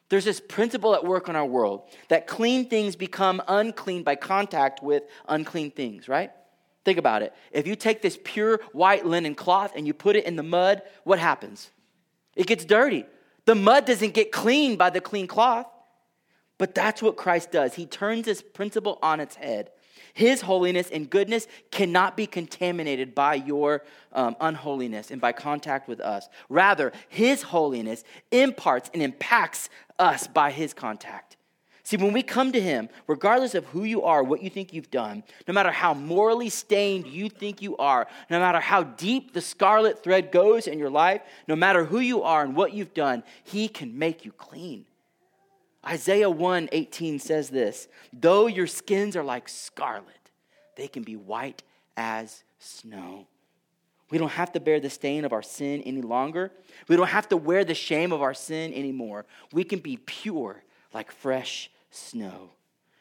There's 0.09 0.25
this 0.25 0.39
principle 0.41 0.95
at 0.95 1.05
work 1.05 1.29
in 1.29 1.36
our 1.36 1.45
world 1.45 1.84
that 2.07 2.25
clean 2.25 2.67
things 2.67 2.95
become 2.95 3.43
unclean 3.47 4.01
by 4.01 4.15
contact 4.15 4.81
with 4.81 5.03
unclean 5.27 5.69
things, 5.69 6.07
right? 6.07 6.31
Think 6.84 6.97
about 6.97 7.21
it. 7.21 7.31
If 7.51 7.67
you 7.67 7.75
take 7.75 8.01
this 8.01 8.17
pure 8.23 8.59
white 8.71 9.05
linen 9.05 9.36
cloth 9.36 9.73
and 9.75 9.86
you 9.86 9.93
put 9.93 10.15
it 10.15 10.25
in 10.25 10.36
the 10.36 10.41
mud, 10.41 10.81
what 11.03 11.19
happens? 11.19 11.69
It 12.36 12.47
gets 12.47 12.65
dirty. 12.65 13.05
The 13.45 13.55
mud 13.55 13.86
doesn't 13.86 14.13
get 14.13 14.31
clean 14.31 14.75
by 14.77 14.89
the 14.89 15.01
clean 15.01 15.27
cloth. 15.27 15.67
But 16.57 16.75
that's 16.75 17.01
what 17.01 17.17
Christ 17.17 17.51
does. 17.51 17.73
He 17.73 17.86
turns 17.86 18.25
this 18.25 18.41
principle 18.41 18.99
on 19.01 19.19
its 19.19 19.36
head. 19.36 19.71
His 20.13 20.41
holiness 20.41 20.89
and 20.91 21.09
goodness 21.09 21.47
cannot 21.71 22.15
be 22.15 22.27
contaminated 22.27 23.15
by 23.15 23.36
your 23.36 23.84
um, 24.11 24.36
unholiness 24.39 25.09
and 25.09 25.19
by 25.19 25.31
contact 25.31 25.88
with 25.88 25.99
us. 25.99 26.29
Rather, 26.49 26.91
His 27.09 27.41
holiness 27.41 28.03
imparts 28.31 28.91
and 28.93 29.01
impacts 29.01 29.69
us 29.97 30.27
by 30.27 30.51
His 30.51 30.73
contact. 30.73 31.38
See, 31.86 31.97
when 31.97 32.13
we 32.13 32.23
come 32.23 32.53
to 32.53 32.61
Him, 32.61 32.88
regardless 33.07 33.55
of 33.55 33.65
who 33.65 33.84
you 33.84 34.03
are, 34.03 34.23
what 34.23 34.41
you 34.41 34.49
think 34.49 34.71
you've 34.71 34.89
done, 34.89 35.21
no 35.47 35.53
matter 35.53 35.71
how 35.71 35.93
morally 35.93 36.49
stained 36.49 37.07
you 37.07 37.27
think 37.29 37.61
you 37.61 37.75
are, 37.75 38.07
no 38.29 38.39
matter 38.39 38.61
how 38.61 38.84
deep 38.84 39.34
the 39.34 39.41
scarlet 39.41 40.01
thread 40.01 40.31
goes 40.31 40.65
in 40.65 40.79
your 40.79 40.89
life, 40.89 41.21
no 41.45 41.57
matter 41.57 41.84
who 41.84 41.99
you 41.99 42.23
are 42.23 42.41
and 42.43 42.55
what 42.55 42.73
you've 42.73 42.93
done, 42.93 43.21
He 43.43 43.67
can 43.67 43.99
make 43.99 44.23
you 44.23 44.31
clean. 44.31 44.86
Isaiah 45.86 46.29
1 46.29 46.69
18 46.71 47.19
says 47.19 47.49
this 47.49 47.89
Though 48.13 48.47
your 48.47 48.67
skins 48.67 49.17
are 49.17 49.23
like 49.23 49.49
scarlet, 49.49 50.31
they 50.77 50.88
can 50.88 51.03
be 51.03 51.17
white 51.17 51.63
as 51.97 52.45
snow. 52.59 53.27
We 54.09 54.19
don't 54.19 54.29
have 54.29 54.53
to 54.53 54.61
bear 54.61 54.79
the 54.79 54.89
stain 54.89 55.25
of 55.25 55.34
our 55.34 55.41
sin 55.41 55.81
any 55.81 56.01
longer. 56.01 56.51
We 56.88 56.95
don't 56.95 57.07
have 57.07 57.27
to 57.29 57.38
wear 57.38 57.65
the 57.65 57.73
shame 57.73 58.13
of 58.13 58.21
our 58.21 58.34
sin 58.34 58.73
anymore. 58.73 59.25
We 59.51 59.65
can 59.65 59.79
be 59.79 59.97
pure 59.97 60.63
like 60.93 61.11
fresh 61.11 61.69
snow. 61.91 62.51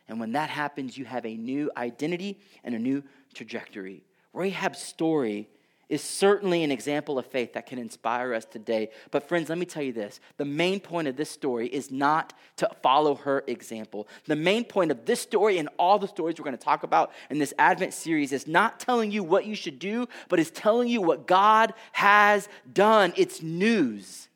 And 0.08 0.20
when 0.20 0.32
that 0.32 0.50
happens, 0.50 0.98
you 0.98 1.04
have 1.04 1.24
a 1.24 1.36
new 1.36 1.70
identity 1.76 2.38
and 2.64 2.74
a 2.74 2.78
new 2.78 3.02
trajectory. 3.34 4.02
Rahab's 4.32 4.80
story 4.80 5.48
is 5.92 6.02
certainly 6.02 6.64
an 6.64 6.70
example 6.70 7.18
of 7.18 7.26
faith 7.26 7.52
that 7.52 7.66
can 7.66 7.78
inspire 7.78 8.32
us 8.32 8.46
today. 8.46 8.88
But, 9.10 9.28
friends, 9.28 9.50
let 9.50 9.58
me 9.58 9.66
tell 9.66 9.82
you 9.82 9.92
this 9.92 10.20
the 10.38 10.44
main 10.46 10.80
point 10.80 11.06
of 11.06 11.16
this 11.16 11.30
story 11.30 11.68
is 11.68 11.90
not 11.90 12.32
to 12.56 12.70
follow 12.82 13.14
her 13.14 13.44
example. 13.46 14.08
The 14.24 14.34
main 14.34 14.64
point 14.64 14.90
of 14.90 15.04
this 15.04 15.20
story 15.20 15.58
and 15.58 15.68
all 15.78 15.98
the 15.98 16.08
stories 16.08 16.38
we're 16.38 16.44
going 16.44 16.56
to 16.56 16.64
talk 16.64 16.82
about 16.82 17.12
in 17.28 17.38
this 17.38 17.52
Advent 17.58 17.92
series 17.92 18.32
is 18.32 18.46
not 18.46 18.80
telling 18.80 19.10
you 19.10 19.22
what 19.22 19.44
you 19.44 19.54
should 19.54 19.78
do, 19.78 20.08
but 20.30 20.40
is 20.40 20.50
telling 20.50 20.88
you 20.88 21.02
what 21.02 21.26
God 21.26 21.74
has 21.92 22.48
done. 22.72 23.12
It's 23.16 23.42
news, 23.42 24.28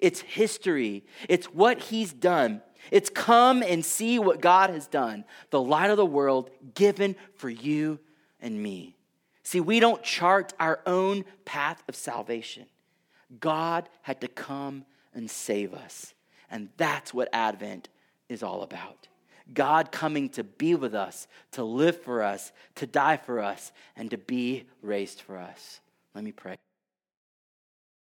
it's 0.00 0.20
history, 0.20 1.02
it's 1.30 1.46
what 1.46 1.78
He's 1.78 2.12
done. 2.12 2.60
It's 2.90 3.10
come 3.10 3.62
and 3.62 3.84
see 3.84 4.18
what 4.18 4.40
God 4.40 4.70
has 4.70 4.86
done, 4.86 5.24
the 5.50 5.60
light 5.60 5.90
of 5.90 5.96
the 5.96 6.06
world 6.06 6.50
given 6.74 7.16
for 7.34 7.48
you 7.48 7.98
and 8.40 8.62
me. 8.62 8.96
See, 9.42 9.60
we 9.60 9.80
don't 9.80 10.02
chart 10.02 10.52
our 10.60 10.80
own 10.86 11.24
path 11.44 11.82
of 11.88 11.96
salvation. 11.96 12.66
God 13.38 13.88
had 14.02 14.20
to 14.20 14.28
come 14.28 14.84
and 15.14 15.30
save 15.30 15.74
us. 15.74 16.14
And 16.50 16.68
that's 16.76 17.14
what 17.14 17.28
Advent 17.32 17.88
is 18.28 18.42
all 18.42 18.62
about. 18.62 19.08
God 19.52 19.90
coming 19.90 20.28
to 20.30 20.44
be 20.44 20.74
with 20.74 20.94
us, 20.94 21.26
to 21.52 21.64
live 21.64 22.00
for 22.00 22.22
us, 22.22 22.52
to 22.76 22.86
die 22.86 23.16
for 23.16 23.40
us, 23.40 23.72
and 23.96 24.10
to 24.10 24.18
be 24.18 24.66
raised 24.82 25.20
for 25.20 25.36
us. 25.36 25.80
Let 26.14 26.24
me 26.24 26.32
pray. 26.32 26.56